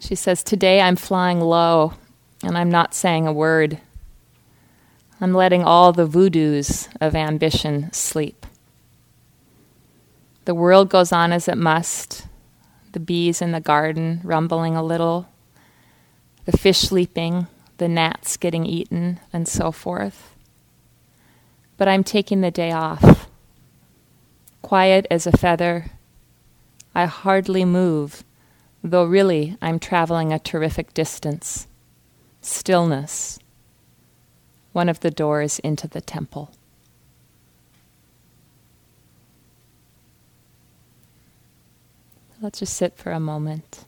She 0.00 0.14
says, 0.14 0.42
Today 0.42 0.80
I'm 0.80 0.96
flying 0.96 1.40
low 1.40 1.94
and 2.42 2.56
I'm 2.56 2.70
not 2.70 2.94
saying 2.94 3.26
a 3.26 3.32
word. 3.32 3.78
I'm 5.20 5.34
letting 5.34 5.64
all 5.64 5.92
the 5.92 6.06
voodoos 6.06 6.88
of 7.00 7.14
ambition 7.16 7.92
sleep. 7.92 8.46
The 10.44 10.54
world 10.54 10.88
goes 10.88 11.12
on 11.12 11.32
as 11.32 11.48
it 11.48 11.58
must, 11.58 12.26
the 12.92 13.00
bees 13.00 13.42
in 13.42 13.52
the 13.52 13.60
garden 13.60 14.20
rumbling 14.22 14.76
a 14.76 14.82
little, 14.82 15.28
the 16.44 16.56
fish 16.56 16.78
sleeping, 16.78 17.48
the 17.78 17.88
gnats 17.88 18.36
getting 18.36 18.66
eaten, 18.66 19.18
and 19.32 19.48
so 19.48 19.72
forth. 19.72 20.34
But 21.76 21.88
I'm 21.88 22.04
taking 22.04 22.40
the 22.40 22.50
day 22.50 22.72
off. 22.72 23.28
Quiet 24.62 25.06
as 25.10 25.26
a 25.26 25.36
feather, 25.36 25.92
I 26.94 27.06
hardly 27.06 27.64
move, 27.64 28.24
though 28.82 29.04
really 29.04 29.56
I'm 29.62 29.78
traveling 29.78 30.32
a 30.32 30.38
terrific 30.38 30.92
distance. 30.92 31.68
Stillness, 32.40 33.38
one 34.72 34.88
of 34.88 35.00
the 35.00 35.10
doors 35.10 35.58
into 35.60 35.86
the 35.88 36.00
temple. 36.00 36.50
Let's 42.40 42.60
just 42.60 42.74
sit 42.74 42.96
for 42.96 43.10
a 43.10 43.18
moment. 43.18 43.84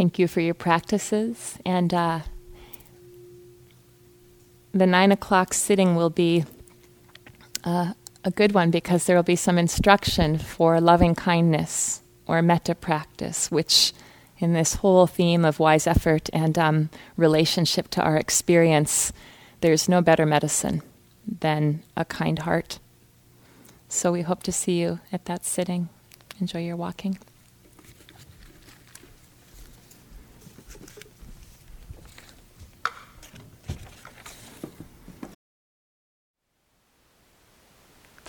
Thank 0.00 0.18
you 0.18 0.28
for 0.28 0.40
your 0.40 0.54
practices. 0.54 1.58
And 1.66 1.92
uh, 1.92 2.20
the 4.72 4.86
nine 4.86 5.12
o'clock 5.12 5.52
sitting 5.52 5.94
will 5.94 6.08
be 6.08 6.46
uh, 7.64 7.92
a 8.24 8.30
good 8.30 8.52
one 8.52 8.70
because 8.70 9.04
there 9.04 9.14
will 9.14 9.22
be 9.22 9.36
some 9.36 9.58
instruction 9.58 10.38
for 10.38 10.80
loving 10.80 11.14
kindness 11.14 12.00
or 12.26 12.40
metta 12.40 12.74
practice, 12.74 13.50
which 13.50 13.92
in 14.38 14.54
this 14.54 14.76
whole 14.76 15.06
theme 15.06 15.44
of 15.44 15.58
wise 15.58 15.86
effort 15.86 16.30
and 16.32 16.58
um, 16.58 16.88
relationship 17.18 17.88
to 17.88 18.02
our 18.02 18.16
experience, 18.16 19.12
there's 19.60 19.86
no 19.86 20.00
better 20.00 20.24
medicine 20.24 20.80
than 21.40 21.82
a 21.94 22.06
kind 22.06 22.38
heart. 22.38 22.78
So 23.90 24.12
we 24.12 24.22
hope 24.22 24.44
to 24.44 24.52
see 24.52 24.80
you 24.80 25.00
at 25.12 25.26
that 25.26 25.44
sitting. 25.44 25.90
Enjoy 26.40 26.60
your 26.60 26.76
walking. 26.76 27.18